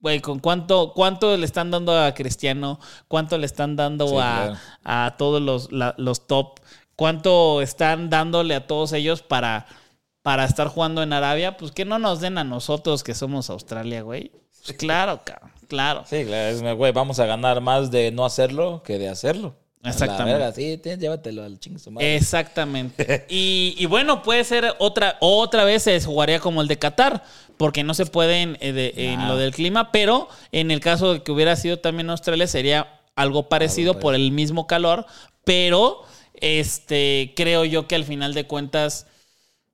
güey, 0.00 0.20
¿con 0.20 0.38
cuánto, 0.38 0.92
cuánto 0.94 1.36
le 1.36 1.44
están 1.44 1.70
dando 1.70 1.98
a 1.98 2.12
Cristiano? 2.14 2.78
¿Cuánto 3.08 3.36
le 3.38 3.46
están 3.46 3.76
dando 3.76 4.08
Sí, 4.08 4.14
a, 4.16 4.18
claro. 4.18 4.56
a 4.84 5.14
todos 5.18 5.42
los, 5.42 5.72
la- 5.72 5.94
los 5.98 6.26
top? 6.26 6.60
¿Cuánto 6.96 7.60
están 7.60 8.08
dándole 8.08 8.54
a 8.54 8.66
todos 8.66 8.92
ellos 8.94 9.20
para, 9.22 9.66
para 10.22 10.44
estar 10.46 10.68
jugando 10.68 11.02
en 11.02 11.12
Arabia? 11.12 11.56
Pues 11.58 11.72
que 11.72 11.84
no 11.84 11.98
nos 11.98 12.20
den 12.20 12.38
a 12.38 12.44
nosotros 12.44 13.04
que 13.04 13.14
somos 13.14 13.50
Australia, 13.50 14.00
güey. 14.02 14.32
Pues 14.64 14.78
claro, 14.78 15.20
cabrón, 15.24 15.50
claro. 15.68 16.04
Sí, 16.06 16.24
claro, 16.24 16.48
es, 16.48 16.76
güey, 16.76 16.92
vamos 16.92 17.18
a 17.20 17.26
ganar 17.26 17.60
más 17.60 17.90
de 17.90 18.10
no 18.12 18.24
hacerlo 18.24 18.82
que 18.84 18.98
de 18.98 19.08
hacerlo. 19.10 19.54
Exactamente. 19.90 20.32
verga, 20.38 20.52
sí, 20.52 20.78
ten, 20.78 20.98
llévatelo 21.00 21.44
al 21.44 21.58
chingo 21.58 21.78
su 21.78 21.90
madre. 21.90 22.16
Exactamente. 22.16 23.26
Y, 23.28 23.74
y 23.78 23.86
bueno, 23.86 24.22
puede 24.22 24.44
ser 24.44 24.74
otra, 24.78 25.16
otra 25.20 25.64
vez 25.64 25.82
se 25.84 26.00
jugaría 26.00 26.40
como 26.40 26.62
el 26.62 26.68
de 26.68 26.78
Qatar, 26.78 27.22
porque 27.56 27.84
no 27.84 27.94
se 27.94 28.06
puede 28.06 28.42
en, 28.42 28.56
eh, 28.60 28.72
de- 28.72 28.92
en 28.96 29.26
lo 29.28 29.36
del 29.36 29.52
clima, 29.54 29.90
pero 29.92 30.28
en 30.52 30.70
el 30.70 30.80
caso 30.80 31.14
de 31.14 31.22
que 31.22 31.32
hubiera 31.32 31.56
sido 31.56 31.78
también 31.78 32.10
Australia 32.10 32.46
sería 32.46 33.00
algo 33.14 33.48
parecido 33.48 33.92
Algo 33.92 34.00
por 34.02 34.14
el 34.14 34.30
mismo 34.30 34.66
calor, 34.66 35.06
pero 35.44 36.02
este 36.34 37.32
creo 37.36 37.64
yo 37.64 37.86
que 37.88 37.94
al 37.94 38.04
final 38.04 38.34
de 38.34 38.46
cuentas 38.46 39.06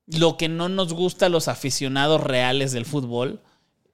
lo 0.07 0.37
que 0.37 0.49
no 0.49 0.69
nos 0.69 0.93
gusta 0.93 1.27
a 1.27 1.29
los 1.29 1.49
aficionados 1.49 2.21
reales 2.23 2.73
del 2.73 2.85
fútbol 2.87 3.41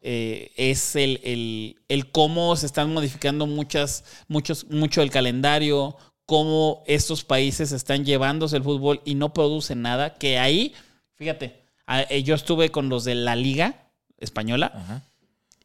eh, 0.02 0.52
es 0.56 0.94
el, 0.96 1.20
el- 1.24 1.76
el 1.88 2.10
cómo 2.10 2.54
se 2.56 2.66
están 2.66 2.92
modificando 2.92 3.46
muchas, 3.46 4.04
muchos, 4.28 4.66
mucho 4.70 5.02
el 5.02 5.10
calendario, 5.10 5.96
cómo 6.28 6.82
estos 6.86 7.24
países 7.24 7.72
están 7.72 8.04
llevándose 8.04 8.58
el 8.58 8.62
fútbol 8.62 9.00
y 9.06 9.14
no 9.14 9.32
producen 9.32 9.80
nada, 9.80 10.12
que 10.16 10.38
ahí, 10.38 10.74
fíjate, 11.14 11.62
eh, 12.10 12.22
yo 12.22 12.34
estuve 12.34 12.68
con 12.70 12.90
los 12.90 13.04
de 13.04 13.14
la 13.14 13.34
liga 13.34 13.88
española 14.18 14.70
Ajá. 14.74 15.02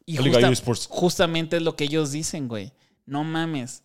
y 0.06 0.14
La 0.16 0.22
Liga 0.22 0.48
justa- 0.48 0.88
justamente 0.88 1.58
es 1.58 1.62
lo 1.62 1.76
que 1.76 1.84
ellos 1.84 2.12
dicen, 2.12 2.48
güey. 2.48 2.72
No 3.04 3.24
mames. 3.24 3.82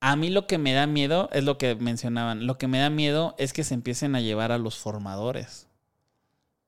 A 0.00 0.16
mí 0.16 0.30
lo 0.30 0.46
que 0.46 0.56
me 0.56 0.72
da 0.72 0.86
miedo 0.86 1.28
es 1.34 1.44
lo 1.44 1.58
que 1.58 1.74
mencionaban. 1.74 2.46
Lo 2.46 2.56
que 2.56 2.66
me 2.66 2.78
da 2.78 2.88
miedo 2.88 3.34
es 3.36 3.52
que 3.52 3.62
se 3.62 3.74
empiecen 3.74 4.14
a 4.14 4.22
llevar 4.22 4.52
a 4.52 4.58
los 4.58 4.78
formadores. 4.78 5.66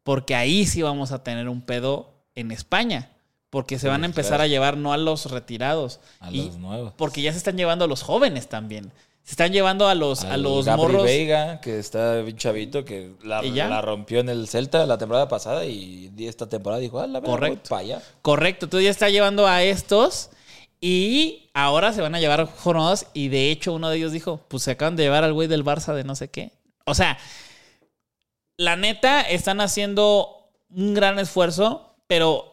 Porque 0.03 0.35
ahí 0.35 0.67
sí 0.67 0.83
vamos 0.83 1.11
a 1.13 1.23
tener 1.23 1.49
un 1.49 1.63
pedo 1.63 2.13
en 2.35 2.51
España. 2.51 3.13
Porque 3.51 3.79
se 3.79 3.89
van 3.89 4.03
a 4.03 4.07
empezar 4.07 4.41
a 4.41 4.47
llevar 4.47 4.77
no 4.77 4.93
a 4.93 4.99
los 4.99 5.31
retirados. 5.31 6.01
A 6.21 6.31
y- 6.31 6.47
los 6.47 6.59
nuevos. 6.59 6.93
porque 6.97 7.23
ya 7.23 7.33
se 7.33 7.39
están 7.39 7.57
llevando 7.57 7.85
a 7.85 7.89
los 7.89 8.03
jóvenes 8.03 8.49
también. 8.49 8.93
Se 9.23 9.33
están 9.33 9.53
llevando 9.53 9.89
a 9.89 9.95
los, 9.95 10.25
a 10.25 10.39
los 10.39 10.65
Gabri 10.65 10.83
morros. 10.83 11.05
Veiga, 11.05 11.61
que 11.61 11.79
está 11.79 12.17
bien 12.23 12.39
chavito, 12.39 12.85
que 12.87 13.13
la, 13.23 13.83
rompió 13.83 14.21
en 14.21 14.31
el 14.31 14.49
Celta 14.49 14.87
la 14.87 14.97
temporada 14.97 15.29
pasada 15.29 15.67
y 15.67 16.11
esta 16.19 16.49
temporada 16.49 16.81
dijo, 16.81 16.99
ah, 16.99 17.07
la 17.07 17.21
verdad, 17.21 17.35
Correcto. 17.35 17.69
para 17.69 17.81
allá. 17.83 18.03
Correcto, 18.23 18.65
entonces 18.67 18.85
ya 18.85 18.91
está 18.91 19.11
llevando 19.11 19.47
a 19.47 19.63
estos 19.63 20.31
y 20.81 21.51
ahora 21.53 21.93
se 21.93 22.01
van 22.01 22.15
a 22.15 22.21
llevar 22.21 22.47
jornadas 22.47 23.07
y 23.13 23.29
de 23.29 23.51
hecho 23.51 23.75
uno 23.75 23.91
de 23.91 23.99
ellos 23.99 24.13
dijo, 24.13 24.41
pues 24.49 24.63
se 24.63 24.71
acaban 24.71 24.97
de 24.97 25.03
llevar 25.03 25.25
al 25.25 25.35
güey 25.35 25.47
del 25.47 25.63
Barça 25.65 25.93
de 25.95 26.05
no 26.05 26.15
sé 26.15 26.29
qué. 26.29 26.53
O 26.87 26.95
sea, 26.95 27.19
la 28.57 28.77
neta 28.77 29.21
están 29.21 29.61
haciendo 29.61 30.49
un 30.71 30.95
gran 30.95 31.19
esfuerzo, 31.19 31.97
pero 32.07 32.48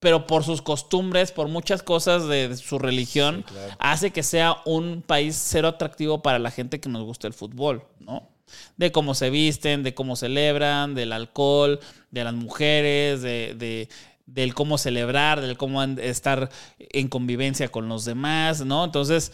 pero 0.00 0.26
por 0.26 0.44
sus 0.44 0.62
costumbres, 0.62 1.32
por 1.32 1.48
muchas 1.48 1.82
cosas 1.82 2.26
de, 2.28 2.48
de 2.48 2.56
su 2.56 2.78
religión, 2.78 3.44
Sí, 3.48 3.52
claro. 3.54 3.74
hace 3.78 4.10
que 4.12 4.22
sea 4.22 4.56
un 4.64 5.02
país 5.02 5.36
cero 5.36 5.68
atractivo 5.68 6.22
para 6.22 6.38
la 6.38 6.50
gente 6.50 6.80
que 6.80 6.88
nos 6.88 7.02
gusta 7.04 7.26
el 7.26 7.34
fútbol, 7.34 7.84
¿no? 7.98 8.28
De 8.76 8.92
cómo 8.92 9.14
se 9.14 9.28
visten, 9.30 9.82
de 9.82 9.94
cómo 9.94 10.16
celebran, 10.16 10.94
del 10.94 11.12
alcohol, 11.12 11.80
de 12.10 12.24
las 12.24 12.32
mujeres, 12.34 13.22
de, 13.22 13.54
de- 13.58 13.88
del 14.26 14.52
cómo 14.54 14.76
celebrar, 14.78 15.40
del 15.40 15.56
cómo 15.56 15.82
estar 15.82 16.50
en 16.78 17.08
convivencia 17.08 17.68
con 17.68 17.88
los 17.88 18.04
demás, 18.04 18.64
¿no? 18.64 18.84
Entonces, 18.84 19.32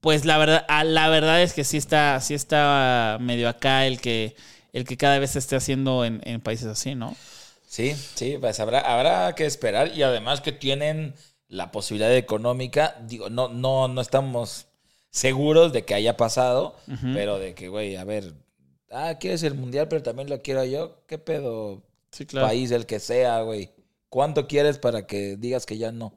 pues 0.00 0.24
la 0.24 0.38
verdad, 0.38 0.66
la 0.84 1.08
verdad 1.08 1.42
es 1.42 1.52
que 1.52 1.62
sí 1.64 1.76
está, 1.76 2.18
sí 2.20 2.34
está 2.34 3.18
medio 3.20 3.48
acá 3.48 3.86
el 3.86 4.00
que, 4.00 4.34
el 4.72 4.84
que 4.84 4.96
cada 4.96 5.18
vez 5.18 5.32
se 5.32 5.38
esté 5.38 5.56
haciendo 5.56 6.04
en, 6.04 6.20
en 6.24 6.40
países 6.40 6.66
así, 6.66 6.94
¿no? 6.94 7.14
Sí, 7.74 7.92
sí, 8.14 8.38
pues 8.40 8.60
habrá, 8.60 8.78
habrá 8.78 9.34
que 9.34 9.46
esperar 9.46 9.90
y 9.96 10.04
además 10.04 10.40
que 10.40 10.52
tienen 10.52 11.12
la 11.48 11.72
posibilidad 11.72 12.14
económica, 12.14 12.96
digo, 13.04 13.30
no, 13.30 13.48
no, 13.48 13.88
no 13.88 14.00
estamos 14.00 14.68
seguros 15.10 15.72
de 15.72 15.84
que 15.84 15.94
haya 15.94 16.16
pasado, 16.16 16.76
pero 17.14 17.40
de 17.40 17.56
que, 17.56 17.66
güey, 17.66 17.96
a 17.96 18.04
ver, 18.04 18.32
ah, 18.92 19.16
quieres 19.18 19.42
el 19.42 19.54
mundial, 19.54 19.88
pero 19.88 20.04
también 20.04 20.30
lo 20.30 20.40
quiero 20.40 20.64
yo, 20.64 21.02
¿qué 21.08 21.18
pedo? 21.18 21.82
Sí, 22.12 22.26
País 22.26 22.70
el 22.70 22.86
que 22.86 23.00
sea, 23.00 23.40
güey. 23.40 23.72
¿Cuánto 24.08 24.46
quieres 24.46 24.78
para 24.78 25.08
que 25.08 25.36
digas 25.36 25.66
que 25.66 25.76
ya 25.76 25.90
no? 25.90 26.14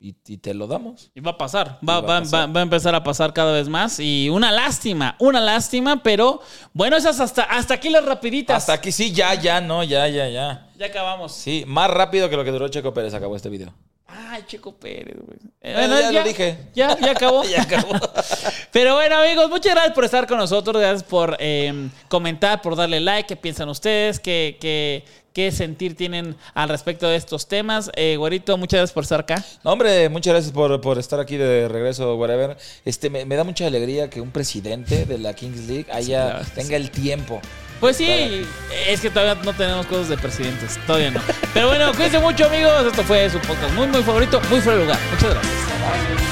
Y, 0.00 0.14
y 0.26 0.38
te 0.38 0.54
lo 0.54 0.66
damos. 0.66 1.10
Y 1.14 1.20
va 1.20 1.32
a 1.32 1.38
pasar, 1.38 1.78
va, 1.86 1.94
va 1.94 1.96
a 1.98 2.00
va- 2.00 2.20
pasar. 2.20 2.48
va- 2.48 2.52
va 2.54 2.60
a 2.60 2.62
empezar 2.62 2.94
a 2.94 3.02
pasar 3.04 3.32
cada 3.34 3.52
vez 3.52 3.68
más. 3.68 4.00
Y 4.00 4.28
una 4.30 4.50
lástima, 4.50 5.14
una 5.18 5.40
lástima, 5.40 6.02
pero 6.02 6.40
bueno, 6.72 6.96
esas 6.96 7.20
hasta, 7.20 7.42
hasta 7.42 7.74
aquí 7.74 7.90
las 7.90 8.04
rapiditas. 8.04 8.56
Hasta 8.56 8.72
aquí 8.72 8.90
sí, 8.92 9.12
ya, 9.12 9.34
ya, 9.34 9.60
no, 9.60 9.84
ya, 9.84 10.08
ya, 10.08 10.28
ya. 10.28 10.66
Ya 10.78 10.86
acabamos. 10.86 11.32
Sí, 11.32 11.64
más 11.66 11.90
rápido 11.90 12.30
que 12.30 12.36
lo 12.36 12.44
que 12.44 12.50
duró 12.50 12.68
Checo 12.68 12.94
Pérez 12.94 13.12
acabó 13.14 13.36
este 13.36 13.50
video. 13.50 13.72
Ay, 14.12 14.42
Checo 14.46 14.74
Pérez, 14.74 15.16
güey. 15.24 15.38
Eh, 15.60 15.72
Bueno, 15.76 16.00
ya 16.00 16.10
lo 16.10 16.24
dije. 16.24 16.58
Ya, 16.74 16.98
ya 16.98 17.12
acabó. 17.12 17.44
Ya 17.48 17.62
acabó. 17.62 17.92
Pero 18.72 18.94
bueno, 18.94 19.16
amigos, 19.18 19.48
muchas 19.50 19.72
gracias 19.72 19.94
por 19.94 20.04
estar 20.04 20.26
con 20.26 20.38
nosotros. 20.38 20.80
Gracias 20.80 21.04
por 21.04 21.36
eh, 21.38 21.88
comentar, 22.08 22.60
por 22.60 22.74
darle 22.74 22.98
like. 23.00 23.28
¿Qué 23.28 23.36
piensan 23.36 23.68
ustedes? 23.68 24.18
¿Qué, 24.18 24.56
qué, 24.60 25.04
qué 25.32 25.52
sentir 25.52 25.96
tienen 25.96 26.36
al 26.54 26.68
respecto 26.68 27.08
de 27.08 27.16
estos 27.16 27.48
temas? 27.48 27.90
Eh, 27.96 28.16
güerito, 28.16 28.56
muchas 28.56 28.78
gracias 28.78 28.94
por 28.94 29.04
estar 29.04 29.20
acá. 29.20 29.44
No, 29.64 29.72
hombre, 29.72 30.08
muchas 30.08 30.34
gracias 30.34 30.52
por, 30.52 30.80
por 30.80 30.98
estar 30.98 31.20
aquí 31.20 31.36
de 31.36 31.68
regreso, 31.68 32.16
whatever. 32.16 32.56
Este, 32.84 33.10
me, 33.10 33.24
me 33.24 33.36
da 33.36 33.44
mucha 33.44 33.66
alegría 33.66 34.10
que 34.10 34.20
un 34.20 34.30
presidente 34.30 35.04
de 35.04 35.18
la 35.18 35.34
Kings 35.34 35.68
League 35.68 35.86
haya, 35.92 36.40
tenga 36.54 36.76
el 36.76 36.90
tiempo. 36.90 37.40
Pues 37.80 37.96
sí, 37.96 38.46
es 38.86 39.00
que 39.00 39.08
todavía 39.08 39.42
no 39.42 39.54
tenemos 39.54 39.86
cosas 39.86 40.10
de 40.10 40.18
presidentes. 40.18 40.78
Todavía 40.86 41.12
no. 41.12 41.20
Pero 41.54 41.68
bueno, 41.68 41.92
cuídense 41.92 42.18
mucho, 42.18 42.44
amigos. 42.44 42.86
Esto 42.86 43.02
fue 43.02 43.30
su 43.30 43.38
podcast 43.38 43.72
muy, 43.74 43.86
muy 43.86 44.02
favorito, 44.02 44.38
muy 44.50 44.60
fuera 44.60 44.78
de 44.78 44.84
lugar. 44.84 45.00
Muchas 45.10 45.30
gracias. 45.30 46.29